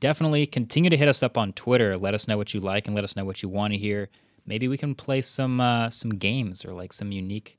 Definitely 0.00 0.46
continue 0.46 0.90
to 0.90 0.96
hit 0.96 1.08
us 1.08 1.22
up 1.22 1.38
on 1.38 1.52
Twitter. 1.52 1.96
Let 1.96 2.14
us 2.14 2.26
know 2.26 2.36
what 2.36 2.54
you 2.54 2.60
like 2.60 2.86
and 2.86 2.94
let 2.94 3.04
us 3.04 3.14
know 3.14 3.24
what 3.24 3.42
you 3.42 3.48
want 3.48 3.72
to 3.72 3.78
hear. 3.78 4.08
Maybe 4.44 4.66
we 4.66 4.76
can 4.76 4.94
play 4.94 5.22
some 5.22 5.60
uh, 5.60 5.90
some 5.90 6.10
games 6.10 6.64
or 6.64 6.72
like 6.72 6.92
some 6.92 7.12
unique 7.12 7.58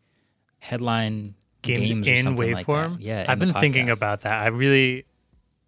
headline 0.60 1.36
games, 1.62 1.90
games, 1.90 2.08
in 2.08 2.24
something 2.24 2.52
like 2.52 2.68
waveform. 2.68 2.98
yeah, 3.00 3.26
I've 3.28 3.40
been 3.40 3.54
thinking 3.54 3.90
about 3.90 4.22
that. 4.22 4.34
I 4.34 4.48
really, 4.48 5.06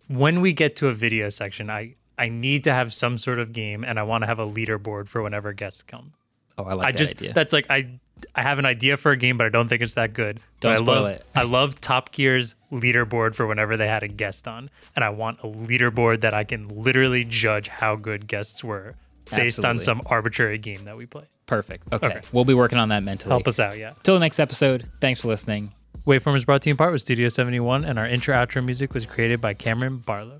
when 0.07 0.41
we 0.41 0.51
get 0.53 0.75
to 0.77 0.87
a 0.87 0.93
video 0.93 1.29
section, 1.29 1.69
I 1.69 1.95
I 2.17 2.27
need 2.29 2.65
to 2.65 2.73
have 2.73 2.93
some 2.93 3.17
sort 3.17 3.39
of 3.39 3.53
game, 3.53 3.83
and 3.83 3.97
I 3.99 4.03
want 4.03 4.23
to 4.23 4.27
have 4.27 4.39
a 4.39 4.45
leaderboard 4.45 5.07
for 5.07 5.21
whenever 5.21 5.53
guests 5.53 5.83
come. 5.83 6.13
Oh, 6.57 6.63
I 6.65 6.73
like 6.73 6.87
I 6.87 6.91
that 6.91 6.97
just 6.97 7.15
idea. 7.17 7.33
that's 7.33 7.53
like 7.53 7.67
I 7.69 7.99
I 8.35 8.41
have 8.41 8.59
an 8.59 8.65
idea 8.65 8.97
for 8.97 9.11
a 9.11 9.17
game, 9.17 9.37
but 9.37 9.45
I 9.45 9.49
don't 9.49 9.67
think 9.67 9.81
it's 9.81 9.93
that 9.93 10.13
good. 10.13 10.39
Don't 10.59 10.71
But 10.73 10.81
I 10.81 10.83
spoil 10.83 11.01
love, 11.03 11.11
it. 11.11 11.25
I 11.35 11.43
love 11.43 11.79
Top 11.79 12.11
Gear's 12.11 12.55
leaderboard 12.71 13.33
for 13.33 13.47
whenever 13.47 13.77
they 13.77 13.87
had 13.87 14.03
a 14.03 14.07
guest 14.07 14.47
on, 14.47 14.69
and 14.95 15.05
I 15.05 15.09
want 15.09 15.39
a 15.41 15.47
leaderboard 15.47 16.21
that 16.21 16.33
I 16.33 16.43
can 16.43 16.67
literally 16.67 17.23
judge 17.23 17.67
how 17.69 17.95
good 17.95 18.27
guests 18.27 18.63
were 18.63 18.95
based 19.33 19.63
on 19.63 19.79
some 19.79 20.01
arbitrary 20.07 20.57
game 20.57 20.83
that 20.85 20.97
we 20.97 21.05
play. 21.05 21.23
Perfect. 21.45 21.91
Okay. 21.93 22.07
Okay. 22.07 22.21
We'll 22.31 22.45
be 22.45 22.53
working 22.53 22.77
on 22.77 22.89
that 22.89 23.03
mentally. 23.03 23.31
Help 23.31 23.47
us 23.47 23.59
out, 23.59 23.77
yeah. 23.77 23.93
Till 24.03 24.15
the 24.15 24.19
next 24.19 24.39
episode. 24.39 24.85
Thanks 24.99 25.21
for 25.21 25.29
listening. 25.29 25.71
Waveform 26.05 26.35
is 26.35 26.45
brought 26.45 26.61
to 26.63 26.69
you 26.69 26.73
in 26.73 26.77
part 26.77 26.91
with 26.91 27.01
Studio 27.01 27.29
71, 27.29 27.85
and 27.85 27.97
our 27.97 28.07
intro 28.07 28.35
outro 28.35 28.63
music 28.63 28.93
was 28.93 29.05
created 29.05 29.41
by 29.41 29.53
Kamren 29.53 30.05
Barlow. 30.05 30.37